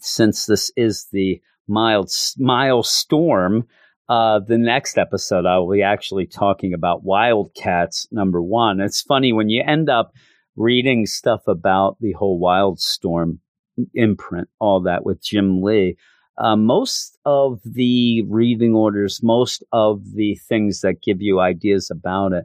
since 0.00 0.46
this 0.46 0.70
is 0.76 1.06
the 1.12 1.40
mild 1.66 2.08
milestorm, 2.38 3.64
uh, 4.08 4.40
the 4.40 4.58
next 4.58 4.96
episode 4.96 5.46
I 5.46 5.58
will 5.58 5.72
be 5.72 5.82
actually 5.82 6.26
talking 6.26 6.72
about 6.72 7.04
Wildcats 7.04 8.06
number 8.10 8.42
one. 8.42 8.80
It's 8.80 9.02
funny 9.02 9.32
when 9.32 9.48
you 9.48 9.62
end 9.66 9.90
up 9.90 10.12
reading 10.56 11.06
stuff 11.06 11.42
about 11.46 11.96
the 12.00 12.12
whole 12.12 12.40
Wildstorm 12.40 13.38
imprint, 13.94 14.48
all 14.58 14.80
that 14.82 15.04
with 15.04 15.22
Jim 15.22 15.62
Lee. 15.62 15.96
Uh, 16.38 16.56
most 16.56 17.18
of 17.24 17.60
the 17.64 18.22
reading 18.28 18.74
orders, 18.74 19.20
most 19.22 19.64
of 19.72 20.02
the 20.14 20.36
things 20.48 20.82
that 20.82 21.02
give 21.02 21.20
you 21.20 21.40
ideas 21.40 21.90
about 21.90 22.32
it, 22.32 22.44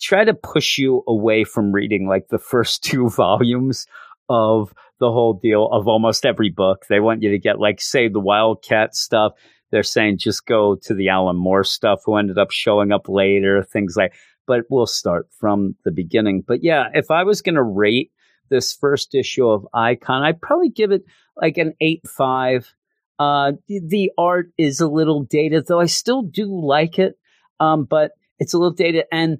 try 0.00 0.24
to 0.24 0.34
push 0.34 0.78
you 0.78 1.02
away 1.06 1.44
from 1.44 1.72
reading 1.72 2.08
like 2.08 2.28
the 2.28 2.38
first 2.52 2.82
two 2.82 3.08
volumes 3.10 3.86
of 4.28 4.72
the 5.00 5.10
whole 5.10 5.34
deal 5.34 5.66
of 5.66 5.88
almost 5.88 6.24
every 6.24 6.50
book. 6.50 6.86
They 6.88 7.00
want 7.00 7.22
you 7.22 7.30
to 7.30 7.38
get, 7.38 7.58
like, 7.58 7.80
say, 7.80 8.08
the 8.08 8.20
Wildcat 8.20 8.94
stuff. 8.94 9.32
They're 9.70 9.82
saying 9.82 10.18
just 10.18 10.46
go 10.46 10.76
to 10.82 10.94
the 10.94 11.08
Alan 11.08 11.36
Moore 11.36 11.64
stuff, 11.64 12.00
who 12.04 12.16
ended 12.16 12.38
up 12.38 12.50
showing 12.50 12.92
up 12.92 13.08
later, 13.08 13.62
things 13.62 13.96
like. 13.96 14.14
But 14.46 14.62
we'll 14.68 14.86
start 14.86 15.28
from 15.38 15.76
the 15.84 15.92
beginning. 15.92 16.42
But 16.46 16.64
yeah, 16.64 16.88
if 16.92 17.10
I 17.10 17.22
was 17.22 17.40
going 17.40 17.54
to 17.54 17.62
rate 17.62 18.10
this 18.50 18.74
first 18.74 19.14
issue 19.14 19.48
of 19.48 19.66
Icon, 19.72 20.22
I'd 20.22 20.40
probably 20.40 20.68
give 20.68 20.90
it 20.90 21.04
like 21.36 21.56
an 21.56 21.74
eight 21.80 22.02
five. 22.06 22.74
Uh, 23.18 23.52
the, 23.68 23.80
the 23.86 24.12
art 24.18 24.50
is 24.58 24.80
a 24.80 24.88
little 24.88 25.22
dated, 25.24 25.66
though 25.66 25.80
I 25.80 25.86
still 25.86 26.22
do 26.22 26.46
like 26.46 26.98
it. 26.98 27.14
Um, 27.58 27.84
but 27.84 28.12
it's 28.38 28.54
a 28.54 28.58
little 28.58 28.72
dated, 28.72 29.04
and 29.12 29.38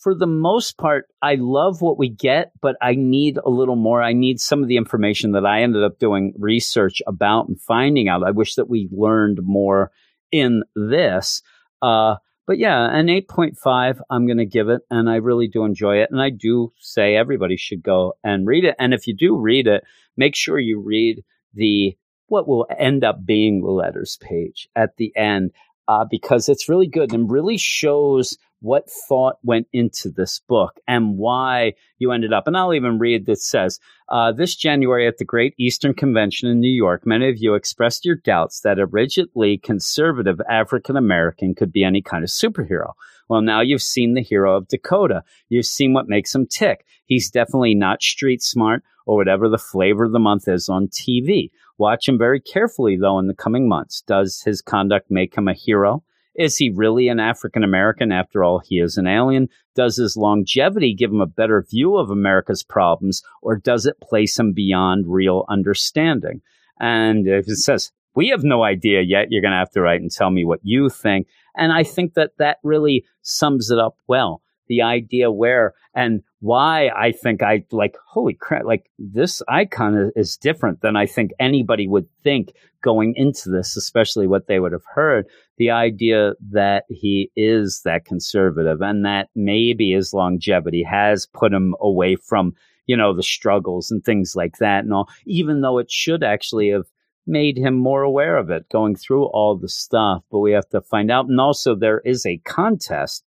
for 0.00 0.14
the 0.14 0.26
most 0.26 0.78
part, 0.78 1.06
I 1.20 1.36
love 1.38 1.82
what 1.82 1.98
we 1.98 2.08
get, 2.08 2.52
but 2.60 2.76
I 2.80 2.94
need 2.94 3.38
a 3.44 3.50
little 3.50 3.76
more. 3.76 4.02
I 4.02 4.12
need 4.12 4.40
some 4.40 4.62
of 4.62 4.68
the 4.68 4.76
information 4.76 5.32
that 5.32 5.46
I 5.46 5.62
ended 5.62 5.82
up 5.82 5.98
doing 5.98 6.32
research 6.38 7.02
about 7.06 7.48
and 7.48 7.60
finding 7.60 8.08
out. 8.08 8.22
I 8.22 8.30
wish 8.30 8.54
that 8.54 8.68
we 8.68 8.88
learned 8.90 9.40
more 9.42 9.90
in 10.32 10.62
this. 10.74 11.42
Uh, 11.82 12.16
but 12.46 12.58
yeah, 12.58 12.94
an 12.94 13.06
8.5, 13.06 14.00
I'm 14.10 14.26
going 14.26 14.38
to 14.38 14.46
give 14.46 14.68
it, 14.68 14.82
and 14.90 15.08
I 15.08 15.16
really 15.16 15.48
do 15.48 15.64
enjoy 15.64 15.98
it. 15.98 16.10
And 16.10 16.20
I 16.20 16.30
do 16.30 16.72
say 16.78 17.16
everybody 17.16 17.56
should 17.56 17.82
go 17.82 18.14
and 18.22 18.46
read 18.46 18.64
it. 18.64 18.76
And 18.78 18.92
if 18.92 19.06
you 19.06 19.14
do 19.14 19.36
read 19.36 19.66
it, 19.66 19.84
make 20.16 20.34
sure 20.36 20.58
you 20.58 20.80
read 20.80 21.24
the 21.54 21.96
what 22.28 22.48
will 22.48 22.66
end 22.78 23.04
up 23.04 23.24
being 23.24 23.60
the 23.60 23.70
letters 23.70 24.18
page 24.20 24.68
at 24.74 24.96
the 24.96 25.12
end 25.16 25.52
uh, 25.88 26.04
because 26.10 26.48
it's 26.48 26.68
really 26.68 26.86
good 26.86 27.12
and 27.12 27.30
really 27.30 27.58
shows 27.58 28.36
what 28.64 28.90
thought 28.90 29.36
went 29.42 29.66
into 29.74 30.10
this 30.10 30.40
book 30.40 30.80
and 30.88 31.18
why 31.18 31.74
you 31.98 32.12
ended 32.12 32.32
up. 32.32 32.46
And 32.46 32.56
I'll 32.56 32.72
even 32.72 32.98
read 32.98 33.26
that 33.26 33.40
says, 33.40 33.78
uh, 34.08 34.32
this 34.32 34.56
January 34.56 35.06
at 35.06 35.18
the 35.18 35.24
Great 35.24 35.54
Eastern 35.58 35.92
Convention 35.92 36.48
in 36.48 36.60
New 36.60 36.72
York, 36.72 37.02
many 37.04 37.28
of 37.28 37.36
you 37.36 37.54
expressed 37.54 38.06
your 38.06 38.16
doubts 38.16 38.60
that 38.60 38.78
a 38.78 38.86
rigidly 38.86 39.58
conservative 39.58 40.40
African 40.48 40.96
American 40.96 41.54
could 41.54 41.72
be 41.72 41.84
any 41.84 42.00
kind 42.00 42.24
of 42.24 42.30
superhero. 42.30 42.92
Well, 43.28 43.42
now 43.42 43.60
you've 43.60 43.82
seen 43.82 44.14
the 44.14 44.22
hero 44.22 44.56
of 44.56 44.68
Dakota. 44.68 45.24
You've 45.50 45.66
seen 45.66 45.92
what 45.92 46.08
makes 46.08 46.34
him 46.34 46.46
tick. 46.46 46.86
He's 47.04 47.30
definitely 47.30 47.74
not 47.74 48.02
street 48.02 48.42
smart 48.42 48.82
or 49.04 49.16
whatever 49.16 49.46
the 49.46 49.58
flavor 49.58 50.04
of 50.04 50.12
the 50.12 50.18
month 50.18 50.48
is 50.48 50.70
on 50.70 50.88
TV. 50.88 51.50
Watch 51.76 52.08
him 52.08 52.16
very 52.16 52.40
carefully, 52.40 52.96
though, 52.96 53.18
in 53.18 53.26
the 53.26 53.34
coming 53.34 53.68
months. 53.68 54.02
Does 54.06 54.40
his 54.40 54.62
conduct 54.62 55.10
make 55.10 55.36
him 55.36 55.48
a 55.48 55.54
hero? 55.54 56.02
Is 56.34 56.56
he 56.56 56.70
really 56.70 57.08
an 57.08 57.20
African 57.20 57.62
American? 57.62 58.12
After 58.12 58.42
all, 58.42 58.58
he 58.58 58.80
is 58.80 58.96
an 58.96 59.06
alien. 59.06 59.48
Does 59.74 59.96
his 59.96 60.16
longevity 60.16 60.94
give 60.94 61.10
him 61.10 61.20
a 61.20 61.26
better 61.26 61.64
view 61.68 61.96
of 61.96 62.10
America's 62.10 62.62
problems, 62.62 63.22
or 63.42 63.56
does 63.56 63.86
it 63.86 64.00
place 64.00 64.38
him 64.38 64.52
beyond 64.52 65.06
real 65.06 65.44
understanding? 65.48 66.42
And 66.80 67.26
if 67.28 67.48
it 67.48 67.56
says, 67.56 67.92
we 68.16 68.28
have 68.28 68.44
no 68.44 68.62
idea 68.62 69.02
yet, 69.02 69.28
you're 69.30 69.42
going 69.42 69.52
to 69.52 69.58
have 69.58 69.70
to 69.72 69.80
write 69.80 70.00
and 70.00 70.10
tell 70.10 70.30
me 70.30 70.44
what 70.44 70.60
you 70.62 70.88
think. 70.88 71.26
And 71.56 71.72
I 71.72 71.82
think 71.82 72.14
that 72.14 72.32
that 72.38 72.58
really 72.62 73.04
sums 73.22 73.70
it 73.70 73.78
up 73.78 73.96
well. 74.06 74.42
The 74.68 74.82
idea 74.82 75.30
where 75.30 75.74
and 75.94 76.22
why 76.40 76.88
I 76.88 77.12
think 77.12 77.42
I 77.42 77.64
like, 77.70 77.96
holy 78.06 78.34
crap, 78.34 78.64
like 78.64 78.90
this 78.98 79.42
icon 79.48 80.10
is 80.16 80.36
different 80.36 80.80
than 80.80 80.96
I 80.96 81.06
think 81.06 81.32
anybody 81.38 81.86
would 81.86 82.06
think 82.22 82.52
going 82.82 83.14
into 83.16 83.50
this, 83.50 83.76
especially 83.76 84.26
what 84.26 84.46
they 84.46 84.60
would 84.60 84.72
have 84.72 84.84
heard. 84.94 85.26
The 85.58 85.70
idea 85.70 86.32
that 86.50 86.84
he 86.88 87.30
is 87.36 87.82
that 87.84 88.04
conservative 88.04 88.80
and 88.80 89.04
that 89.04 89.28
maybe 89.34 89.92
his 89.92 90.12
longevity 90.12 90.82
has 90.82 91.26
put 91.26 91.52
him 91.52 91.74
away 91.80 92.16
from, 92.16 92.54
you 92.86 92.96
know, 92.96 93.14
the 93.14 93.22
struggles 93.22 93.90
and 93.90 94.04
things 94.04 94.34
like 94.36 94.58
that 94.58 94.84
and 94.84 94.92
all, 94.92 95.08
even 95.26 95.60
though 95.60 95.78
it 95.78 95.90
should 95.90 96.22
actually 96.22 96.70
have 96.70 96.86
made 97.26 97.56
him 97.56 97.74
more 97.74 98.02
aware 98.02 98.36
of 98.36 98.50
it 98.50 98.68
going 98.68 98.94
through 98.94 99.24
all 99.26 99.56
the 99.56 99.68
stuff. 99.68 100.22
But 100.30 100.40
we 100.40 100.52
have 100.52 100.68
to 100.70 100.82
find 100.82 101.10
out. 101.10 101.26
And 101.26 101.40
also, 101.40 101.74
there 101.74 102.00
is 102.00 102.26
a 102.26 102.38
contest 102.44 103.24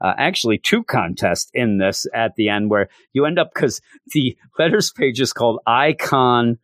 uh, 0.00 0.14
actually 0.16 0.58
two 0.58 0.82
contests 0.84 1.50
in 1.54 1.78
this 1.78 2.06
at 2.14 2.34
the 2.36 2.48
end 2.48 2.70
where 2.70 2.88
you 3.12 3.26
end 3.26 3.38
up 3.38 3.52
because 3.54 3.80
the 4.12 4.36
letters 4.58 4.90
page 4.92 5.20
is 5.20 5.32
called 5.32 5.60
iconography 5.68 6.56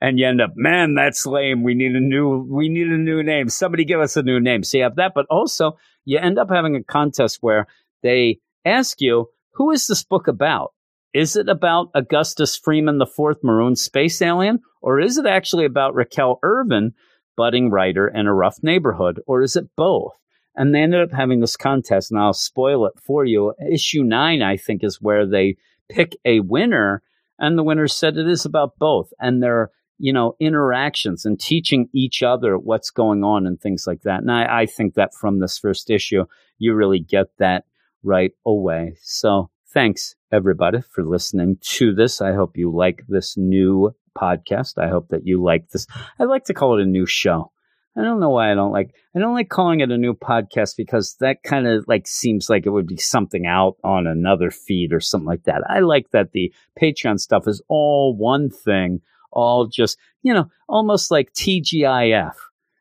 and 0.00 0.18
you 0.18 0.26
end 0.26 0.40
up 0.40 0.52
man 0.56 0.94
that's 0.94 1.26
lame. 1.26 1.62
We 1.62 1.74
need 1.74 1.92
a 1.92 2.00
new 2.00 2.46
we 2.48 2.68
need 2.68 2.88
a 2.88 2.96
new 2.96 3.22
name. 3.22 3.48
Somebody 3.48 3.84
give 3.84 4.00
us 4.00 4.16
a 4.16 4.22
new 4.22 4.40
name. 4.40 4.62
So 4.62 4.78
you 4.78 4.84
have 4.84 4.96
that 4.96 5.12
but 5.14 5.26
also 5.28 5.76
you 6.04 6.18
end 6.18 6.38
up 6.38 6.48
having 6.50 6.76
a 6.76 6.82
contest 6.82 7.38
where 7.40 7.66
they 8.02 8.38
ask 8.64 9.00
you 9.00 9.28
who 9.54 9.70
is 9.70 9.86
this 9.86 10.02
book 10.02 10.28
about? 10.28 10.72
Is 11.12 11.36
it 11.36 11.48
about 11.48 11.90
augustus 11.94 12.56
freeman 12.56 12.98
the 12.98 13.06
fourth 13.06 13.38
maroon 13.42 13.76
space 13.76 14.22
alien 14.22 14.60
or 14.80 15.00
is 15.00 15.18
it 15.18 15.26
actually 15.26 15.66
about 15.66 15.94
raquel 15.94 16.38
Ervin 16.42 16.94
budding 17.36 17.70
writer 17.70 18.08
in 18.08 18.26
a 18.26 18.34
rough 18.34 18.58
neighborhood 18.62 19.20
or 19.26 19.42
is 19.42 19.56
it 19.56 19.68
both 19.76 20.12
and 20.56 20.74
they 20.74 20.82
ended 20.82 21.00
up 21.00 21.12
having 21.12 21.40
this 21.40 21.56
contest, 21.56 22.10
and 22.10 22.20
I'll 22.20 22.32
spoil 22.32 22.86
it 22.86 22.94
for 23.02 23.24
you. 23.24 23.54
Issue 23.72 24.02
nine, 24.02 24.42
I 24.42 24.56
think, 24.56 24.82
is 24.82 25.00
where 25.00 25.26
they 25.26 25.56
pick 25.88 26.16
a 26.24 26.40
winner, 26.40 27.02
and 27.38 27.56
the 27.56 27.62
winner 27.62 27.88
said 27.88 28.16
it 28.16 28.28
is 28.28 28.44
about 28.44 28.78
both 28.78 29.12
and 29.20 29.42
their, 29.42 29.70
you 29.98 30.12
know, 30.12 30.36
interactions 30.40 31.24
and 31.24 31.38
teaching 31.38 31.88
each 31.92 32.22
other 32.22 32.58
what's 32.58 32.90
going 32.90 33.24
on 33.24 33.46
and 33.46 33.60
things 33.60 33.84
like 33.86 34.02
that. 34.02 34.20
And 34.20 34.30
I, 34.30 34.62
I 34.62 34.66
think 34.66 34.94
that 34.94 35.14
from 35.14 35.40
this 35.40 35.58
first 35.58 35.90
issue, 35.90 36.24
you 36.58 36.74
really 36.74 37.00
get 37.00 37.28
that 37.38 37.64
right 38.02 38.32
away. 38.44 38.96
So 39.02 39.50
thanks 39.72 40.14
everybody 40.32 40.80
for 40.80 41.04
listening 41.04 41.58
to 41.60 41.94
this. 41.94 42.20
I 42.20 42.32
hope 42.32 42.56
you 42.56 42.72
like 42.72 43.04
this 43.08 43.36
new 43.36 43.94
podcast. 44.16 44.78
I 44.78 44.88
hope 44.88 45.08
that 45.08 45.26
you 45.26 45.42
like 45.42 45.70
this. 45.70 45.86
I 46.18 46.24
like 46.24 46.44
to 46.44 46.54
call 46.54 46.78
it 46.78 46.82
a 46.82 46.86
new 46.86 47.06
show 47.06 47.52
I 47.96 48.02
don't 48.02 48.20
know 48.20 48.30
why 48.30 48.52
I 48.52 48.54
don't 48.54 48.72
like 48.72 48.94
I 49.14 49.18
don't 49.18 49.34
like 49.34 49.48
calling 49.48 49.80
it 49.80 49.90
a 49.90 49.98
new 49.98 50.14
podcast 50.14 50.76
because 50.76 51.16
that 51.20 51.42
kind 51.42 51.66
of 51.66 51.84
like 51.88 52.06
seems 52.06 52.48
like 52.48 52.64
it 52.64 52.70
would 52.70 52.86
be 52.86 52.96
something 52.96 53.46
out 53.46 53.76
on 53.82 54.06
another 54.06 54.50
feed 54.50 54.92
or 54.92 55.00
something 55.00 55.26
like 55.26 55.44
that. 55.44 55.62
I 55.68 55.80
like 55.80 56.10
that 56.12 56.32
the 56.32 56.52
Patreon 56.80 57.18
stuff 57.18 57.48
is 57.48 57.60
all 57.68 58.16
one 58.16 58.48
thing, 58.48 59.00
all 59.32 59.66
just, 59.66 59.98
you 60.22 60.32
know, 60.32 60.50
almost 60.68 61.10
like 61.10 61.32
TGIF. 61.32 62.34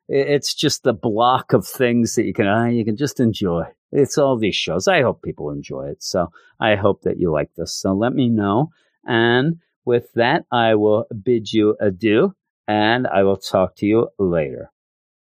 It's 0.07 0.53
just 0.53 0.83
the 0.83 0.93
block 0.93 1.53
of 1.53 1.67
things 1.67 2.15
that 2.15 2.25
you 2.25 2.33
can 2.33 2.47
uh, 2.47 2.65
you 2.65 2.85
can 2.85 2.97
just 2.97 3.19
enjoy. 3.19 3.63
It's 3.91 4.19
all 4.19 4.37
these 4.37 4.55
shows. 4.55 4.87
I 4.87 5.01
hope 5.01 5.23
people 5.23 5.49
enjoy 5.49 5.87
it. 5.87 6.03
So 6.03 6.31
I 6.59 6.75
hope 6.75 7.01
that 7.01 7.19
you 7.19 7.31
like 7.31 7.53
this. 7.55 7.73
So 7.73 7.93
let 7.93 8.13
me 8.13 8.29
know. 8.29 8.69
And 9.05 9.57
with 9.85 10.11
that, 10.13 10.45
I 10.51 10.75
will 10.75 11.05
bid 11.23 11.51
you 11.51 11.75
adieu 11.81 12.35
and 12.67 13.07
I 13.07 13.23
will 13.23 13.37
talk 13.37 13.75
to 13.77 13.87
you 13.87 14.09
later. 14.19 14.71